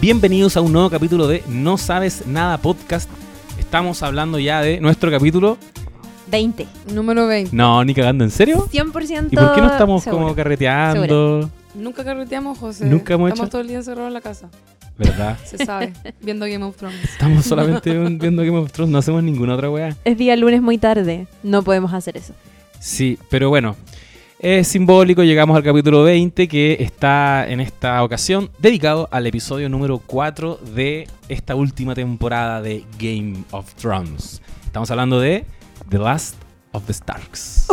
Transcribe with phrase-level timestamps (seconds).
[0.00, 3.08] Bienvenidos a un nuevo capítulo de No Sabes Nada Podcast.
[3.58, 5.56] Estamos hablando ya de nuestro capítulo.
[6.30, 6.66] 20.
[6.92, 7.54] Número 20.
[7.56, 8.68] No, ni cagando, ¿en serio?
[8.70, 10.22] 100% ¿Y por qué no estamos segura.
[10.22, 11.50] como carreteando?
[11.74, 12.84] Nunca carreteamos, José.
[12.86, 14.48] Nunca hemos Estamos hecho- todo el día encerrados en la casa.
[14.98, 15.38] ¿Verdad?
[15.44, 15.92] Se sabe.
[16.20, 17.02] viendo Game of Thrones.
[17.02, 19.96] Estamos solamente viendo Game of Thrones, no hacemos ninguna otra weá.
[20.04, 21.26] Es día lunes muy tarde.
[21.42, 22.34] No podemos hacer eso.
[22.78, 23.76] Sí, pero bueno,
[24.44, 30.02] es simbólico, llegamos al capítulo 20 que está en esta ocasión dedicado al episodio número
[30.04, 34.42] 4 de esta última temporada de Game of Thrones.
[34.66, 35.46] Estamos hablando de
[35.88, 36.34] The Last
[36.72, 37.68] of the Starks.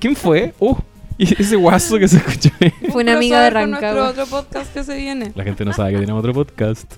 [0.00, 0.52] ¿Quién fue?
[0.58, 0.74] Uh,
[1.16, 2.50] y ese guaso que se escuchó.
[2.60, 2.72] ahí.
[2.90, 4.08] Fue una amiga de Rancagua.
[4.08, 5.30] otro podcast que se viene.
[5.36, 6.92] La gente no sabe que tenemos otro podcast.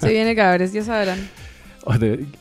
[0.00, 1.18] Se viene cabres, ya sabrán.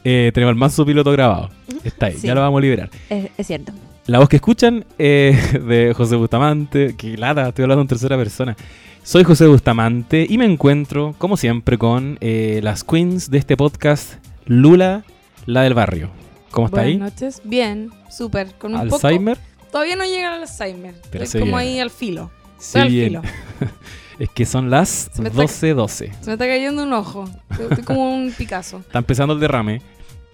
[0.03, 1.49] Eh, tenemos el manso piloto grabado.
[1.83, 2.27] Está ahí, Sí.
[2.27, 2.89] ya lo vamos a liberar.
[3.09, 3.71] Es, es cierto.
[4.07, 6.95] La voz que escuchan es de José Bustamante.
[6.97, 8.55] Que lata, estoy hablando en tercera persona.
[9.03, 14.15] Soy José Bustamante y me encuentro, como siempre, con eh, las queens de este podcast,
[14.45, 15.03] Lula,
[15.45, 16.09] la del barrio.
[16.51, 16.97] ¿Cómo está Buenas ahí?
[16.97, 17.41] noches.
[17.43, 18.53] Bien, súper.
[18.57, 19.37] Con un poco- ¿Alzheimer?
[19.71, 20.95] Todavía no llega al Alzheimer.
[21.11, 22.31] Pero Estoy como ahí al filo.
[22.57, 23.07] Sí, Estoy al bien.
[23.07, 23.21] filo.
[24.19, 25.87] Es que son las Se me está- 12.12.
[26.21, 27.25] Se me está cayendo un ojo.
[27.51, 28.77] Estoy como un Picasso.
[28.85, 29.81] Está empezando el derrame.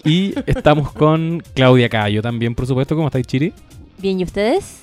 [0.03, 2.95] Y estamos con Claudia Cayo también, por supuesto.
[2.95, 3.53] ¿Cómo estáis, Chiri?
[3.97, 4.79] Bien, ¿y ustedes?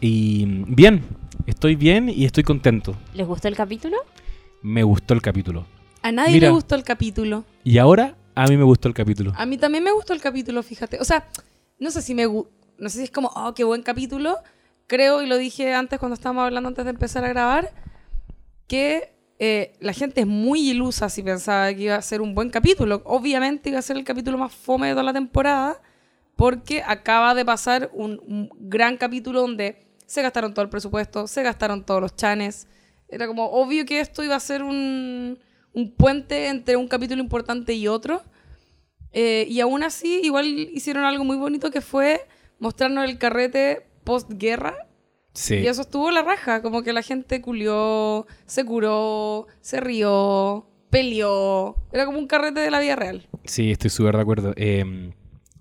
[0.00, 1.04] Y bien,
[1.46, 2.96] estoy bien y estoy contento.
[3.14, 3.96] ¿Les gustó el capítulo?
[4.62, 5.66] Me gustó el capítulo.
[6.02, 6.48] A nadie Mira.
[6.48, 7.44] le gustó el capítulo.
[7.64, 9.32] Y ahora a mí me gustó el capítulo.
[9.36, 10.98] A mí también me gustó el capítulo, fíjate.
[11.00, 11.26] O sea,
[11.78, 14.36] no sé si me no sé si es como, oh, qué buen capítulo.
[14.88, 17.70] Creo, y lo dije antes cuando estábamos hablando antes de empezar a grabar,
[18.66, 22.50] que eh, la gente es muy ilusa si pensaba que iba a ser un buen
[22.50, 23.02] capítulo.
[23.04, 25.80] Obviamente iba a ser el capítulo más fome de toda la temporada,
[26.36, 31.84] porque acaba de pasar un, gran capítulo donde se gastaron todo el presupuesto, se gastaron
[31.84, 32.66] todos los chanes.
[33.08, 35.38] Era como obvio que esto iba a ser un,
[35.72, 38.22] un puente entre un capítulo importante y otro.
[39.12, 42.26] Eh, y aún así, igual hicieron algo muy bonito que fue
[42.58, 44.85] mostrarnos el carrete postguerra.
[45.36, 45.56] Sí.
[45.56, 46.62] Y eso estuvo la raja.
[46.62, 51.76] Como que la gente culió, se curó, se rió, peleó.
[51.92, 53.28] Era como un carrete de la vida real.
[53.44, 54.52] Sí, estoy súper de acuerdo.
[54.56, 55.12] Eh,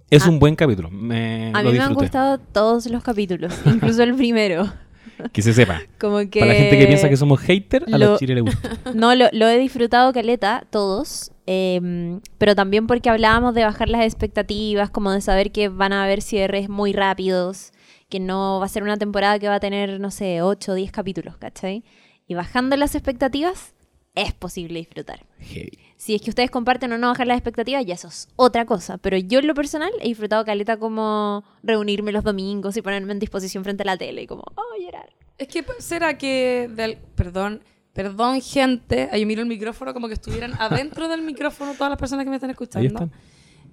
[0.10, 0.30] es Ah.
[0.30, 0.90] un buen capítulo.
[0.90, 4.72] Me, A lo mí me han gustado todos los capítulos, incluso el primero.
[5.32, 5.82] Que se sepa.
[5.98, 6.42] Como que...
[6.42, 8.72] Para la gente que piensa que somos hater, a lo- los Chile le gusta.
[8.94, 11.32] No, lo, lo he disfrutado caleta, todos.
[11.46, 16.04] em, pero también porque hablábamos de bajar las expectativas, como de saber que van a
[16.04, 17.72] haber cierres muy rápidos,
[18.16, 20.76] que no va a ser una temporada que va a tener, no sé, 8 o
[20.76, 21.84] 10 capítulos, ¿cachai?
[22.28, 23.74] Y bajando las expectativas,
[24.16, 25.26] es posible disfrutar.
[25.40, 25.78] Heavy.
[25.98, 28.98] Si es que ustedes comparten o no bajar las expectativas, ya eso es otra cosa.
[29.00, 33.20] Pero yo en lo personal he disfrutado caleta como reunirme los domingos y ponerme en
[33.20, 35.10] disposición frente a la tele y como, oh, llorar.
[35.38, 36.70] Es que será que...
[36.74, 37.62] del- perdón,
[37.92, 39.10] perdón gente.
[39.12, 42.38] Ahí miro el micrófono como que estuvieran adentro del micrófono todas las personas que me
[42.38, 42.80] están escuchando.
[42.80, 43.12] Ahí están.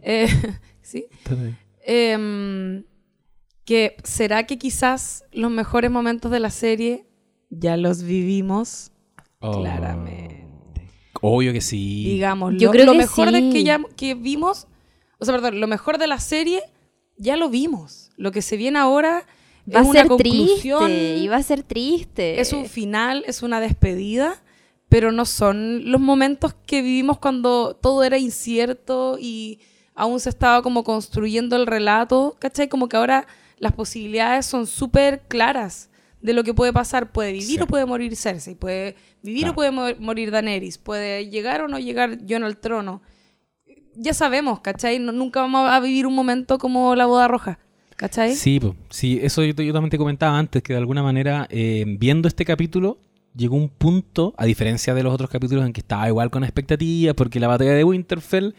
[0.03, 0.27] Eh,
[0.83, 1.07] sí.
[1.13, 1.55] Están ahí.
[1.85, 2.85] Em,
[3.65, 7.06] que será que quizás los mejores momentos de la serie
[7.50, 8.89] ya los vivimos
[9.45, 9.61] Oh.
[9.61, 10.89] claramente.
[11.21, 12.05] Obvio que sí.
[12.05, 14.69] Digamos, Yo lo, creo lo que mejor de que ya que vimos,
[15.19, 16.62] o sea, perdón, lo mejor de la serie
[17.17, 18.11] ya lo vimos.
[18.17, 19.27] Lo que se viene ahora
[19.69, 22.41] Va es a una ser conclusión, triste, y va a ser triste.
[22.41, 24.43] es un final, es una despedida,
[24.89, 29.59] pero no son los momentos que vivimos cuando todo era incierto y
[29.94, 32.69] aún se estaba como construyendo el relato, ¿cachai?
[32.69, 33.27] Como que ahora
[33.62, 35.89] las posibilidades son súper claras
[36.21, 37.12] de lo que puede pasar.
[37.12, 37.61] Puede vivir Sí.
[37.62, 39.53] o puede morir Cersei, puede vivir Claro.
[39.53, 43.03] o puede mo- morir Daenerys, puede llegar o no llegar Jon al trono.
[43.95, 44.99] Ya sabemos, ¿cachai?
[44.99, 47.59] No- nunca vamos a vivir un momento como la boda roja,
[47.97, 48.34] ¿cachai?
[48.34, 48.75] Sí, po.
[48.91, 52.44] sí, eso yo, yo también te comentaba antes, que de alguna manera, eh, viendo este
[52.44, 52.99] capítulo,
[53.37, 57.15] llegó un punto, a diferencia de los otros capítulos en que estaba igual con expectativas,
[57.15, 58.55] porque la batalla de Winterfell,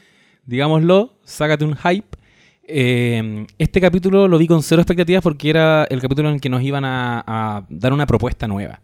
[0.46, 2.18] digámoslo, sácate un hype.
[2.66, 6.49] Eh, este capítulo lo vi con cero expectativas porque era el capítulo en el que
[6.49, 8.82] nos iban a, dar una propuesta nueva.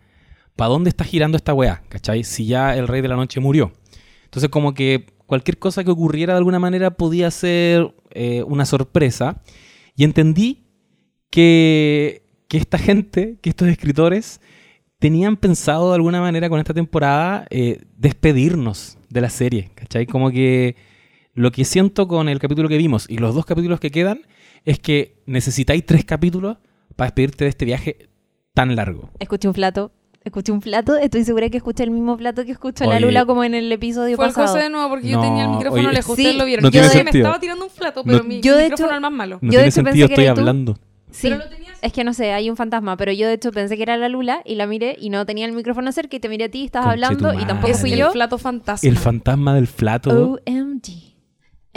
[0.56, 1.81] ¿Para dónde está girando esta weá?
[1.88, 2.24] ¿Cachai?
[2.24, 3.71] Si ya el rey de la noche murió.
[4.25, 9.42] Entonces como que cualquier cosa que ocurriera de alguna manera podía ser eh, una sorpresa.
[9.95, 10.65] Y entendí
[11.30, 14.42] que, que esta gente, que estos escritores,
[15.00, 20.06] tenían pensado de alguna manera con esta temporada eh, despedirnos de la serie, ¿cachai?
[20.06, 20.75] Como que
[21.39, 24.21] lo que siento con el capítulo que vimos y los dos capítulos que quedan
[24.65, 26.57] es que necesitáis tres capítulos
[26.95, 28.09] para despedirte de este viaje
[28.53, 29.09] tan largo.
[29.19, 29.91] Escuché un plato.
[30.25, 30.97] Escuché un plato.
[30.97, 33.00] Estoy segura que escuché el mismo plato que escuchó la Oye.
[33.06, 34.47] Lula como en el episodio Fue el pasado.
[34.53, 36.15] José de nuevo porque yo tenía el micrófono oye, lejos.
[36.18, 36.63] sí, Ustedes lo vieron.
[36.63, 37.24] no yo que me sentido.
[37.25, 39.39] estaba tirando un plato, pero No- mi Yo, de micrófono hecho- es el más malo.
[39.42, 40.31] No Yo, de tiene hecho, pensé sentido, que estoy tú.
[40.42, 40.77] hablando.
[41.12, 43.51] Sí, Pero lo tenías- es que no sé, hay un fantasma, pero yo de hecho
[43.53, 46.19] pensé que era la Lula y la miré y no tenía el micrófono cerca y
[46.19, 48.12] te miré a ti, estabas Conche tu hablando y tampoco Es fui el yo.
[48.12, 48.88] flato fantasma.
[48.89, 50.33] El fantasma del flato.
[50.45, 51.08] OMG.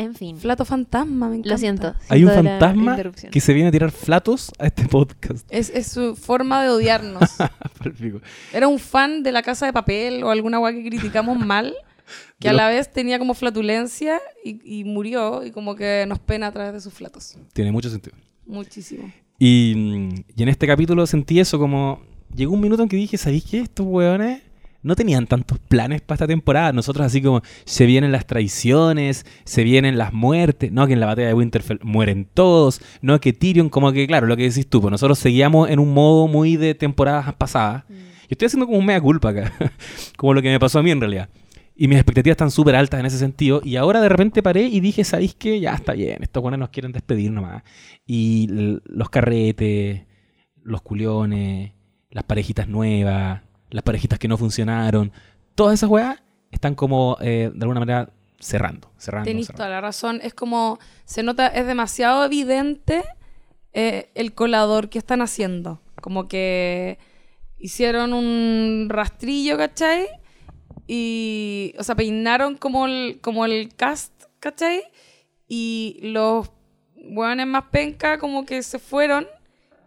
[0.02, 1.50] En fin, Flato fantasma, me encanta.
[1.50, 1.94] lo siento.
[2.08, 2.96] Hay un fantasma
[3.30, 5.46] que se viene a tirar flatos a este podcast.
[5.50, 7.30] Es, es su forma de odiarnos.
[7.82, 8.20] Perfecto.
[8.52, 11.74] Era un fan de la casa de papel o alguna guay que criticamos mal,
[12.40, 16.48] que a la vez tenía como flatulencia y, y murió y como que nos pena
[16.48, 17.36] a través de sus flatos.
[17.52, 18.16] Tiene mucho sentido.
[18.46, 19.12] Muchísimo.
[19.38, 22.00] Y, mm, y en este capítulo sentí eso como...
[22.34, 23.60] Llegó un minuto en que dije, ¿sabéis qué?
[23.60, 24.40] Estos hueones
[24.82, 26.72] no tenían tantos planes para esta temporada.
[26.72, 30.72] Nosotros así como, se vienen las traiciones, se vienen las muertes.
[30.72, 32.80] No, que en la batalla de Winterfell mueren todos.
[33.00, 35.94] No, que Tyrion, como que, claro, lo que decís tú, pues nosotros seguíamos en un
[35.94, 37.84] modo muy de temporadas pasadas.
[37.88, 39.52] Yo estoy haciendo como un mea culpa acá.
[40.16, 41.28] como lo que me pasó a mí en realidad.
[41.74, 43.60] Y mis expectativas están súper altas en ese sentido.
[43.64, 45.58] Y ahora de repente paré y dije, ¿sabéis qué?
[45.60, 47.62] Ya está bien, estos buenos nos quieren despedir nomás.
[48.06, 48.46] Y
[48.84, 50.02] los carretes,
[50.62, 51.72] los culiones,
[52.10, 53.42] las parejitas nuevas,
[53.72, 55.12] las parejitas que no funcionaron,
[55.54, 58.92] todas esas weas están como eh, de alguna manera cerrando.
[58.98, 60.20] cerrando, Tenéis toda la razón.
[60.22, 63.02] Es como, se nota, es demasiado evidente
[63.72, 65.80] eh, el colador que están haciendo.
[66.00, 66.98] Como que
[67.58, 70.08] hicieron un rastrillo, ¿cachai?
[70.86, 74.82] Y, o sea, peinaron como el, como el cast, ¿cachai?
[75.48, 76.50] Y los
[76.96, 79.26] hueones más penca como que se fueron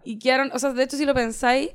[0.04, 1.70] y quedaron, o sea, de hecho si lo pensáis,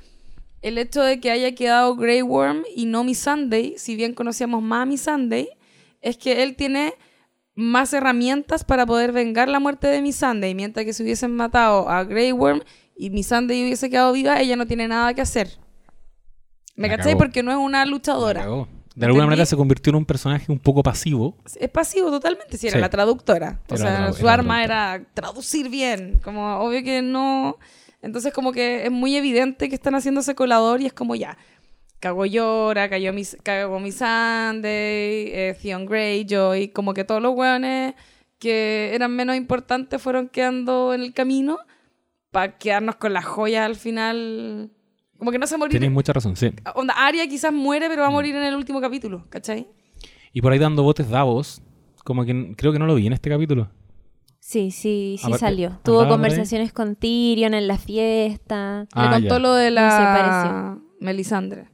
[0.62, 4.62] el hecho de que haya quedado Grey Worm y no Miss Sunday, si bien conocíamos
[4.62, 5.48] más a Miss Sunday,
[6.00, 6.94] es que él tiene
[7.54, 11.88] más herramientas para poder vengar la muerte de Miss Sunday, mientras que si hubiesen matado
[11.88, 12.62] a Grey Worm
[12.96, 15.58] y Miss Sunday hubiese quedado viva, ella no tiene nada que hacer.
[16.76, 17.12] ¿Me cachai?
[17.12, 17.18] cagó.
[17.18, 18.46] Porque no es una luchadora.
[18.94, 21.36] De alguna manera se convirtió en un personaje un poco pasivo.
[21.58, 22.80] Es pasivo totalmente, si era Sí.
[22.80, 23.60] la traductora.
[23.68, 26.20] O sea, tradu- su arma era traducir bien.
[26.22, 27.56] Como obvio que no.
[28.02, 31.36] Entonces, como que es muy evidente que están haciendo ese colador y es como ya.
[31.98, 36.68] Cagó Llora, cayó mi, cagó mi Sunday, eh, Theon Greyjoy.
[36.68, 37.94] Como que todos los hueones
[38.38, 41.58] que eran menos importantes fueron quedando en el camino
[42.30, 44.70] para quedarnos con las joyas al final.
[45.18, 45.72] Como que no se morir.
[45.72, 46.50] Tienes mucha razón, sí.
[46.74, 48.12] Onda, Arya quizás muere, pero va Mm.
[48.12, 49.66] a morir en el último capítulo, ¿cachai?
[50.32, 51.60] Y por ahí dando botes Davos,
[52.04, 53.70] como que creo que no lo vi en este capítulo.
[54.50, 55.68] Sí, sí, sí salió.
[55.68, 58.86] andaba Tuvo conversaciones con Tyrion en la fiesta.
[58.94, 59.38] Ah, Le contó ya.
[59.38, 60.82] lo de se la pareció.
[60.98, 61.68] Melisandre.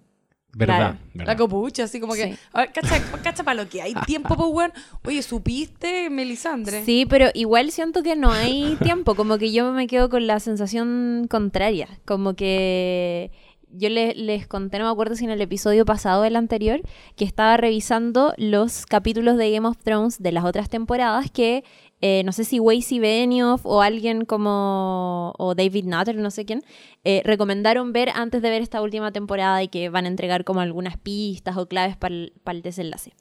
[0.52, 0.98] Verdad, Claro.
[1.14, 1.32] verdad.
[1.32, 2.32] La copucha, así como que.
[2.34, 2.38] Sí.
[2.52, 4.72] A ver, cacha, cacha para lo que hay tiempo, pues, weón.
[5.06, 6.84] Oye, ¿supiste, Melisandre?
[6.84, 10.38] Sí, pero igual siento que no hay tiempo, como que yo me quedo con la
[10.38, 13.30] sensación contraria, como que
[13.70, 16.80] yo le- les conté, no me acuerdo si en el episodio pasado o el anterior,
[17.16, 21.64] que estaba revisando los capítulos de Game of Thrones de las otras temporadas que
[22.02, 26.62] eh, no sé si Weiss Benioff o alguien como o David Nutter, no sé quién,
[27.04, 30.60] eh, recomendaron ver antes de ver esta última temporada y que van a entregar como
[30.60, 33.12] algunas pistas o claves para el, para el desenlace.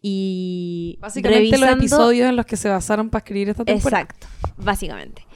[0.00, 4.02] Y Básicamente los revisando- episodios en los que se basaron para escribir esta temporada.
[4.04, 4.26] Exacto,
[4.56, 5.26] básicamente.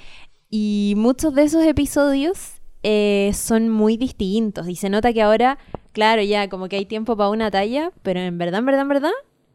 [0.51, 5.59] Y muchos de esos episodios eh, son muy distintos y se nota que ahora,
[5.93, 8.89] claro, ya como que hay tiempo para una talla, pero en verdad, en verdad, en
[8.89, 9.11] verdad,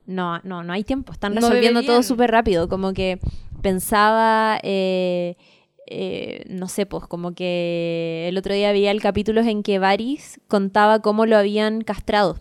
[0.08, 1.14] no, no, no hay tiempo.
[1.14, 3.20] Están No resolviendo todo súper rápido, como que
[3.62, 4.60] pensaba...
[4.64, 5.36] eh,
[5.90, 10.42] eh, no sé, pues como que el otro día veía el capítulo en que Varys
[10.50, 12.40] contaba cómo lo habían castrado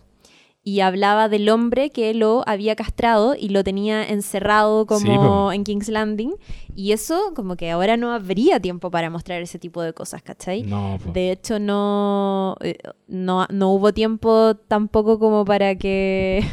[0.64, 5.88] y hablaba del hombre que lo había castrado y lo tenía encerrado como en King's
[5.88, 6.35] Landing
[6.75, 10.64] y eso como que ahora no habría tiempo para mostrar ese tipo de cosas, ¿cachai?
[10.64, 11.12] No, po.
[11.12, 16.44] De hecho, no, eh, no, no hubo tiempo tampoco como para que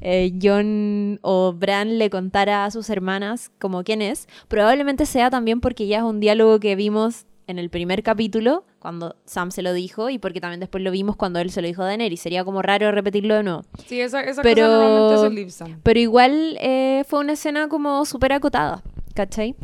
[0.00, 4.28] eh, John o Bran le contara a sus hermanas como quién es.
[4.48, 9.14] Probablemente sea también porque ya es un diálogo que vimos en el primer capítulo, cuando
[9.24, 11.82] Sam se lo dijo, y porque también después lo vimos cuando él se lo dijo
[11.82, 12.20] a Daenerys.
[12.20, 13.62] Sería como raro repetirlo de nuevo.
[13.86, 15.80] Sí, esa, esa Pero- cosa normalmente es el Lipsam.
[15.84, 18.82] Pero igual eh, fue una escena como súper acotada,
[19.14, 19.54] ¿cachai?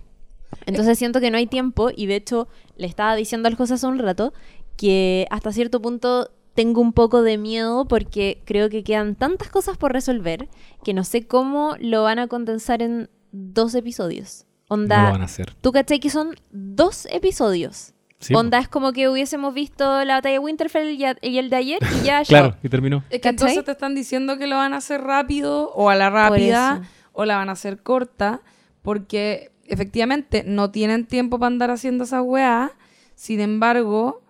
[0.66, 3.86] Entonces siento que no hay tiempo y de hecho le estaba diciendo al José hace
[3.88, 4.32] un rato
[4.76, 9.76] que hasta cierto punto tengo un poco de miedo porque creo que quedan tantas cosas
[9.78, 10.48] por resolver
[10.84, 14.46] que no sé cómo lo van a condensar en dos episodios.
[14.68, 15.54] No Onda, lo van a hacer.
[15.60, 17.92] tú cachai que son dos episodios.
[18.20, 18.38] Sí, po.
[18.40, 21.78] Onda es como que hubiésemos visto la batalla de Winterfell y, y el de ayer
[22.00, 22.98] y ya Claro, y terminó.
[23.10, 23.30] Es que ¿Cachai?
[23.30, 26.82] entonces te están diciendo que lo van a hacer rápido o a la rápida
[27.12, 28.40] o la van a hacer corta
[28.82, 32.72] porque efectivamente no tienen tiempo para andar haciendo esa weá.
[33.14, 34.21] Sin embargo,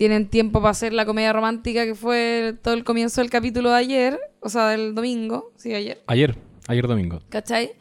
[0.00, 3.76] tienen tiempo para hacer la comedia romántica que fue todo el comienzo del capítulo de
[3.76, 6.00] ayer, o sea, del domingo, sí, ayer.
[6.06, 6.38] Ayer,
[6.68, 7.20] ayer domingo.
[7.28, 7.72] ¿Cachai?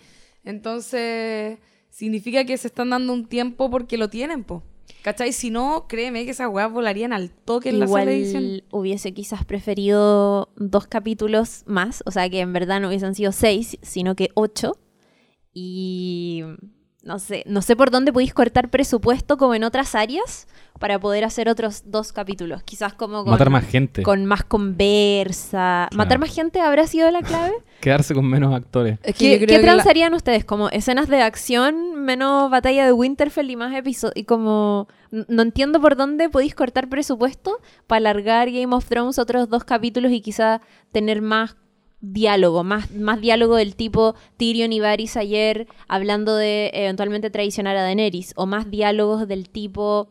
[0.44, 1.60] Entonces,
[1.90, 4.64] significa que se están dando un tiempo porque lo tienen, po.
[5.02, 5.32] ¿Cachai?
[5.32, 8.64] Si no, créeme que esas weas volarían al toque en la sala de edición.
[8.70, 13.78] Hubiese quizás preferido dos capítulos más, o sea que en verdad no hubiesen sido seis,
[13.82, 14.74] sino que ocho.
[15.54, 16.44] Y
[17.02, 20.50] no sé, no sé por dónde podéis cortar presupuesto como en otras áreas
[20.80, 22.64] para poder hacer otros dos capítulos.
[22.64, 24.02] Quizás como con, Matar más gente.
[24.02, 25.88] con más conversa.
[25.90, 25.98] Claro.
[25.98, 27.54] ¿Matar más gente habrá sido la clave?
[27.82, 28.98] Quedarse con menos actores.
[29.04, 30.46] Es ¿Qué, qué la- transarían ustedes?
[30.46, 34.16] ¿Como escenas de acción menos batalla de Winterfell y más episodios?
[34.16, 34.88] Y como...
[35.12, 37.58] No entiendo por dónde podéis cortar presupuesto
[37.88, 41.56] para alargar Game of Thrones otros dos capítulos y quizá tener más
[42.02, 47.82] diálogo, más, más diálogo del tipo Tyrion y Varys ayer hablando de eventualmente traicionar a
[47.82, 50.10] Daenerys, o más diálogos del tipo,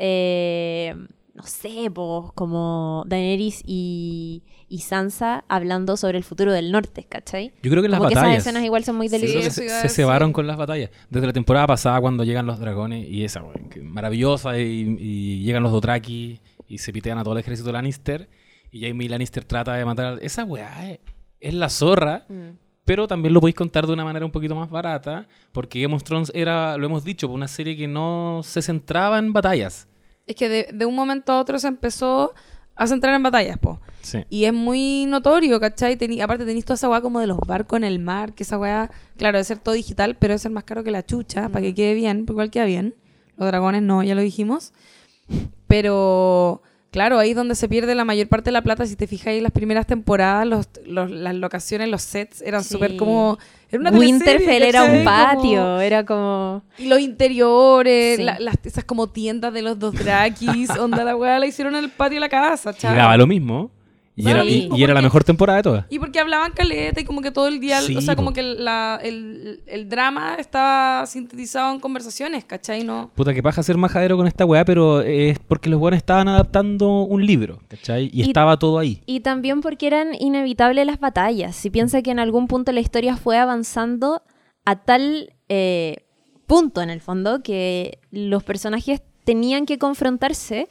[0.00, 0.94] eh,
[1.34, 7.52] no sé, po, como Daenerys y, y Sansa hablando sobre el futuro del norte, ¿cachai?
[7.62, 8.24] Yo creo que las que batallas.
[8.32, 9.54] esas escenas igual son muy deliciosas.
[9.54, 10.90] se, cebaron con las batallas.
[11.08, 15.62] Desde la temporada pasada, cuando llegan los dragones y esa, que maravillosa, y, y llegan
[15.62, 18.28] los Dothraki y se pitean a todo el ejército Lannister.
[18.72, 20.14] Y Jamie Lannister trata de matar a...
[20.18, 20.98] Esa weá es,
[21.40, 22.50] es la zorra, Mm.
[22.84, 26.02] pero también lo podéis contar de una manera un poquito más barata, porque Game of
[26.04, 29.86] Thrones era, lo hemos dicho, una serie que no se centraba en batallas.
[30.30, 32.32] Es que de, de un momento a otro se empezó
[32.76, 33.80] a centrar en batallas, po.
[34.00, 34.24] Sí.
[34.30, 35.96] Y es muy notorio, ¿cachai?
[35.98, 38.56] Tení- aparte tenéis toda esa weá como de los barcos en el mar, que esa
[38.58, 41.62] weá, claro, debe ser todo digital, pero debe ser más caro que la chucha, para
[41.62, 42.94] que quede bien, porque igual queda bien.
[43.36, 44.72] Los dragones no, ya lo dijimos.
[45.66, 48.84] Pero, claro, ahí es donde se pierde la mayor parte de la plata.
[48.86, 52.70] Si te fijáis, las primeras temporadas, los, los- las locaciones, los sets eran Sí.
[52.74, 53.38] súper como...
[53.72, 56.62] Era una Winterfell era un Como- patio, era como...
[56.76, 58.22] y los interiores, Sí.
[58.24, 61.84] la- las, esas como tiendas de los dos drakis, onda la weá la hicieron en
[61.84, 62.96] el patio de la casa, Y chaval.
[62.98, 63.70] daba lo mismo.
[64.16, 65.86] Y, era, y- era la mejor temporada de todas.
[65.88, 68.42] Y porque hablaban caleta y como que todo el día, Sí, o sea, como que
[68.42, 72.84] la- el, el drama estaba sintetizado en conversaciones, ¿cachai?
[72.84, 73.10] No.
[73.14, 77.02] Puta, que paja ser majadero con esta weá, pero es porque los weones estaban adaptando
[77.02, 78.10] un libro, ¿cachai?
[78.12, 79.00] Y, Y- estaba todo ahí.
[79.06, 81.56] Y también porque eran inevitables las batallas.
[81.56, 84.22] Si piensa que en algún punto la historia fue avanzando
[84.66, 86.04] a tal eh,
[86.46, 90.68] punto, en el fondo, que los personajes tenían que confrontarse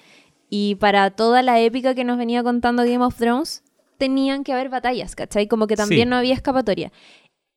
[0.50, 3.64] y para toda la épica que nos venía contando Game of Thrones,
[3.98, 5.48] tenían que haber batallas, ¿cachai?
[5.48, 6.10] Como que también Sí.
[6.10, 6.92] no había escapatoria.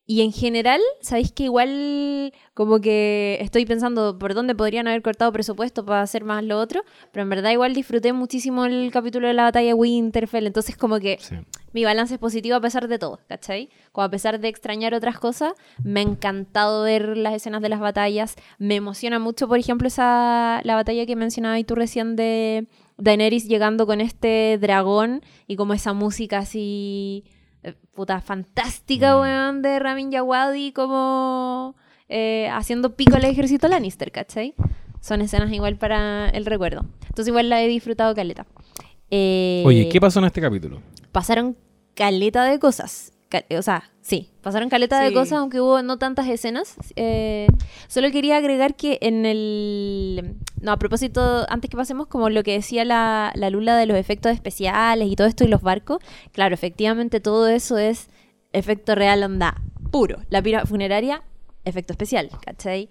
[0.04, 5.32] Y en general, sabéis que igual como que estoy pensando por dónde podrían haber cortado
[5.32, 6.82] presupuesto para hacer más lo otro,
[7.12, 10.98] pero en verdad igual disfruté muchísimo el capítulo de la batalla de Winterfell, entonces como
[10.98, 11.36] que Sí.
[11.72, 13.70] mi balance es positivo a pesar de todo, ¿cachai?
[13.92, 15.52] Como a pesar de extrañar otras cosas,
[15.84, 20.60] me ha encantado ver las escenas de las batallas, me emociona mucho, por ejemplo, esa
[20.64, 22.66] la batalla que mencionabas tú recién de
[23.02, 27.24] Daenerys llegando con este dragón y como esa música así
[27.62, 29.20] eh, puta fantástica, Mm.
[29.20, 31.74] weón, de Ramin Djawadi como
[32.08, 34.54] eh, haciendo pico al ejército Lannister, ¿cachai?
[35.00, 36.84] Son escenas igual para el recuerdo.
[37.02, 38.46] Entonces igual la he disfrutado caleta.
[39.10, 40.80] Eh, Oye, ¿qué pasó en este capítulo?
[41.10, 41.56] pasaron
[41.94, 43.11] caleta de cosas.
[43.32, 45.14] Ca- o sea, sí, pasaron caleta de Sí.
[45.14, 46.76] cosas, aunque hubo no tantas escenas.
[46.96, 47.46] Eh,
[47.88, 50.34] solo quería agregar que en el...
[50.60, 53.96] No, a propósito, antes que pasemos, como lo que decía la, la Lula de los
[53.96, 55.98] efectos especiales y todo esto y los barcos,
[56.32, 58.08] claro, efectivamente todo eso es
[58.52, 60.18] efecto real onda puro.
[60.28, 61.22] La pira funeraria,
[61.64, 62.90] efecto especial, ¿cachai?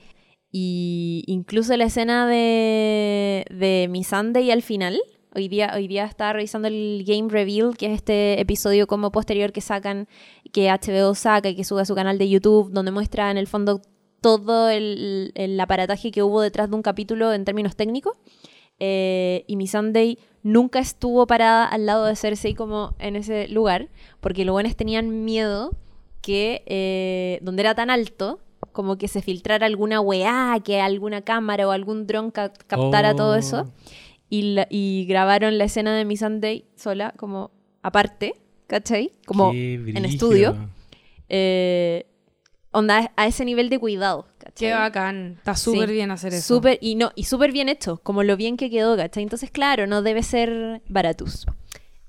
[0.51, 4.99] Y incluso la escena de, de Missandei al final,
[5.33, 9.51] hoy día, hoy día estaba revisando el Game Reveal, que es este episodio como posterior
[9.51, 10.07] que sacan,
[10.51, 13.47] que HBO saca y que sube a su canal de YouTube, donde muestra en el
[13.47, 13.81] fondo
[14.21, 18.17] todo el, el aparataje que hubo detrás de un capítulo en términos técnicos.
[18.79, 24.43] Eh, y Missandei nunca estuvo parada al lado de Cersei como en ese lugar, porque
[24.45, 25.71] los buenos tenían miedo
[26.21, 28.39] que eh, donde era tan alto,
[28.71, 33.33] como que se filtrara alguna weá, que alguna cámara o algún dron ca- captara todo
[33.33, 33.35] Oh.
[33.35, 33.71] eso.
[34.31, 37.51] Y, la- y grabaron la escena de Missandei sola, como
[37.83, 38.33] aparte,
[38.65, 39.11] ¿cachai?
[39.25, 40.55] Como en estudio.
[41.29, 42.05] Eh,
[42.71, 44.69] onda, a ese nivel de cuidado, ¿cachai?
[44.69, 45.35] Qué bacán.
[45.37, 45.95] Está súper Sí.
[45.95, 46.55] bien hacer eso.
[46.55, 49.23] Súper, y no, y súper bien hecho, como lo bien que quedó, ¿cachai?
[49.23, 51.45] Entonces, claro, no debe ser baratus.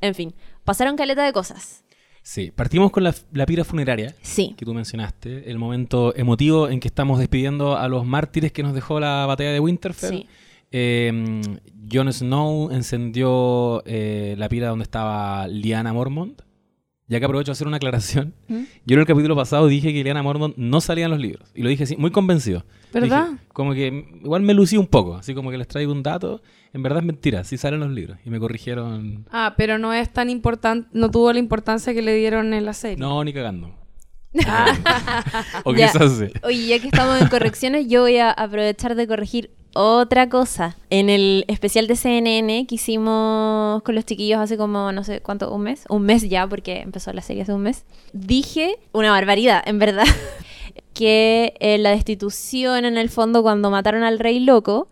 [0.00, 1.84] En fin, pasaron caleta de cosas.
[2.24, 4.54] Sí, partimos con la, la pira funeraria Sí.
[4.56, 8.74] que tú mencionaste, el momento emotivo en que estamos despidiendo a los mártires que nos
[8.74, 10.10] dejó la batalla de Winterfell.
[10.10, 10.28] Sí.
[10.72, 11.40] Eh,
[11.92, 16.42] Jon Snow encendió eh, la pira donde estaba Lyanna Mormont.
[17.08, 18.34] Ya que aprovecho a hacer una aclaración.
[18.48, 18.62] ¿Mm?
[18.86, 21.50] Yo en el capítulo pasado dije que Lyanna Mormont no salía en los libros.
[21.54, 22.64] Y lo dije así, muy convencido.
[22.92, 23.28] ¿Verdad?
[23.32, 25.16] Dije, como que igual me lucí un poco.
[25.16, 26.40] Así como que les traigo un dato.
[26.72, 28.16] En verdad es mentira, sí salen los libros.
[28.24, 29.26] Y me corrigieron.
[29.30, 32.72] Ah, pero no es tan importante, no tuvo la importancia que le dieron en la
[32.72, 32.96] serie.
[32.96, 33.74] No, ni cagando.
[35.64, 35.92] o Ya.
[35.92, 36.26] quizás sí.
[36.44, 40.76] Oye, ya que estamos en correcciones, yo voy a aprovechar de corregir otra cosa.
[40.90, 45.52] En el especial de CNN que hicimos con los chiquillos hace como, no sé cuánto,
[45.52, 45.84] un mes.
[45.88, 47.84] Un mes ya, porque empezó la serie hace un mes.
[48.12, 50.06] Dije una barbaridad, en verdad.
[50.94, 54.88] que eh, la destitución, en el fondo, cuando mataron al rey loco,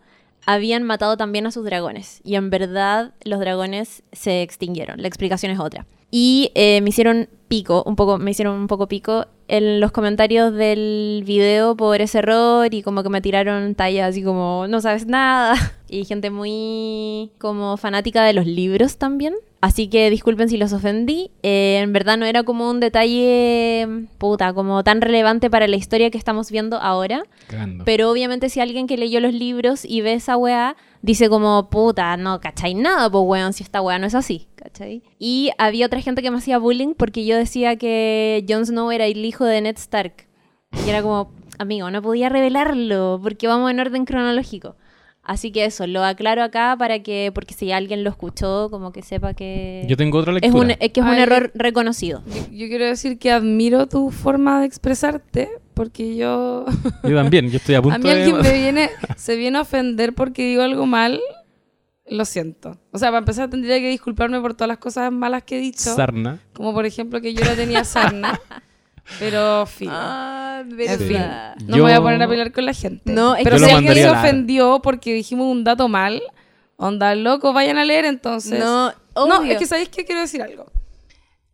[0.47, 2.21] habían matado también a sus dragones.
[2.25, 5.01] Y en verdad, los dragones se extinguieron.
[5.01, 5.87] La explicación es otra.
[6.11, 10.55] Y eh, me hicieron pico, un poco, me hicieron un poco pico en los comentarios
[10.55, 15.07] del video por ese error y como que me tiraron tallas así como no sabes
[15.07, 15.57] nada
[15.89, 19.35] y gente muy como fanática de los libros también.
[19.61, 21.31] Así que disculpen si los ofendí.
[21.43, 26.11] Eh, en verdad no era como un detalle puta, como tan relevante para la historia
[26.11, 27.25] que estamos viendo ahora.
[27.47, 27.85] Cagando.
[27.85, 32.17] Pero obviamente si alguien que leyó los libros y ve esa weá, dice como, puta,
[32.17, 32.75] no, ¿cachai?
[32.75, 35.03] Nada, pues weón, si esta weá no es así, ¿cachai?
[35.19, 39.05] Y había otra gente que me hacía bullying porque yo decía que Jon Snow era
[39.05, 40.27] el hijo de Ned Stark.
[40.87, 44.77] Y era como, amigo, no podía revelarlo porque vamos en orden cronológico.
[45.31, 49.01] Así que eso, lo aclaro acá para que, porque si alguien lo escuchó, como que
[49.01, 50.65] sepa que Yo tengo otra es lectura.
[50.65, 52.25] un, es que es un error reconocido.
[52.27, 56.65] Yo, yo quiero decir que admiro tu forma de expresarte, porque yo...
[57.05, 58.11] Yo también, yo estoy a punto A mí de...
[58.11, 61.21] alguien me viene, se viene a ofender porque digo algo mal,
[62.09, 62.77] lo siento.
[62.91, 65.95] O sea, para empezar tendría que disculparme por todas las cosas malas que he dicho.
[65.95, 66.41] Sarna.
[66.55, 68.41] Como por ejemplo que yo no tenía sarna.
[69.19, 69.89] pero fin.
[69.93, 71.05] Ah, En Sí.
[71.09, 71.23] fin,
[71.67, 73.13] no Yo- me voy a poner a pelear con la gente.
[73.13, 76.23] No, es pero que- si alguien se ofendió porque dijimos un dato mal,
[76.77, 78.59] onda loco, vayan a leer entonces.
[78.59, 79.53] No, No, obvio.
[79.53, 80.05] es que ¿sabéis qué?
[80.05, 80.67] Quiero decir algo.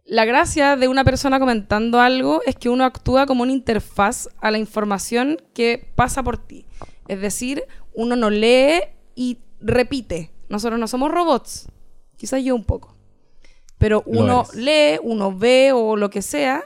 [0.05, 4.51] La gracia de una persona comentando algo es que uno actúa como una interfaz a
[4.51, 6.65] la información que pasa por ti.
[7.09, 7.63] Es decir,
[7.95, 8.81] uno no lee
[9.15, 10.33] y repite.
[10.49, 11.69] Nosotros no somos robots.
[12.17, 12.97] Quizás yo un poco.
[13.79, 16.65] Pero uno lee, uno ve o lo que sea.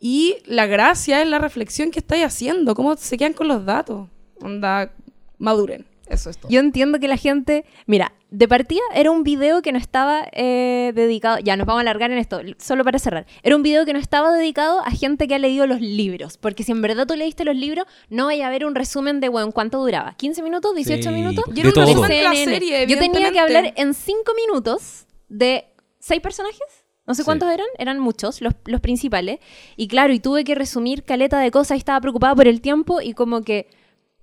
[0.00, 2.74] Y la gracia es la reflexión que estáis haciendo.
[2.74, 4.08] ¿Cómo se quedan con los datos?
[4.40, 4.92] Onda,
[5.38, 5.86] maduren.
[6.08, 6.50] Eso es todo.
[6.50, 7.64] Yo entiendo que la gente.
[7.86, 11.38] Mira, de partida era un video que no estaba eh, dedicado.
[11.38, 13.26] Ya, nos vamos a alargar en esto, solo para cerrar.
[13.44, 16.36] Era un video que no estaba dedicado a gente que ha leído los libros.
[16.36, 19.28] Porque si en verdad tú leíste los libros, no vaya a haber un resumen de,
[19.28, 20.16] bueno, ¿cuánto duraba?
[20.16, 20.74] ¿15 minutos?
[20.74, 21.44] ¿18 Sí, minutos?
[21.46, 25.06] de Y era un resumen de la serie, Yo tenía que hablar en 5 minutos
[25.28, 25.66] de
[26.00, 26.79] 6 personajes.
[27.10, 27.26] No sé Sí.
[27.26, 29.38] cuántos eran, eran muchos, los, los principales.
[29.76, 33.00] Y claro, y tuve que resumir caleta de cosas y estaba preocupada por el tiempo
[33.00, 33.66] y como que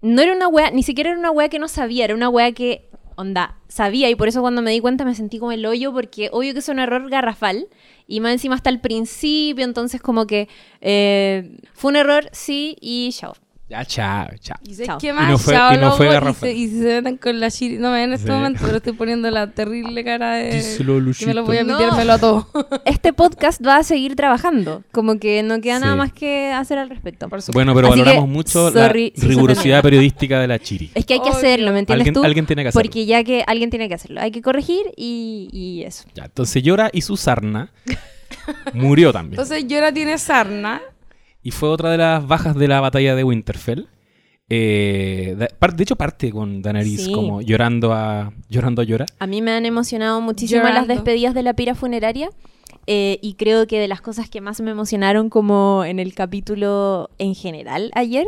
[0.01, 2.51] no era una wea, ni siquiera era una wea que no sabía, era una wea
[2.53, 5.91] que, onda, sabía y por eso cuando me di cuenta me sentí como el hoyo
[5.91, 7.67] porque obvio que es un error garrafal
[8.07, 10.47] y más encima hasta el principio, entonces como que
[10.81, 13.33] eh, fue un error, sí, y chao.
[13.69, 14.55] Ya, chao, chao.
[14.63, 14.97] ¿Y sé Chao.
[14.97, 15.29] qué Y más?
[15.29, 16.49] no fue- Chao, y no loco, fue y garrafal.
[16.49, 17.77] se- Y, se meten con la chiri.
[17.77, 18.31] No me ven en este Sí.
[18.31, 20.51] momento, pero estoy poniendo la terrible cara de.
[20.55, 21.75] Díselo, que me lo voy a No.
[21.75, 22.47] admitírmelo a todo.
[22.85, 25.97] Este podcast va a seguir trabajando, como que no queda nada Sí.
[25.97, 27.27] más que hacer al respecto.
[27.27, 27.57] Por supuesto.
[27.57, 30.91] Bueno, pero Así valoramos que, mucho sorry si la rigurosidad periodística de la Chiri.
[30.95, 31.37] Es que hay que Obvio.
[31.37, 32.23] hacerlo, ¿me entiendes Alguien, tú?
[32.23, 32.81] alguien tiene que hacerlo.
[32.87, 34.21] Porque ya que alguien tiene que hacerlo.
[34.21, 36.05] Hay que corregir y, y eso.
[36.15, 37.69] Ya, entonces Llora y su sarna
[38.73, 39.33] murió también.
[39.33, 40.81] Entonces Yora tiene sarna.
[41.47, 43.87] Y fue otra de las bajas de la batalla de Winterfell.
[44.49, 47.11] Eh, de hecho, parte con Daenerys Sí.
[47.11, 49.05] como llorando a llorando a Llora.
[49.19, 52.29] A mí me han emocionado muchísimo las despedidas de la pira funeraria.
[52.89, 57.09] eh, y creo que de las cosas que más me emocionaron como en el capítulo
[57.17, 58.25] en general ayer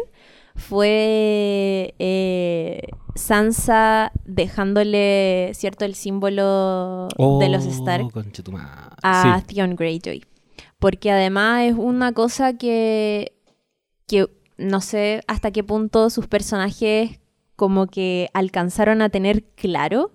[0.55, 2.81] fue eh,
[3.15, 7.07] Sansa dejándole, ¿cierto?, el símbolo
[7.39, 8.67] de los Stark Oh, conchetumare.
[9.01, 9.45] a Sí.
[9.55, 10.23] Theon Greyjoy.
[10.79, 13.33] Porque además es una cosa que,
[14.07, 17.19] que no sé hasta qué punto sus personajes
[17.55, 20.11] como que alcanzaron a tener claro.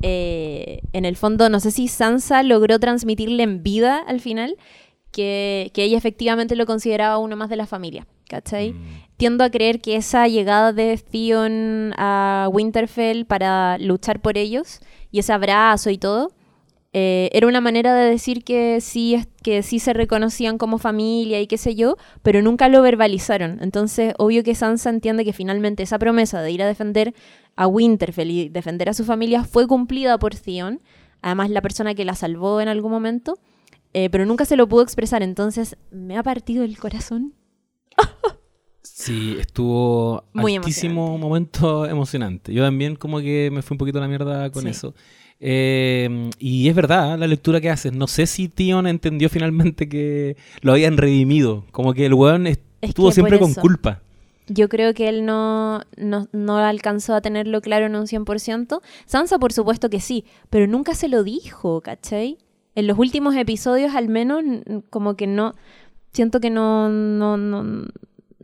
[0.00, 4.56] Eh, en el fondo, no sé si Sansa logró transmitirle en vida al final
[5.12, 8.06] que, que ella efectivamente lo consideraba uno más de la familia.
[8.28, 8.72] ¿Cachai?
[8.72, 9.02] Mm.
[9.18, 15.18] tiendo a creer que esa llegada de Theon a Winterfell para luchar por ellos y
[15.18, 16.32] ese abrazo y todo
[16.94, 21.46] eh, era una manera de decir que sí, que sí se reconocían como familia y
[21.46, 23.58] qué sé yo, pero nunca lo verbalizaron.
[23.62, 27.14] Entonces, obvio que Sansa entiende que finalmente esa promesa de ir a defender
[27.56, 30.80] a Winterfell y defender a su familia fue cumplida por Theon,
[31.22, 33.38] además la persona que la salvó en algún momento,
[33.94, 35.22] eh, pero nunca se lo pudo expresar.
[35.22, 37.34] Entonces, me ha partido el corazón.
[38.82, 42.52] Sí, estuvo Muy altísimo momento emocionante.
[42.52, 44.70] Yo también como que me fui un poquito a la mierda con Sí.
[44.70, 44.94] eso.
[45.44, 47.92] Eh, y es verdad la lectura que haces.
[47.92, 51.64] No sé si Tion entendió finalmente que lo habían redimido.
[51.72, 54.00] Como que el weón est- Es estuvo que siempre con culpa.
[54.46, 58.80] Yo creo que él no, no, no alcanzó a tenerlo claro en un 100%.
[59.06, 62.38] Sansa, por supuesto que sí, pero nunca se lo dijo, ¿cachai?
[62.74, 64.42] En los últimos episodios, al menos,
[64.90, 65.54] como que no.
[66.12, 66.88] Siento que no.
[66.88, 67.84] no, no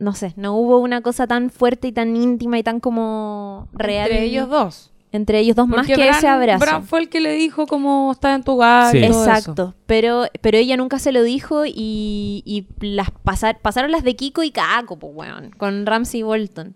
[0.01, 4.09] no sé, no hubo una cosa tan fuerte y tan íntima y tan como real.
[4.09, 4.91] Entre ellos dos.
[5.11, 6.59] Entre ellos dos más que Bran, ese abrazo.
[6.63, 8.91] Bran fue el que le dijo cómo está en tu hogar.
[8.91, 8.99] Sí.
[8.99, 9.29] y todo eso.
[9.31, 14.15] Exacto, pero, pero ella nunca se lo dijo y, y las pasar, pasaron las de
[14.15, 16.75] Kiko y Kako, pues weón, con Ramsey Bolton.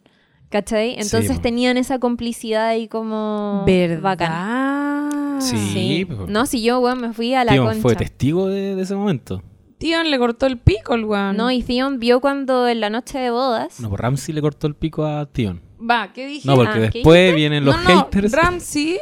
[0.49, 0.99] ¿Cachai?
[0.99, 3.65] Entonces tenían esa complicidad ahí como
[4.01, 4.29] bacán.
[4.29, 5.41] ¿Verdad?
[5.41, 6.07] Sí.
[6.27, 7.81] No, si yo, weón, me fui a la Tion concha.
[7.81, 9.41] fue testigo de, de ese momento.
[9.79, 11.35] Tion le cortó el pico al weón.
[11.37, 13.79] No, y Theon vio cuando en la noche de bodas.
[13.79, 15.61] No, pues Ramsey le cortó el pico a Tion.
[15.89, 16.47] Va, ¿qué dije?
[16.47, 17.35] No, porque Ah, ¿qué después dijiste?
[17.35, 18.31] vienen los no, no, haters.
[18.31, 18.99] Ramsey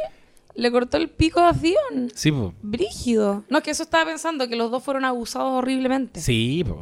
[0.54, 2.10] le cortó el pico a Tion.
[2.14, 2.52] Sí, pues.
[2.62, 3.44] Brígido.
[3.48, 6.20] No, es que eso estaba pensando, que los dos fueron abusados horriblemente.
[6.20, 6.80] Sí, pues.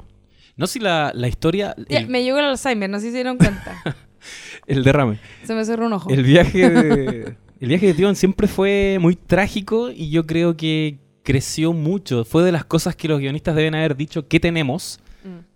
[0.56, 3.16] No si la, la historia, Ya, el, me llegó el Alzheimer, no sé si se
[3.18, 3.82] dieron cuenta.
[4.66, 5.18] el derrame.
[5.44, 6.10] se me cerró un ojo.
[6.10, 10.98] El viaje de, el viaje de Tion siempre fue muy trágico y yo creo que
[11.22, 12.24] creció mucho.
[12.24, 15.00] Fue de las cosas que los guionistas deben haber dicho que tenemos.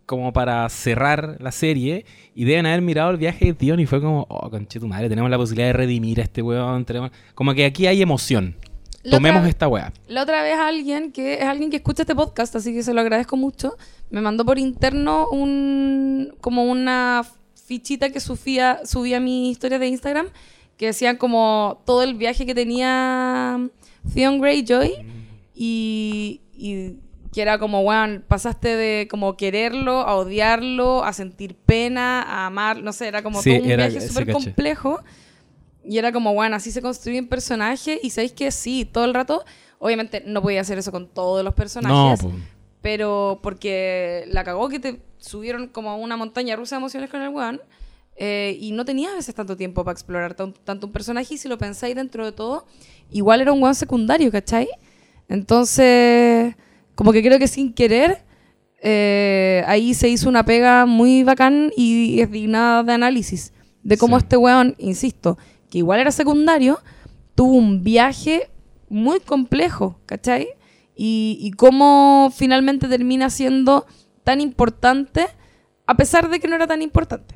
[0.07, 4.01] Como para cerrar la serie y deben haber mirado el viaje de Tion y fue
[4.01, 6.85] como, oh, conche tu madre, tenemos la posibilidad de redimir a este weón.
[6.85, 7.11] tenemos-".
[7.35, 8.57] Como que aquí hay emoción.
[9.03, 9.93] La Tomemos otra- esta weá.
[10.09, 13.01] La otra vez alguien que es alguien que escucha este podcast, así que se lo
[13.03, 13.77] agradezco mucho,
[14.11, 17.23] me mandó por interno un como una
[17.67, 20.27] fichita que subía, subía a mi historia de Instagram
[20.79, 23.59] que decían como todo el viaje que tenía
[24.14, 24.90] Theon Greyjoy
[25.55, 26.97] y, y
[27.35, 32.81] que era como, weón, pasaste de como quererlo a odiarlo, a sentir pena, a amar,
[32.81, 35.01] no sé, era como Sí, todo un era- viaje súper complejo.
[35.85, 37.99] Y era como, bueno, así se construyen personajes.
[38.03, 39.44] Y sabéis que sí, todo el rato.
[39.81, 42.20] Obviamente no podía hacer eso con todos los No, personajes.
[42.23, 42.35] pues.
[42.81, 47.20] pero porque la cagó que te subieron como a una montaña rusa de emociones con
[47.20, 47.61] el weón.
[48.16, 51.35] eh, y no tenías a veces tanto tiempo para explorar tan- tanto un personaje.
[51.35, 52.64] Y si lo pensáis dentro de todo,
[53.11, 54.68] igual era un weón secundario, ¿cachai?
[55.29, 56.55] Entonces,
[56.95, 58.23] como que creo que sin querer.
[58.87, 63.53] eh, ahí se hizo una pega muy bacán y es digna de análisis
[63.83, 64.25] de cómo Sí.
[64.25, 65.39] este weón, insisto,
[65.71, 66.81] que igual era secundario,
[67.35, 68.51] tuvo un viaje
[68.91, 70.49] muy complejo, ¿cachai?
[70.95, 73.87] Y, y cómo finalmente termina siendo
[74.23, 75.27] tan importante
[75.87, 77.35] a pesar de que no era tan importante.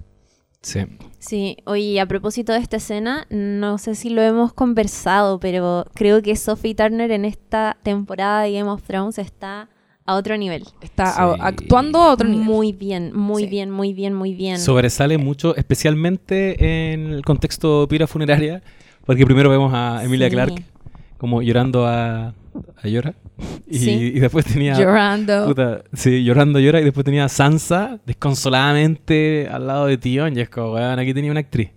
[0.62, 0.80] Sí.
[1.18, 6.20] Sí, oye, a propósito de esta escena, no sé si lo hemos conversado, pero creo
[6.22, 9.68] que Sophie Turner en esta temporada de Game of Thrones está
[10.04, 10.64] a otro nivel.
[10.80, 11.18] Está Sí.
[11.20, 12.46] a- actuando a otro nivel.
[12.46, 13.48] Muy bien, muy Sí.
[13.50, 14.58] bien, muy bien, muy bien.
[14.58, 18.62] Sobresale mucho, especialmente en el contexto pira funeraria,
[19.06, 20.32] porque primero vemos a Emilia Sí.
[20.34, 20.62] Clark
[21.18, 22.34] como llorando a,
[22.82, 23.14] a Llora.
[23.66, 23.90] Y, Sí.
[23.90, 24.78] y después tenía.
[24.78, 25.46] Llorando.
[25.46, 26.80] Puta, sí, llorando llora.
[26.80, 30.36] Y después tenía a Sansa desconsoladamente al lado de Tion.
[30.36, 31.70] Y es como, weón, aquí tenía una actriz.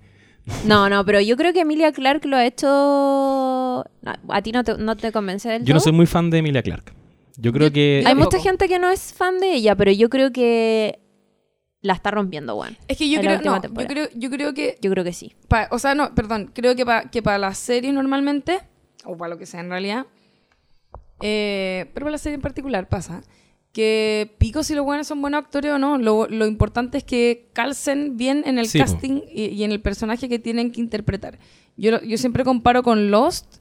[0.66, 3.86] No, no, pero yo creo que Emilia Clark lo ha hecho...
[4.30, 6.64] ¿A ti no te, no te convence del Yo no soy muy fan de Emilia
[6.64, 6.94] Clark.
[7.38, 8.04] Yo creo Yo- que.
[8.06, 11.00] Hay mucha gente que no es fan de ella, pero yo creo que
[11.82, 12.76] la está rompiendo, bueno.
[12.88, 15.34] Es que yo creo, no, yo creo, yo creo que, Yo creo que sí.
[15.48, 18.60] pa- o sea, no, perdón, creo que para que para las series normalmente,
[19.06, 20.06] o para lo que sea en realidad,
[21.22, 23.22] eh, pero la serie en particular pasa,
[23.74, 27.50] que pico si los buenos son buenos actores o no, lo, lo importante es que
[27.54, 31.40] calcen bien en el Sí, casting y, y en el personaje que tienen que interpretar.
[31.78, 33.58] Yo, yo siempre comparo con Lost.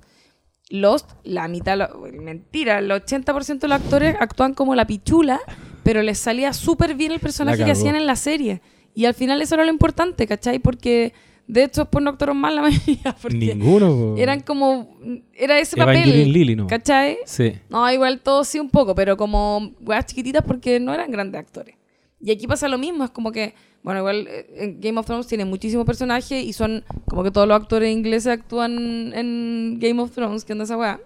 [0.68, 5.40] Lost, la mitad, mentira, el 80% de los actores actúan como la pichula,
[5.82, 8.62] pero les salía súper bien el personaje que hacían en la serie.
[8.94, 10.58] Y al final eso era lo importante, ¿cachai?
[10.60, 11.12] Porque
[11.52, 13.88] de hecho después no actuaron mal la mayoría, porque Ninguno.
[13.88, 14.14] po.
[14.18, 14.96] eran como,
[15.34, 16.66] era ese papel, Lilly, ¿no?
[16.66, 17.18] ¿cachai?
[17.26, 17.54] Sí.
[17.68, 21.76] No, igual todos sí un poco, pero como weas chiquititas porque no eran grandes actores.
[22.20, 25.26] Y aquí pasa lo mismo, es como que, bueno, igual eh, en Game of Thrones
[25.26, 30.10] tiene muchísimos personajes y son como que todos los actores ingleses actúan en Game of
[30.12, 31.00] Thrones, que onda esa wea.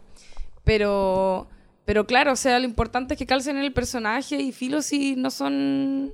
[0.65, 1.47] Pero,
[1.85, 5.15] pero claro, o sea, lo importante es que calcen en el personaje y filo si
[5.17, 6.13] no son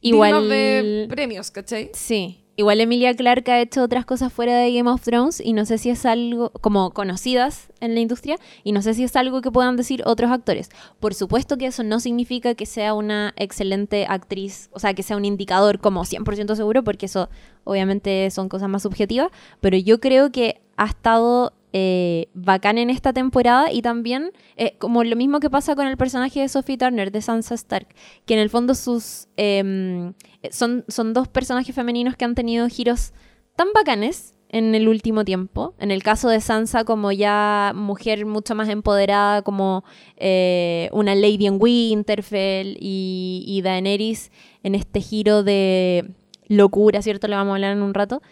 [0.00, 1.90] Igual- dignos de premios, ¿cachai?
[1.94, 2.41] Sí.
[2.54, 5.78] Igual Emilia Clarke ha hecho otras cosas fuera de Game of Thrones y no sé
[5.78, 9.50] si es algo como conocidas en la industria y no sé si es algo que
[9.50, 10.68] puedan decir otros actores.
[11.00, 15.16] Por supuesto que eso no significa que sea una excelente actriz, o sea, que sea
[15.16, 17.30] un indicador como 100% seguro, porque eso
[17.64, 19.30] obviamente son cosas más subjetivas,
[19.62, 25.04] pero yo creo que ha estado eh, bacán en esta temporada y también eh, como
[25.04, 27.88] lo mismo que pasa con el personaje de Sophie Turner, de Sansa Stark,
[28.26, 30.12] que en el fondo sus em,
[30.50, 33.12] son, son dos personajes femeninos que han tenido giros
[33.56, 35.74] tan bacanes en el último tiempo.
[35.78, 39.82] En el caso de Sansa como ya mujer mucho más empoderada, como
[40.16, 44.30] eh, una Lady en Winterfell y, y Daenerys
[44.62, 46.14] en este giro de
[46.48, 47.28] locura, ¿cierto?
[47.28, 48.22] Le vamos a hablar en un rato.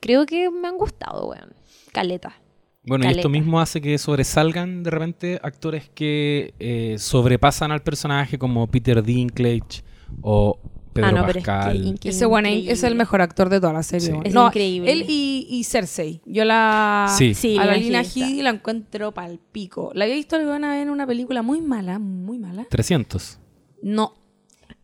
[0.00, 1.54] Creo que me han gustado, weón.
[1.92, 2.41] Caleta.
[2.84, 8.38] Bueno, y esto mismo hace que sobresalgan de repente actores que eh, sobrepasan al personaje
[8.38, 9.84] como Peter Dinklage
[10.20, 10.58] o
[10.92, 11.98] Pedro Ah, no, pero es que Pascal.
[12.00, 14.08] que Ese bueno es el mejor actor de toda la serie.
[14.08, 14.18] Sí.
[14.24, 14.90] Es No, increíble.
[14.92, 16.20] Él y, y Cersei.
[16.26, 17.06] Yo la.
[17.16, 17.34] Sí.
[17.34, 19.90] Sí, a la Lina Headey Headey la encuentro pal pico.
[19.94, 22.66] La había visto alguna vez en una película muy mala, muy mala.
[22.68, 23.38] 300.
[23.82, 24.14] No.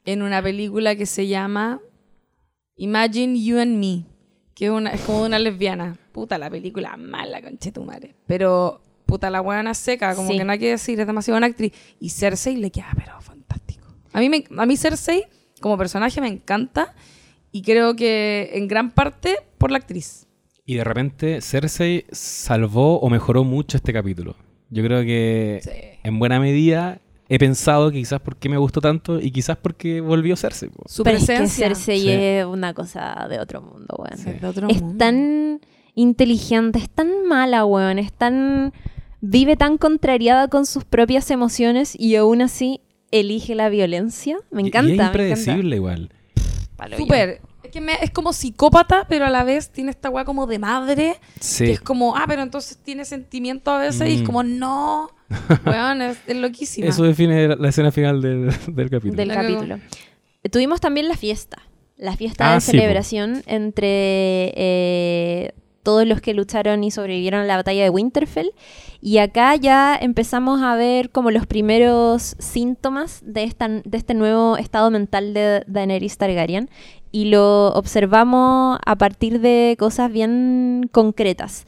[0.06, 1.80] En una película que se llama
[2.76, 4.04] Imagine You and Me.
[4.54, 5.98] Que es, una, es como de una lesbiana.
[6.18, 8.14] Puta, la película mala, conchetumare.
[8.26, 10.38] Pero, puta, la buena seca, como Sí.
[10.38, 11.72] que no hay que decir, es demasiado buena actriz.
[12.00, 13.86] Y Cersei le queda, pero fantástico.
[14.12, 15.24] A mí, me, a mí Cersei,
[15.60, 16.94] como personaje, me encanta.
[17.52, 20.26] Y creo que en gran parte por la actriz.
[20.66, 24.36] Y de repente Cersei salvó o mejoró mucho este capítulo.
[24.70, 25.70] Yo creo que Sí.
[26.02, 27.00] en buena medida
[27.30, 30.68] he pensado que quizás porque me gustó tanto y quizás porque volvió Cersei.
[30.68, 30.82] po.
[30.86, 32.10] Su Pero es que presencia Cersei Sí.
[32.10, 33.96] es una cosa de otro mundo.
[34.14, 34.28] Sí.
[34.30, 34.98] es de otro Es mundo.
[34.98, 35.60] tan
[36.00, 37.98] inteligente, es tan mala, weón.
[37.98, 38.72] Es tan.
[39.20, 42.80] Vive tan contrariada con sus propias emociones y aún así
[43.10, 44.36] elige la violencia.
[44.50, 44.88] Me encanta.
[44.88, 46.10] Y, es me impredecible igual.
[46.96, 47.40] Súper.
[47.64, 50.58] Es que me- es como psicópata, pero a la vez tiene esta weá como de
[50.58, 51.16] madre.
[51.34, 51.64] Que Sí.
[51.70, 54.24] es como, ah, pero entonces tiene sentimiento a veces y es Mm.
[54.26, 55.10] como, no.
[55.66, 56.86] Weón, es, es loquísima.
[56.86, 59.16] Eso define la, la escena final del, del capítulo.
[59.16, 59.78] del capítulo.
[60.50, 61.58] Tuvimos también la fiesta.
[61.96, 62.78] La fiesta Ah, de sí, po.
[62.78, 65.52] celebración entre eh,
[65.88, 68.50] todos los que lucharon y sobrevivieron a la batalla de Winterfell.
[69.00, 74.58] Y acá ya empezamos a ver como los primeros síntomas de, esta, de este nuevo
[74.58, 76.68] estado mental de Daenerys Targaryen.
[77.10, 81.66] Y lo observamos a partir de cosas bien concretas.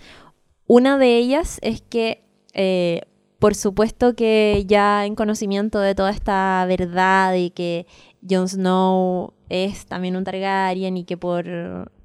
[0.66, 3.00] Una de ellas es que, eh,
[3.38, 7.86] por supuesto que ya en conocimiento de toda esta verdad y que
[8.28, 11.44] Jon Snow es también un Targaryen y que por,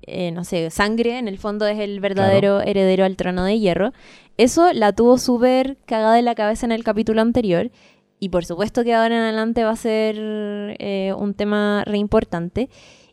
[0.01, 3.93] eh, no sé, sangre en el fondo es el verdadero heredero al trono de hierro,
[4.37, 7.71] eso la tuvo súper cagada en la cabeza en el capítulo anterior
[8.19, 12.69] y por supuesto que ahora en adelante va a ser eh, un tema re importante.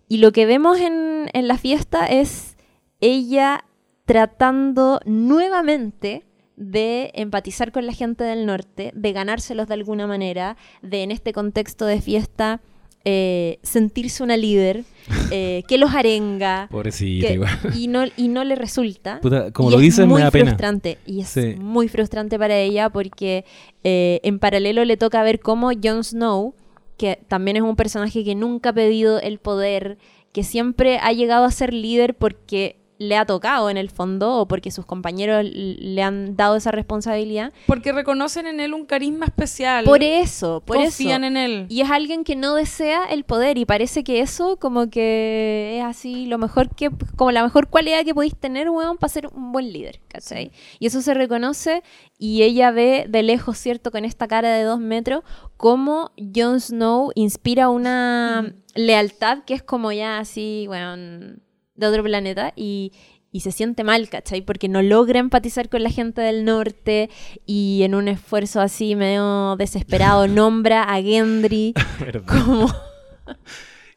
[0.08, 2.56] Y lo que vemos en, en la fiesta es
[3.00, 3.64] ella
[4.04, 6.24] tratando nuevamente
[6.56, 11.32] de empatizar con la gente del norte, de ganárselos de alguna manera, de en este
[11.32, 12.60] contexto de fiesta
[13.04, 14.84] eh, sentirse una líder,
[15.30, 17.50] eh, que los arenga Pobrecita que- igual.
[17.76, 19.20] y, no, y no le resulta.
[19.20, 20.46] Puta, como Y lo es dices, muy me da pena.
[20.46, 21.54] frustrante y es Sí.
[21.58, 23.44] muy frustrante para ella porque
[23.84, 26.54] eh, en paralelo le toca ver cómo Jon Snow,
[26.96, 29.98] que también es un personaje que nunca ha pedido el poder,
[30.32, 34.46] que siempre ha llegado a ser líder porque le ha tocado en el fondo o
[34.46, 37.52] porque sus compañeros le han dado esa responsabilidad.
[37.66, 39.84] Porque reconocen en él un carisma especial.
[39.84, 41.28] Por eso, por confían eso.
[41.28, 41.66] en él.
[41.68, 45.84] Y es alguien que no desea el poder y parece que eso como que es
[45.84, 49.52] así lo mejor que, como la mejor cualidad que podéis tener, weón, para ser un
[49.52, 50.52] buen líder, ¿cachai?
[50.78, 51.82] Y eso se reconoce
[52.18, 53.90] y ella ve de lejos, ¿cierto?
[53.90, 55.24] Con esta cara de dos metros,
[55.56, 61.42] cómo Jon Snow inspira una lealtad que es como ya así, weón,
[61.74, 62.92] de otro planeta y...
[63.34, 64.42] Y se siente mal, ¿cachai?
[64.42, 67.08] Porque no logra empatizar con la gente del norte
[67.46, 71.72] y en un esfuerzo así medio desesperado nombra a Gendry
[72.26, 72.70] como...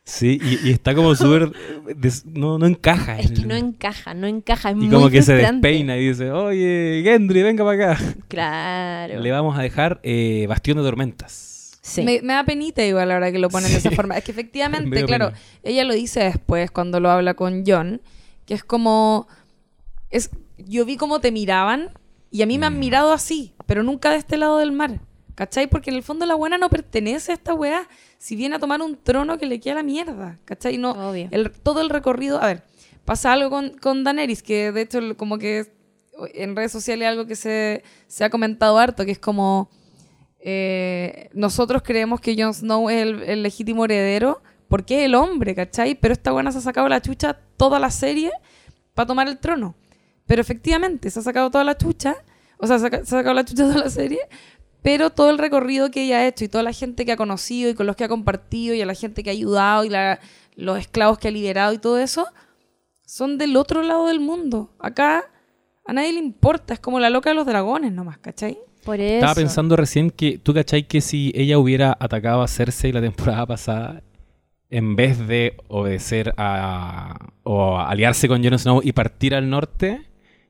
[0.05, 1.51] Sí, y, y está como súper...
[2.25, 3.19] No, no encaja.
[3.19, 6.31] Es que no encaja, no encaja, es Y muy como que se despeina y dice,
[6.31, 8.03] oye, Gendry, venga para acá.
[8.29, 9.19] Claro.
[9.19, 11.44] Le vamos a dejar eh, Bastión de Tormentas.
[11.87, 12.01] Sí.
[12.01, 14.17] Me, me da penita igual ahora que lo ponen de esa forma.
[14.17, 15.39] Es que Me efectivamente, claro, pena.
[15.61, 18.01] ella lo dice después cuando lo habla con John,
[18.47, 19.27] que es como...
[20.09, 21.91] Es, yo vi cómo te miraban
[22.31, 22.79] y a mí me han Mm.
[22.79, 24.99] mirado así, pero nunca de este lado del mar.
[25.35, 25.67] ¿Cachai?
[25.67, 28.81] Porque en el fondo la buena no pertenece a esta weá si viene a tomar
[28.81, 30.39] un trono que le queda la mierda.
[30.45, 30.77] ¿Cachai?
[30.79, 31.27] No, Obvio.
[31.31, 32.41] el, todo el recorrido...
[32.41, 32.63] A ver,
[33.03, 35.67] pasa algo con, con Daenerys, que de hecho como que
[36.33, 39.69] en redes sociales algo que se, se ha comentado harto, que es como...
[40.47, 45.95] eh, nosotros creemos que Jon Snow es el, legítimo heredero porque es el hombre, ¿cachai?
[45.95, 48.31] Pero esta buena se ha sacado la chucha toda la serie
[48.93, 49.73] para tomar el trono.
[50.27, 52.15] Pero efectivamente, se ha sacado toda la chucha,
[52.59, 54.19] o sea, se ha, sacado la chucha toda la serie,
[54.83, 57.71] pero todo el recorrido que ella ha hecho y toda la gente que ha conocido
[57.71, 59.89] y con los que ha compartido y a la gente que ha ayudado y
[60.57, 62.27] los esclavos que ha liberado y todo eso,
[63.03, 64.75] son del otro lado del mundo.
[64.77, 65.25] Acá
[65.85, 68.59] a nadie le importa, es como la loca de los dragones nomás, ¿cachai?
[68.85, 69.15] Por eso.
[69.15, 73.45] Estaba pensando recién que tú cachai que si ella hubiera atacado a Cersei la temporada
[73.47, 74.03] pasada,
[74.69, 80.01] en vez de obedecer a o aliarse con Jon Snow y partir al norte,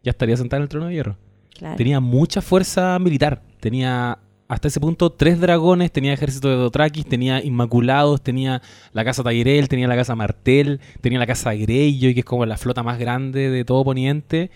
[0.04, 1.17] ya estaría sentada en el trono de hierro.
[1.58, 1.78] Claro.
[1.78, 3.41] Tenía mucha fuerza militar.
[3.60, 8.62] Tenía hasta ese punto tres dragones, tenía ejército de Dothrakis, tenía Inmaculados, tenía
[8.93, 12.58] la casa Tyrell, tenía la casa Martell, tenía la casa Greyjoy, que es como la
[12.58, 14.52] flota más grande de todo Poniente.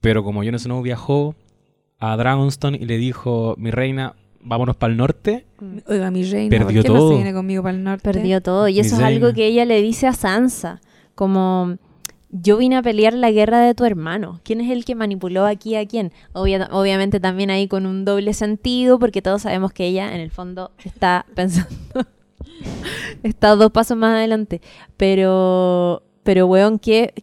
[0.00, 1.34] Pero como Jon Snow viajó
[1.98, 5.46] a Dragonstone y le dijo, mi reina, vámonos para el norte.
[5.86, 7.08] Oiga, mi reina, Perdió ¿por qué no todo.
[7.10, 8.02] se viene conmigo para el norte?
[8.02, 8.68] Perdió todo.
[8.68, 10.80] Y eso es algo que ella le dice a Sansa.
[11.14, 11.76] Como,
[12.30, 14.40] yo vine a pelear la guerra de tu hermano.
[14.44, 16.12] ¿Quién es el que manipuló aquí a quién?
[16.32, 20.30] Obvia- obviamente también ahí con un doble sentido, porque todos sabemos que ella en el
[20.30, 21.70] fondo está pensando...
[23.22, 24.60] está dos pasos más adelante.
[24.96, 27.14] Pero, pero weón, que...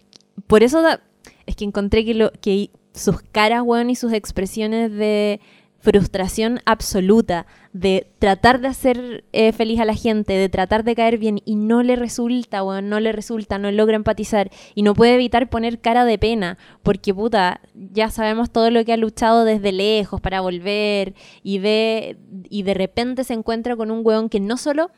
[0.47, 1.01] Por eso da-
[1.45, 5.39] es que encontré que, lo, que sus caras, weón, y sus expresiones de
[5.82, 11.17] frustración absoluta, de tratar de hacer eh, feliz a la gente, de tratar de caer
[11.17, 15.15] bien y no le resulta, weón, no le resulta, no logra empatizar y no puede
[15.15, 19.71] evitar poner cara de pena, porque puta, ya sabemos todo lo que ha luchado desde
[19.71, 22.17] lejos para volver y ve
[22.49, 24.91] y de repente se encuentra con un weón que no solo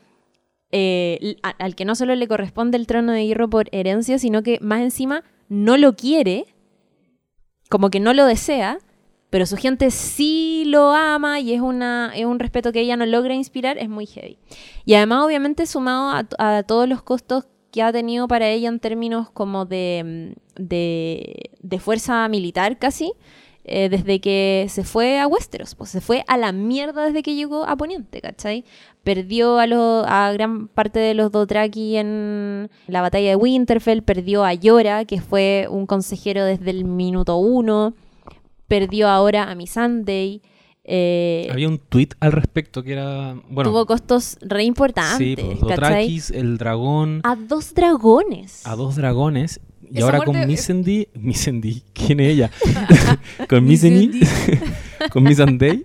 [0.76, 4.58] eh, al que no solo le corresponde el trono de hierro por herencia, sino que
[4.60, 6.53] más encima no lo quiere,
[7.68, 8.78] como que no lo desea,
[9.30, 13.04] pero su gente sí lo ama y es, una, es un respeto que ella no
[13.06, 14.38] logra inspirar, es muy heavy.
[14.84, 18.78] Y además, obviamente, sumado a, a todos los costos que ha tenido para ella en
[18.78, 23.12] términos como de, mm, de, de fuerza militar casi,
[23.64, 27.34] eh, desde que se fue a Westeros, pues se fue a la mierda desde que
[27.34, 28.64] llegó a Poniente, ¿cachai?
[29.02, 34.44] Perdió a, lo- a gran parte de los Dothraki en la batalla de Winterfell, perdió
[34.44, 37.94] a Yora, que fue un consejero desde el minuto uno,
[38.68, 40.42] perdió ahora a Missandei,
[40.86, 43.34] eh, Había un tweet al respecto que era.
[43.48, 45.68] Bueno, tuvo costos re sí, importantes, pues, ¿cachai?
[45.70, 48.66] Dothrakis, el dragón, A dos dragones.
[48.66, 49.60] a dos dragones.
[49.90, 51.08] Y ahora muerte con es- Missandei.
[51.14, 52.50] Missandei, ¿quién es ella?
[53.48, 54.20] con Missandei.
[55.10, 55.84] con Missandei.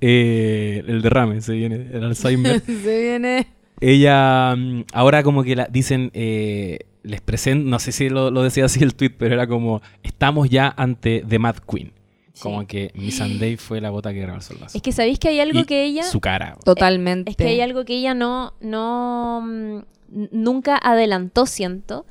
[0.00, 2.60] eh, el derrame, se viene, el Alzheimer.
[2.60, 3.46] se viene...
[3.80, 8.42] Ella, mm, ahora como que la, dicen, eh, les presento, no sé si lo, lo
[8.42, 11.92] decía así el tweet, pero era como, estamos ya ante The Mad Queen.
[12.32, 12.42] Sí.
[12.42, 14.58] Como que Missandei fue la bota que grabó el.
[14.72, 16.04] Es que sabéis que hay algo Y que ella...
[16.04, 16.56] Su cara.
[16.64, 17.30] Totalmente.
[17.32, 19.78] Es que hay algo que ella no, no mm,
[20.32, 22.06] nunca adelantó, siento,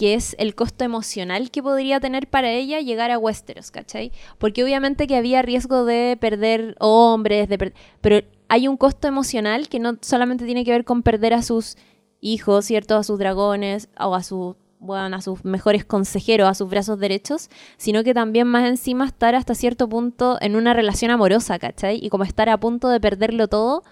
[0.00, 4.12] que es el costo emocional que podría tener para ella llegar a Westeros, ¿cachai?
[4.38, 9.68] Porque obviamente que había riesgo de perder hombres, de per- pero hay un costo emocional
[9.68, 11.76] que no solamente tiene que ver con perder a sus
[12.22, 12.96] hijos, ¿cierto?
[12.96, 17.50] A sus dragones o a sus bueno, a sus mejores consejeros, a sus brazos derechos,
[17.76, 21.98] sino que también más encima estar hasta cierto punto en una relación amorosa, ¿cachai?
[22.02, 23.82] Y como estar a punto de perderlo todo.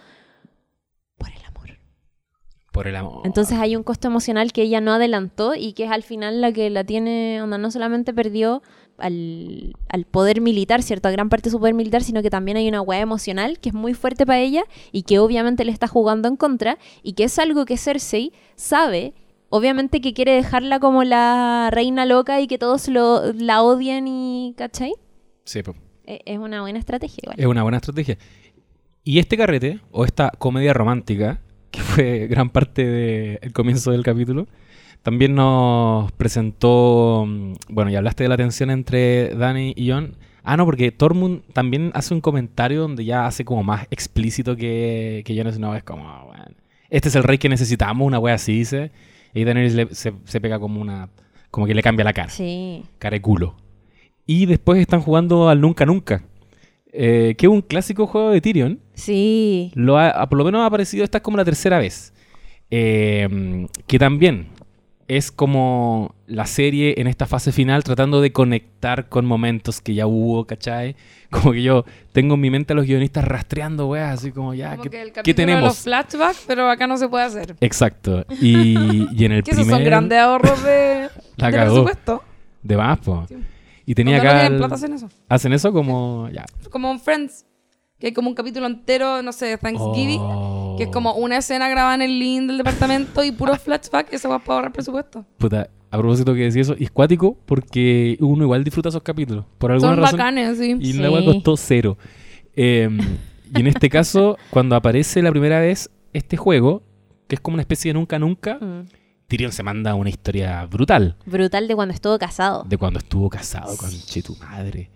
[2.79, 3.23] Por el amor.
[3.25, 6.53] Entonces hay un costo emocional que ella no adelantó y que es al final la
[6.53, 8.63] que la tiene, onda, no solamente perdió
[8.99, 11.09] al, al poder militar, ¿cierto?
[11.09, 13.71] A gran parte de su poder militar, sino que también hay una hueá emocional que
[13.71, 14.63] es muy fuerte para ella
[14.93, 19.13] y que obviamente le está jugando en contra y que es algo que Cersei sabe.
[19.51, 24.55] Obviamente que quiere dejarla como la reina loca y que todos lo, la odien y...
[24.57, 24.93] ¿Cachai?
[25.45, 25.75] Sí, po.
[26.07, 27.41] E- Es una buena estrategia igual.
[27.41, 28.19] es una buena estrategia.
[29.03, 34.47] Y este carrete, o esta comedia romántica, que fue gran parte del comienzo del capítulo,
[35.03, 40.17] también nos presentó, mm, bueno, ya hablaste de la tensión entre Dani y John.
[40.43, 45.23] Ah, no, porque Tormund también hace un comentario donde ya hace como más explícito que,
[45.27, 45.75] que Jon Snow.
[45.75, 46.45] Es como, "Ah, bueno,
[46.89, 48.91] este es el rey que necesitamos, una wea así dice.
[49.35, 51.11] Y Daenerys le- se, se pega como una,
[51.51, 52.83] como que le cambia la cara Sí.
[52.99, 53.57] cara de culo.
[54.27, 56.25] Y después están jugando al Nunca Nunca,
[56.93, 58.81] eh, que es un clásico juego de Tyrion.
[58.95, 59.71] Sí.
[59.75, 62.13] Lo ha- por lo menos ha aparecido, esta es como la tercera vez.
[62.71, 64.49] Eh, que también
[65.07, 70.07] es como la serie en esta fase final tratando de conectar con momentos que ya
[70.07, 70.97] hubo, ¿cachai?
[71.31, 74.73] Como que yo tengo en mi mente a los guionistas rastreando, weas, así como ya,
[74.73, 75.69] Como ¿qué, que el qué capítulo de tenemos?
[75.69, 77.55] los flashbacks, pero acá no se puede hacer.
[77.61, 78.25] Exacto.
[78.41, 79.77] Y, y en el Que esos primer...
[79.81, 82.23] son grandes ahorros de, La de presupuesto.
[82.63, 83.25] De más, po.
[83.29, 83.37] Sí.
[83.91, 84.47] Y tenía acá...
[84.47, 85.09] el- plata hacen eso.
[85.29, 86.29] Hacen eso como...
[86.31, 87.47] Ya, Como en Friends,
[87.99, 90.75] que hay como un capítulo entero, no sé, Thanksgiving, Oh.
[90.77, 94.29] que es como una escena grabada en el link del departamento y puro flashback, esa
[94.29, 95.25] va para ahorrar presupuesto.
[95.39, 99.47] Puta, a propósito que decía eso, y es cuático porque uno igual disfruta esos capítulos.
[99.57, 100.19] Por alguna Son razón.
[100.19, 100.77] bacanes, sí.
[100.79, 101.01] Y Sí.
[101.01, 101.97] weá costó cero.
[102.55, 102.89] Eh,
[103.57, 106.83] y en este caso, cuando aparece la primera vez este juego,
[107.27, 108.83] que es como una especie de nunca nunca, Mm.
[109.29, 112.65] Tyrion se manda una historia brutal Brutal de cuando estuvo casado.
[112.67, 114.91] de cuando estuvo casado con che tu madre.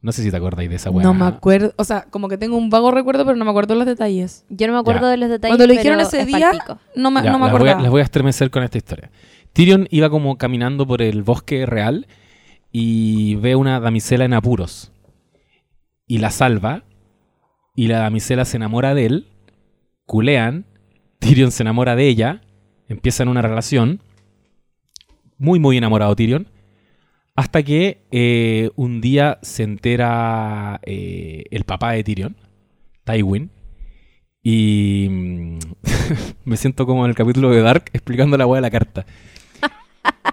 [0.00, 1.02] No sé si te acordáis de esa weá.
[1.04, 3.74] No me acuerdo, o sea, como que tengo un vago recuerdo, pero no me acuerdo
[3.74, 4.44] los detalles.
[4.50, 5.10] Yo no me acuerdo Ya.
[5.12, 5.56] de los detalles.
[5.56, 6.78] Cuando lo dijeron ese es día, palpico.
[6.94, 7.82] no me, Ya, no me las, voy a, acordaba.
[7.82, 9.10] las voy a estremecer con esta historia.
[9.54, 12.06] Tyrion iba como caminando por el bosque real
[12.72, 14.92] y ve una damisela en apuros.
[16.06, 16.84] Y la salva.
[17.76, 19.28] Y la damisela se enamora de él.
[20.06, 20.66] Culean.
[21.18, 22.40] Tyrion se enamora de ella.
[22.88, 24.00] Empiezan una relación.
[25.38, 26.46] Muy, muy enamorado Tyrion.
[27.36, 32.36] Hasta que eh, un día se entera eh, el papá de Tyrion,
[33.04, 33.50] Tywin,
[34.42, 35.58] Y mm,
[36.44, 39.04] me siento como en el capítulo de Dark explicando la weá de la carta.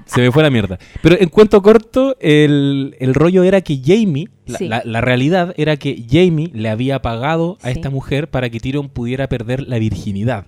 [0.06, 0.78] Se me fue la mierda.
[1.02, 4.68] Pero en cuento corto, el, el rollo era que Jamie, la, Sí.
[4.68, 7.72] la- la realidad era que Jamie le había pagado a Sí.
[7.80, 10.47] esta mujer para que Tyrion pudiera perder la virginidad.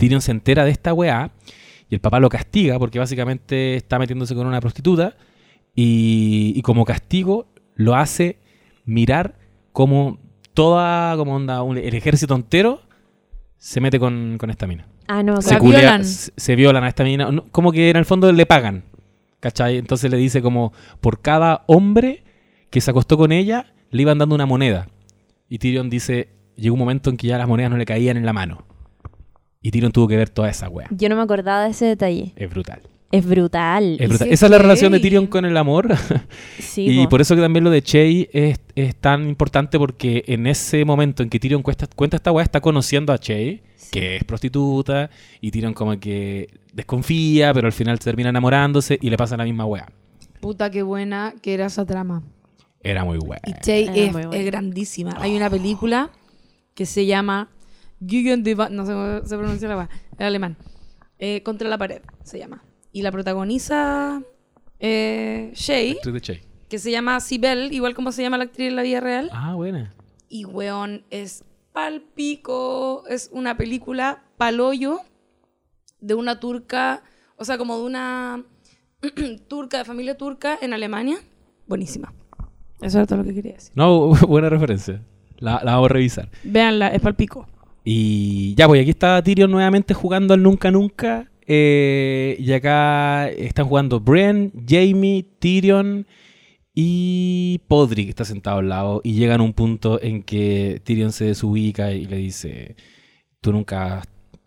[0.00, 1.30] Tyrion se entera de esta weá
[1.88, 5.16] y el papá lo castiga porque básicamente está metiéndose con una prostituta
[5.74, 8.38] y, y como castigo lo hace
[8.84, 9.38] mirar
[9.72, 10.18] como
[10.54, 12.82] toda, como onda, un- el ejército entero
[13.56, 14.88] se mete con, con esta mina.
[15.06, 15.76] Ah, no Se, acuerdo.
[15.76, 16.04] culea- violan.
[16.04, 17.30] se, se violan a esta mina.
[17.30, 18.84] No, Como que en el fondo le pagan.
[19.40, 19.78] ¿Cachai?
[19.78, 22.24] Entonces le dice como por cada hombre
[22.68, 24.88] que se acostó con ella, le iban dando una moneda.
[25.48, 28.26] Y Tyrion dice, llegó un momento en que ya las monedas no le caían en
[28.26, 28.64] la mano.
[29.62, 30.88] Y Tyrion tuvo que ver toda esa wea.
[30.90, 32.32] Yo no me acordaba de ese detalle.
[32.36, 32.80] Es brutal.
[33.12, 33.96] Es brutal.
[34.00, 34.28] Es brutal.
[34.30, 35.88] Esa es la relación de Tyrion con el amor.
[36.60, 37.08] Sí, y po.
[37.10, 41.22] por eso que también lo de Chey es, es tan importante porque en ese momento
[41.24, 43.90] en que Tyrion cuesta- cuenta esta weá, está conociendo a Chey, Sí.
[43.90, 49.16] que es prostituta, y Tyrion como que desconfía, pero al final termina enamorándose y le
[49.16, 49.88] pasa la misma weá.
[50.40, 52.22] Puta, qué buena que era esa trama.
[52.82, 53.42] Era muy buena.
[53.46, 54.36] Y Che Era es, muy buena.
[54.38, 55.16] es grandísima.
[55.18, 56.10] Hay una película
[56.74, 57.48] que se llama
[58.00, 59.88] Gegen die no sé cómo se pronuncia la weá,
[60.18, 60.56] en alemán.
[61.18, 62.62] Eh, Contra la pared se llama.
[62.92, 64.22] Y la protagoniza
[64.78, 66.40] eh, Shay, Actriz de Chey.
[66.68, 69.28] que se llama Sibel, igual como se llama la actriz en la vida real.
[69.32, 69.94] Ah, buena.
[70.28, 73.04] Y weón, es palpico.
[73.08, 75.00] Es una película paloyo
[76.00, 77.02] de una turca,
[77.36, 78.44] o sea, como de una
[79.48, 81.18] turca, de familia turca en Alemania.
[81.66, 82.12] Buenísima.
[82.80, 83.72] Eso era todo lo que quería decir.
[83.74, 85.02] No, buena referencia.
[85.38, 86.30] La, la vamos a revisar.
[86.44, 87.46] Véanla, es palpico.
[87.92, 91.28] Y ya, pues aquí está Tyrion nuevamente jugando al Nunca Nunca.
[91.44, 96.06] eh, y acá están jugando Brienne, Jamie, Tyrion
[96.72, 99.00] y Podrick está sentado al lado.
[99.02, 102.76] Y llegan a un punto en que Tyrion se desubica y le dice:
[103.40, 103.98] Tú nunca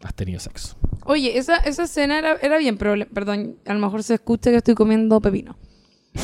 [0.01, 0.77] has- tenido sexo.
[1.05, 4.57] Oye, esa, esa escena era, era bien, problem- perdón, a lo mejor se escucha que
[4.57, 5.57] estoy comiendo pepino.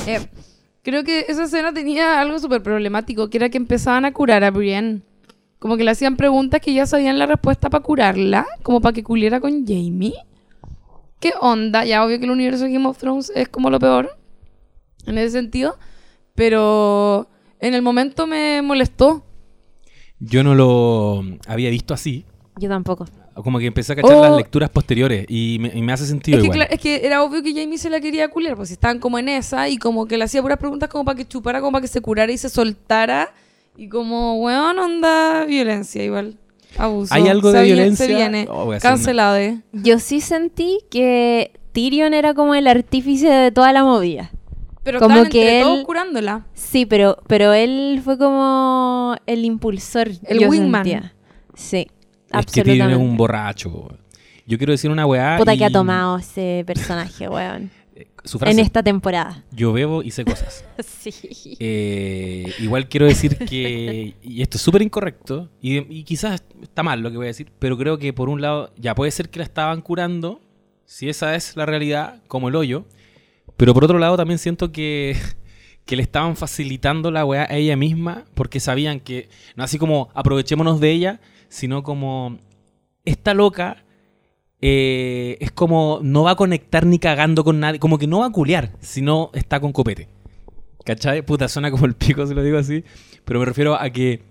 [0.08, 0.20] Eh,
[0.84, 4.52] creo que esa escena tenía algo súper problemático, que era que empezaban a curar a
[4.52, 5.02] Brienne.
[5.60, 9.04] Como que le hacían preguntas que ya sabían la respuesta para curarla, como para que
[9.04, 10.14] culiera con Jamie.
[11.20, 11.84] ¿Qué onda?
[11.84, 14.10] Ya obvio que el universo de Game of Thrones es como lo peor,
[15.06, 15.78] en ese sentido,
[16.34, 17.28] pero
[17.60, 19.26] en el momento me molestó.
[20.20, 22.26] Yo no lo había visto así.
[22.58, 23.06] Yo tampoco.
[23.36, 24.22] Como que empecé a cachar Oh.
[24.22, 26.68] las lecturas posteriores y me, y me hace sentido Es que, igual.
[26.70, 29.68] es que era obvio que Jamie se la quería culiar, pues estaban como en esa
[29.70, 32.02] y como que le hacía puras preguntas como para que chupara, como para que se
[32.02, 33.34] curara y se soltara.
[33.80, 36.36] Y como, weón, onda violencia igual.
[36.78, 37.14] Abuso.
[37.14, 38.06] ¿Hay algo de Se vi- violencia?
[38.06, 38.46] Se viene.
[38.50, 39.62] Oh, voy a hacer una- Cancelado, eh.
[39.72, 44.32] Yo sí sentí que Tyrion era como el artífice de toda la movida.
[44.84, 46.46] Pero Como estaban que entre él- todos curándola.
[46.54, 50.10] Sí, pero, pero él fue como el impulsor.
[50.28, 50.84] El yo wingman.
[50.84, 51.14] sentía.
[51.56, 51.88] Sí,
[52.32, 52.94] Es que Tyrion absolutamente.
[52.94, 53.90] es un borracho.
[54.46, 55.38] Yo quiero decir una weá.
[55.38, 57.72] Puta que ha y- tomado ese personaje, weón.
[58.24, 59.44] Su frase, En esta temporada.
[59.52, 60.66] Yo bebo y sé cosas.
[60.84, 61.56] Sí.
[61.60, 67.02] Eh, igual quiero decir que, y esto es súper incorrecto, y, y quizás está mal
[67.02, 69.40] lo que voy a decir, pero creo que por un lado, ya puede ser que
[69.40, 70.42] la estaban curando,
[70.86, 72.86] si esa es la realidad, como el hoyo,
[73.58, 75.16] pero por otro lado también siento que,
[75.86, 80.10] que le estaban facilitando la weá a ella misma, porque sabían que, no así como
[80.14, 82.40] aprovechémonos de ella, sino como
[83.06, 83.84] esta loca
[84.62, 88.28] eh, es como no va a conectar ni cagando con nadie, como que no va
[88.28, 90.10] a culear, sino está con copete.
[90.86, 91.22] ¿Cachai?
[91.22, 92.84] Puta, suena como el pico si lo digo así.
[93.26, 94.24] Pero me refiero a que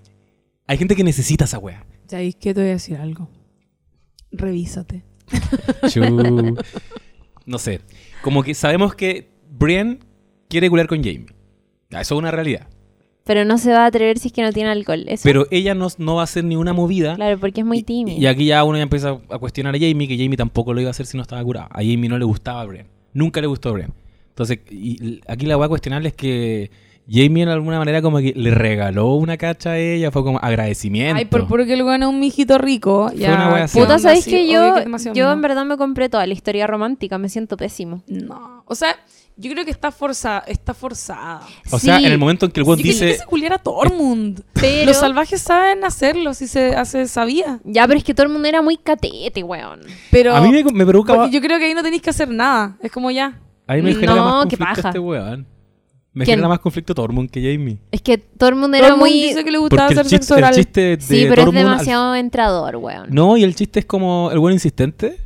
[0.66, 1.86] hay gente que necesita esa wea.
[2.06, 3.28] ¿Sabéis que te voy a decir algo?
[4.32, 5.04] Revísate.
[7.46, 7.80] No sé.
[8.22, 10.00] Como que sabemos que Brienne
[10.48, 11.26] quiere culear con Jamie.
[11.90, 12.68] Eso es una realidad.
[13.28, 15.04] Pero no se va a atrever si es que no tiene alcohol.
[15.06, 17.14] Eso, Pero ella no, no va a hacer ni una movida.
[17.14, 18.18] claro, porque es muy Y- tímido.
[18.18, 20.88] Y, aquí ya uno ya empieza a cuestionar a Jamie, que Jamie tampoco lo iba
[20.88, 21.66] a hacer si no estaba curado.
[21.70, 22.88] A Jamie no le gustaba a Brienne.
[23.12, 23.92] Nunca le gustó a Brienne.
[24.30, 26.70] Entonces, y- aquí la voy a cuestionar es que
[27.10, 31.16] Jamie en alguna manera como que le regaló una cacha a ella, fue como agradecimiento.
[31.16, 33.08] Ay, por puro que weón es un mijito rico.
[33.10, 33.78] Fue Ya, una wea así.
[33.78, 33.98] ¿qué Puta?
[33.98, 37.18] ¿sabéis Sí, que yo, que yo en verdad me compré toda la historia romántica?
[37.18, 38.02] Me siento pésimo.
[38.08, 38.62] No.
[38.66, 38.96] O sea,
[39.38, 40.40] yo creo que está forzada.
[40.46, 41.40] Está forzada.
[41.70, 43.06] O sea, en el momento en que el weón dice...
[43.12, 44.42] que se culiara a Tormund.
[44.52, 44.86] Pero...
[44.86, 47.60] Los salvajes saben hacerlo, si se hace, sabía.
[47.64, 49.80] Ya, pero es que todo el mundo era muy catete, weón.
[50.10, 51.14] Pero a mí me, me provoca...
[51.14, 52.76] porque yo creo que ahí no tenéis que hacer nada.
[52.82, 53.38] Es como ya.
[53.66, 54.88] A mí me No, genera más qué conflicto paja.
[54.88, 55.46] este weón.
[56.14, 56.36] Me ¿Quién?
[56.38, 57.78] genera más conflicto Tormund que Jamie.
[57.92, 58.20] Es que
[58.56, 59.12] mundo era Tormund muy...
[59.12, 60.54] dice que le gustaba Porque hacer el sexo oral.
[60.54, 63.06] Sí, pero es Tormund al- demasiado entrador, weón.
[63.10, 65.18] No, y el chiste es como el weón insistente.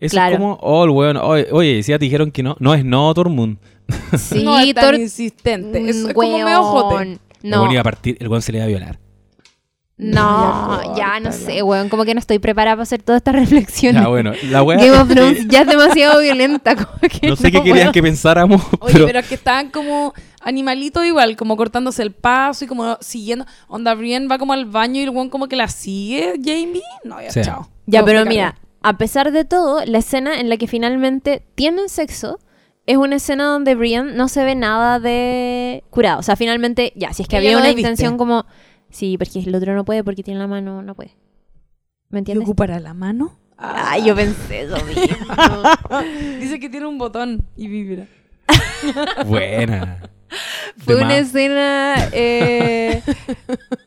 [0.00, 0.32] Eso Claro.
[0.34, 2.56] es como, oh, el weón, oye, oye, si ya te dijeron que no.
[2.58, 3.58] No es no, Tormund.
[4.18, 5.90] Sí, no es tan Tor- insistente.
[5.90, 6.94] Es, Mm, es como medio jote.
[6.94, 7.20] weón.
[7.42, 8.98] El No, weón iba a partir, el weón se le iba a violar.
[9.96, 11.90] No, ya, ya no sé, weón.
[11.90, 14.00] Como que no estoy preparada para hacer todas estas reflexiones.
[14.00, 14.78] Ya, bueno, la wea.
[14.78, 16.74] Game of Thrones ya es demasiado violenta.
[16.74, 17.92] Como que No sé qué querían puedo.
[17.92, 22.64] que pensáramos, Oye, pero, pero es que estaban como animalitos igual, como cortándose el paso
[22.64, 23.44] y como siguiendo.
[23.68, 26.80] Onda Brienne va como al baño y el weón como que la sigue, Jamie.
[27.04, 27.42] No, ya, Sí.
[27.42, 27.68] chao.
[27.84, 31.88] Ya, No, pero mira, a pesar de todo, la escena en la que finalmente tienen
[31.88, 32.38] sexo
[32.86, 36.20] es una escena donde Brian no se ve nada de curado.
[36.20, 38.46] O sea, finalmente, ya, si es que Ella había una intención como...
[38.90, 41.14] Sí, porque el otro no puede porque tiene la mano, no puede.
[42.08, 42.46] ¿Me ¿Y entiendes?
[42.48, 43.38] ocupará la mano?
[43.56, 45.04] Ay, yo pensé eso mismo.
[46.40, 48.06] Dice que tiene un botón y vibra.
[49.26, 50.00] buena.
[50.78, 51.94] Fue una escena...
[52.12, 53.02] eh,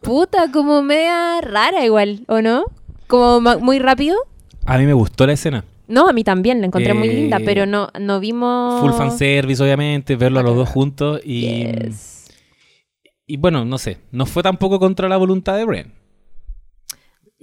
[0.01, 2.65] puta, como media rara igual, ¿o no?
[3.07, 4.15] Como muy rápido.
[4.65, 5.65] A mí me gustó la escena.
[5.87, 8.79] No, a mí también, la encontré muy Eh, linda, pero no, no vimos...
[8.81, 11.65] Full fanservice, obviamente, verlo a los dos juntos y...
[11.65, 12.31] Yes.
[13.27, 15.91] Y bueno, no sé, no fue tampoco contra la voluntad de Bren.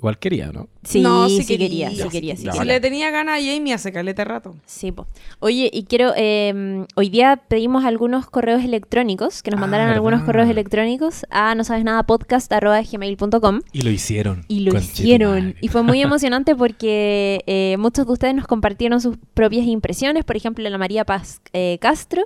[0.01, 0.67] Igual quería, ¿no?
[0.83, 2.65] Sí, No, sí, sí quería, quería, sí sí quería, sí Si quería.
[2.65, 4.57] le tenía ganas a Jamie hace caleta rato.
[4.65, 5.07] Sí, po.
[5.41, 9.97] Oye, y quiero, eh, hoy día pedimos algunos correos electrónicos, que nos Ah, mandaran ¿verdad?
[9.97, 14.45] algunos correos electrónicos a no sabes nada podcast.gmail.com Y lo hicieron.
[14.49, 15.55] y lo hicieron.
[15.61, 20.25] Y fue muy emocionante porque eh, muchos de ustedes nos compartieron sus propias impresiones.
[20.25, 22.25] Por ejemplo, la María Paz eh, Castro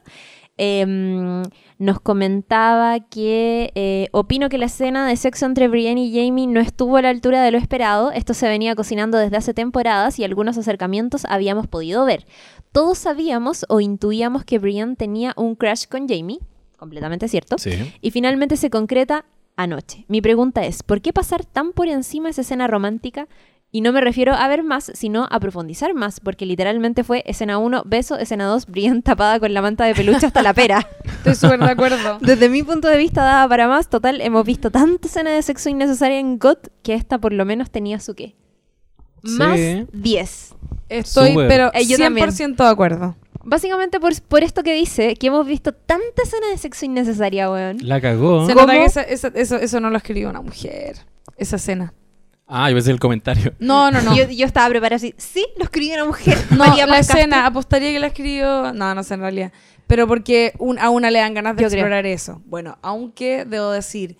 [0.56, 1.42] eh,
[1.78, 6.60] nos comentaba que eh, opino que la escena de sexo entre Brienne y Jamie no
[6.60, 8.12] estuvo a la altura de lo esperado.
[8.12, 12.26] Esto se venía cocinando desde hace temporadas y algunos acercamientos habíamos podido ver.
[12.72, 16.38] Todos sabíamos o intuíamos que Brienne tenía un crush con Jamie,
[16.76, 17.58] completamente cierto.
[17.58, 17.72] Sí.
[18.00, 19.24] Y finalmente se concreta
[19.56, 20.04] anoche.
[20.08, 23.28] Mi pregunta es, ¿por qué pasar tan por encima esa escena romántica?
[23.76, 27.58] Y no me refiero a ver más, sino a profundizar más, porque literalmente fue escena
[27.58, 30.86] 1, beso, escena 2, Brienne tapada con la manta de peluche hasta la pera.
[31.04, 32.18] Estoy súper de acuerdo.
[32.22, 33.90] Desde mi punto de vista, daba para más.
[33.90, 37.68] Total, hemos visto tanta escena de sexo innecesaria en GOT que esta por lo menos
[37.72, 38.36] tenía su qué.
[39.24, 39.86] Más Sí.
[39.92, 40.54] 10.
[40.88, 41.48] Estoy, Súper.
[41.48, 43.16] pero Eh, yo 100% de acuerdo.
[43.42, 47.78] Básicamente por, por esto que dice, que hemos visto tanta escena de sexo innecesaria, weón.
[47.82, 48.46] La cagó.
[48.46, 48.66] Se ¿Cómo?
[48.68, 50.98] nota que esa- esa- eso, eso no lo escribió una mujer.
[51.36, 51.92] Esa escena.
[52.46, 53.54] Ah, yo pensé el comentario.
[53.58, 54.14] No, no, no.
[54.16, 56.36] Yo, yo estaba preparada así, sí, lo escribió una mujer.
[56.50, 58.72] No, María la escena, apostaría que la escribió.
[58.72, 59.52] No, no sé en realidad.
[59.86, 61.80] Pero porque un- a una le dan ganas de Yo creo.
[61.80, 62.42] explorar eso.
[62.46, 64.16] Bueno, aunque debo decir,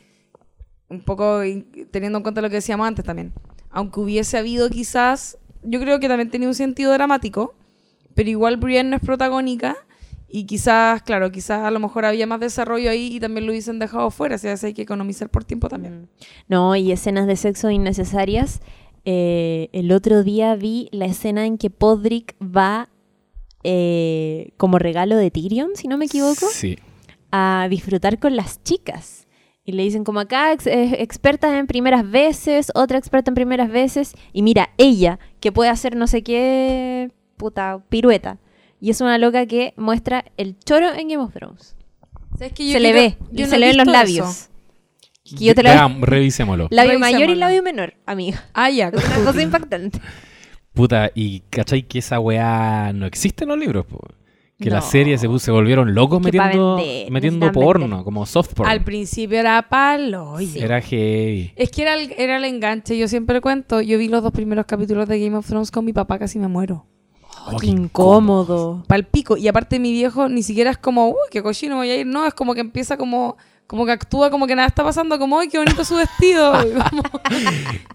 [0.89, 1.41] un poco
[1.91, 3.33] teniendo en cuenta lo que decíamos antes también,
[3.70, 7.55] aunque hubiese habido quizás, yo creo que también tenía un sentido dramático,
[8.14, 9.77] pero igual Brienne no es protagónica
[10.29, 13.79] y quizás, claro, quizás a lo mejor había más desarrollo ahí y también lo hubiesen
[13.79, 16.09] dejado fuera, si hay que economizar por tiempo también.
[16.49, 18.61] No, y escenas de sexo innecesarias.
[19.05, 22.89] Eh, el otro día vi la escena en que Podrick va
[23.62, 26.79] eh, como regalo de Tyrion, si no me equivoco, Sí.
[27.31, 29.27] a disfrutar con las chicas.
[29.64, 33.70] Y le dicen como acá, ex- eh, experta en primeras veces, otra experta en primeras
[33.70, 34.14] veces.
[34.35, 38.39] Y mira, ella, que puede hacer no sé qué, puta, pirueta.
[38.85, 41.74] Y es una loca que muestra el choro en Game of Thrones.
[42.37, 42.66] ¿Sabes qué?
[42.66, 44.28] Yo Se le ve, yo no se le ven los labios.
[44.28, 44.49] eso.
[45.39, 46.68] Que yo te la- Veamos, revisémoslo.
[46.70, 48.45] Labio mayor y labio menor, amiga.
[48.53, 48.89] Ah, ya.
[48.89, 49.99] Es una cosa impactante.
[50.74, 53.87] Puta, y ¿cachai que esa weá no existe en los libros?
[53.87, 54.01] po?
[54.59, 54.76] Que No.
[54.76, 58.05] las series se, volvieron locos Que metiendo, vender, metiendo porno, vender.
[58.05, 58.68] como soft porn.
[58.68, 60.32] Al principio era palo.
[60.32, 60.62] oye.
[60.62, 61.53] Era heavy.
[61.57, 62.99] Es que era el, era el enganche.
[62.99, 63.80] Yo siempre cuento.
[63.80, 66.49] Yo vi los dos primeros capítulos de Game of Thrones con mi papá, casi me
[66.49, 66.87] muero.
[67.47, 68.82] Oh, qué incómodo.
[68.86, 69.36] Pal pico.
[69.36, 72.07] Y aparte, mi viejo ni siquiera es como, uy, qué cochino voy a ir.
[72.07, 73.36] No, es como que empieza como.
[73.66, 76.53] Como que actúa como que nada está pasando, como, ¡ay, qué bonito su vestido!
[76.92, 77.03] Como,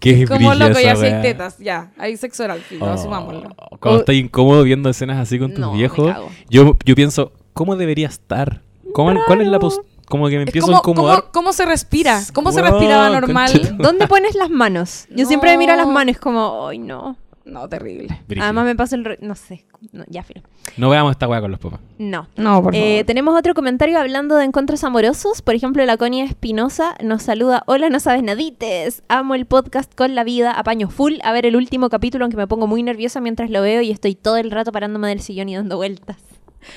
[0.00, 1.92] Qué como loco, ya tetas, ya.
[1.96, 3.54] Hay sexo oral, Oh, asumámoslo.
[3.78, 6.12] Cuando estás incómodo viendo escenas así con tus No, viejos,
[6.48, 8.62] yo, yo pienso, ¿cómo debería estar?
[8.92, 11.20] ¿Cómo, ¿Cuál es la pos Como que me empiezo como, a incomodar.
[11.20, 12.20] ¿cómo, cómo se respira?
[12.34, 13.76] ¿Cómo se respiraba normal?
[13.78, 15.06] ¿Dónde pones las manos?
[15.10, 15.92] Yo siempre me miro las No.
[15.92, 17.16] manos como, ay, no.
[17.50, 18.06] No, terrible.
[18.28, 18.44] Brígido.
[18.44, 19.04] Además me paso el...
[19.04, 19.64] ro- No sé.
[19.92, 20.42] No, ya, filo.
[20.76, 21.80] No veamos esta weá con los papás.
[21.98, 22.28] No.
[22.36, 23.06] No, por Eh, favor.
[23.06, 25.42] tenemos otro comentario hablando de encuentros amorosos.
[25.42, 27.62] Por ejemplo, la Conia Espinosa nos saluda.
[27.66, 29.02] Hola, no sabes nadites.
[29.08, 30.52] Amo el podcast con la vida.
[30.52, 33.80] Apaño full a ver el último capítulo, aunque me pongo muy nerviosa mientras lo veo
[33.82, 36.18] y estoy todo el rato parándome del sillón y dando vueltas.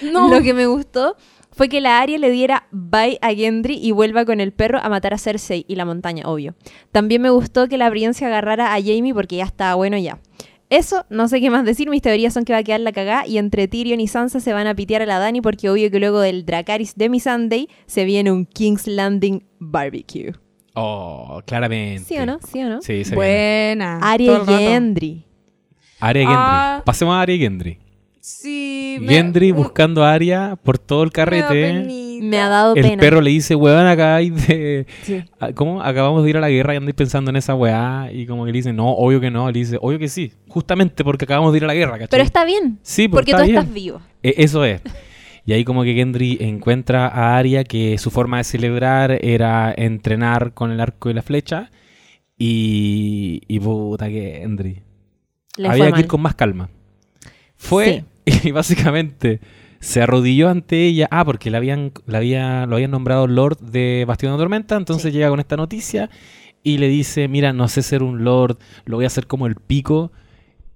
[0.01, 0.30] no.
[0.30, 1.15] Lo que me gustó
[1.51, 4.89] fue que la Arya le diera bye a Gendry y vuelva con el perro a
[4.89, 6.55] matar a Cersei y la montaña, obvio.
[6.91, 10.17] También me gustó que la Brienne se agarrara a Jaime porque ya está bueno ya.
[10.70, 13.28] Eso, no sé qué más decir, mis teorías son que va a quedar la cagá
[13.28, 15.99] y entre Tyrion y Sansa se van a pitear a la Dani porque obvio que
[15.99, 20.34] luego del Dracarys de mi Sunday se viene un King's Landing barbecue.
[20.74, 22.05] Oh, claramente.
[22.05, 22.39] ¿Sí o no?
[22.41, 22.82] ¿Sí o no?
[22.82, 23.14] Sí, se.
[23.14, 23.99] Buena.
[23.99, 24.43] Arya.
[24.45, 25.26] Gendry.
[25.99, 26.43] Arya y Gendry.
[26.43, 26.82] Ah.
[26.84, 27.80] Pasemos a Arya y Gendry.
[28.20, 28.97] Sí.
[29.07, 32.12] Gendry buscando a Arya por todo el me da carrete.
[32.30, 33.01] Me ha dado el pena.
[33.01, 34.86] perro le dice, weón, acá hay de...
[35.03, 35.24] Sí.
[35.39, 35.82] Ah, ¿Cómo?
[35.82, 38.09] Acabamos de ir a la guerra y andáis pensando en esa weá.
[38.13, 39.51] Y como que le dice, no, obvio que no.
[39.51, 40.32] Le dice, obvio que sí.
[40.47, 42.07] Justamente porque acabamos de ir a la guerra, ¿cachai?
[42.09, 42.80] Pero está bien.
[42.82, 43.57] Sí, pues, porque está tú bien.
[43.59, 44.01] estás vivo.
[44.21, 44.82] E- Eso es.
[45.45, 50.53] Y ahí como que Gendry encuentra a Arya que su forma de celebrar era entrenar
[50.53, 51.69] con el arco y la flecha.
[52.38, 54.82] Y, y puta que Gendry.
[55.57, 55.99] Le Había que mal.
[55.99, 56.69] ir con más calma.
[57.55, 59.39] Fue y básicamente
[59.84, 61.07] se arrodilló ante ella.
[61.11, 64.75] Ah, porque la habían, la había, lo habían nombrado Lord de Bastión de Tormenta.
[64.77, 65.17] Entonces Sí.
[65.17, 66.09] llega con esta noticia
[66.63, 69.55] y le dice, mira, no sé ser un Lord, lo voy a hacer como el
[69.55, 70.11] pico,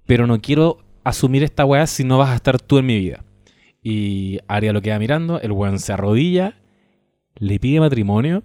[0.04, 3.24] pero no quiero asumir esta weá si no vas a estar tú en mi vida.
[3.82, 6.56] Y Arya lo queda mirando, el weón se arrodilla,
[7.36, 8.42] le pide matrimonio,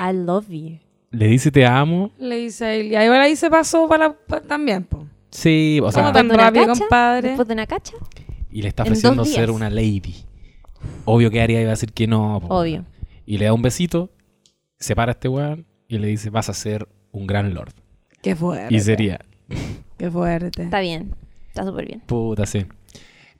[0.00, 0.78] I love you.
[1.10, 2.12] le dice te amo.
[2.18, 2.86] Le dice a él.
[2.92, 5.06] Y ahí ahora ahí se pasó para, pa- también, po.
[5.30, 7.28] Sí, o sea, ¿Cómo Después tan rápido, cacha, compadre?
[7.30, 7.94] Después de una cacha,
[8.54, 10.14] y le está ofreciendo ser una lady.
[11.04, 12.40] Obvio que Arya iba a decir que no.
[12.40, 12.54] po.
[12.60, 12.84] obvio.
[13.26, 14.10] Y le da un besito,
[14.78, 17.72] se para este weón y le dice, vas a ser un gran lord.
[18.22, 18.74] Qué fuerte.
[18.74, 19.20] Y sería,
[19.98, 20.62] Qué fuerte.
[20.62, 21.14] Está bien.
[21.48, 22.00] Está súper bien.
[22.06, 22.64] puta, sí.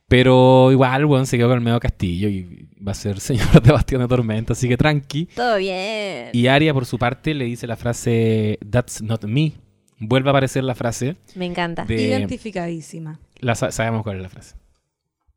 [0.06, 3.72] Pero igual, weón, se quedó con el medio castillo y va a ser señor de
[3.72, 5.26] Bastión de Tormenta, así que tranqui.
[5.34, 6.28] Todo bien.
[6.32, 9.52] Y Arya, por su parte, le dice la frase, that's not me.
[9.98, 11.16] Vuelve a aparecer la frase.
[11.36, 11.84] Me encanta.
[11.84, 13.20] de- Identificadísima.
[13.38, 14.56] La sa- sabemos cuál es la frase.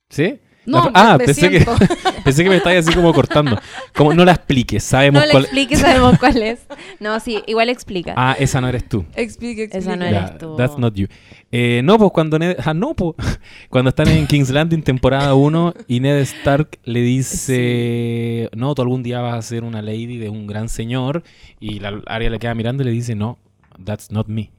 [0.10, 0.40] ¿Sí?
[0.68, 1.86] No, La ah, me pensé que, siento.
[2.26, 3.58] pensé que me estáis así como cortando.
[3.96, 6.60] Como no la expliques, sabemos No cuál explique, sabemos cuál es.
[7.00, 8.14] No, sí, igual explica.
[8.18, 9.06] Ah, esa no eres tú.
[9.16, 9.78] Explique, explique.
[9.78, 10.58] Esa no eres tú.
[10.58, 11.08] That's not you.
[11.54, 12.58] Eh, no, pues cuando Ned.
[12.66, 13.16] Ah, no, pues.
[13.70, 19.04] Cuando están en King's Landing, temporada 1, y Ned Stark le dice: No, tú algún
[19.04, 21.24] día vas a ser una lady de un gran señor.
[21.62, 23.40] Y la Arya le queda mirando y le dice: No,
[23.86, 24.52] that's not me.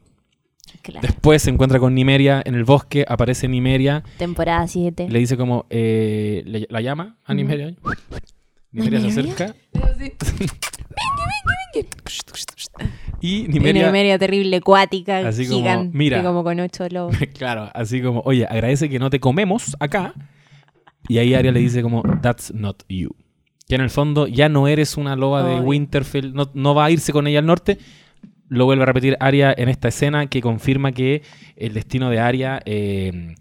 [0.83, 1.01] Claro.
[1.07, 5.09] Después se encuentra con Nimeria en el bosque, aparece Nimeria, Temporada 7.
[5.11, 5.67] le dice como.
[5.71, 7.35] eh, le- la llama a.
[7.35, 7.75] Nimeria.
[8.73, 9.33] Nimeria se ¿Nimeria?
[9.35, 9.55] acerca
[13.21, 13.91] y Una Nimeria.
[13.93, 16.23] media terrible, acuática, Así como, gigante, mira.
[16.23, 17.17] como con ocho lobos.
[17.39, 20.15] Claro, así como, oye, agradece que no te comemos acá.
[21.09, 23.11] Y ahí Arya le dice como, that's not you.
[23.69, 25.61] Que en el fondo ya no eres una loba de.
[25.61, 27.79] Winterfell, no, no va a irse con ella al norte.
[28.49, 31.23] Lo vuelve a repetir Arya en esta escena que confirma que
[31.57, 33.35] el destino de Arya eh,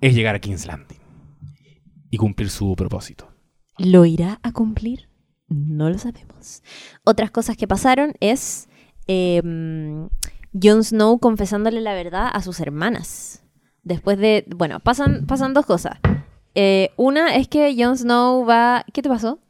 [0.00, 0.98] es llegar a King's Landing
[2.10, 3.28] y cumplir su propósito.
[3.78, 5.08] ¿Lo irá a cumplir?
[5.48, 6.62] No lo sabemos.
[7.04, 8.68] Otras cosas que pasaron es
[9.06, 9.40] eh,
[10.60, 13.44] Jon Snow confesándole la verdad a sus hermanas.
[13.82, 14.44] Después de...
[14.54, 15.98] Bueno, pasan, pasan dos cosas.
[16.54, 18.84] Eh, una es que Jon Snow va...
[18.92, 19.40] ¿Qué te pasó?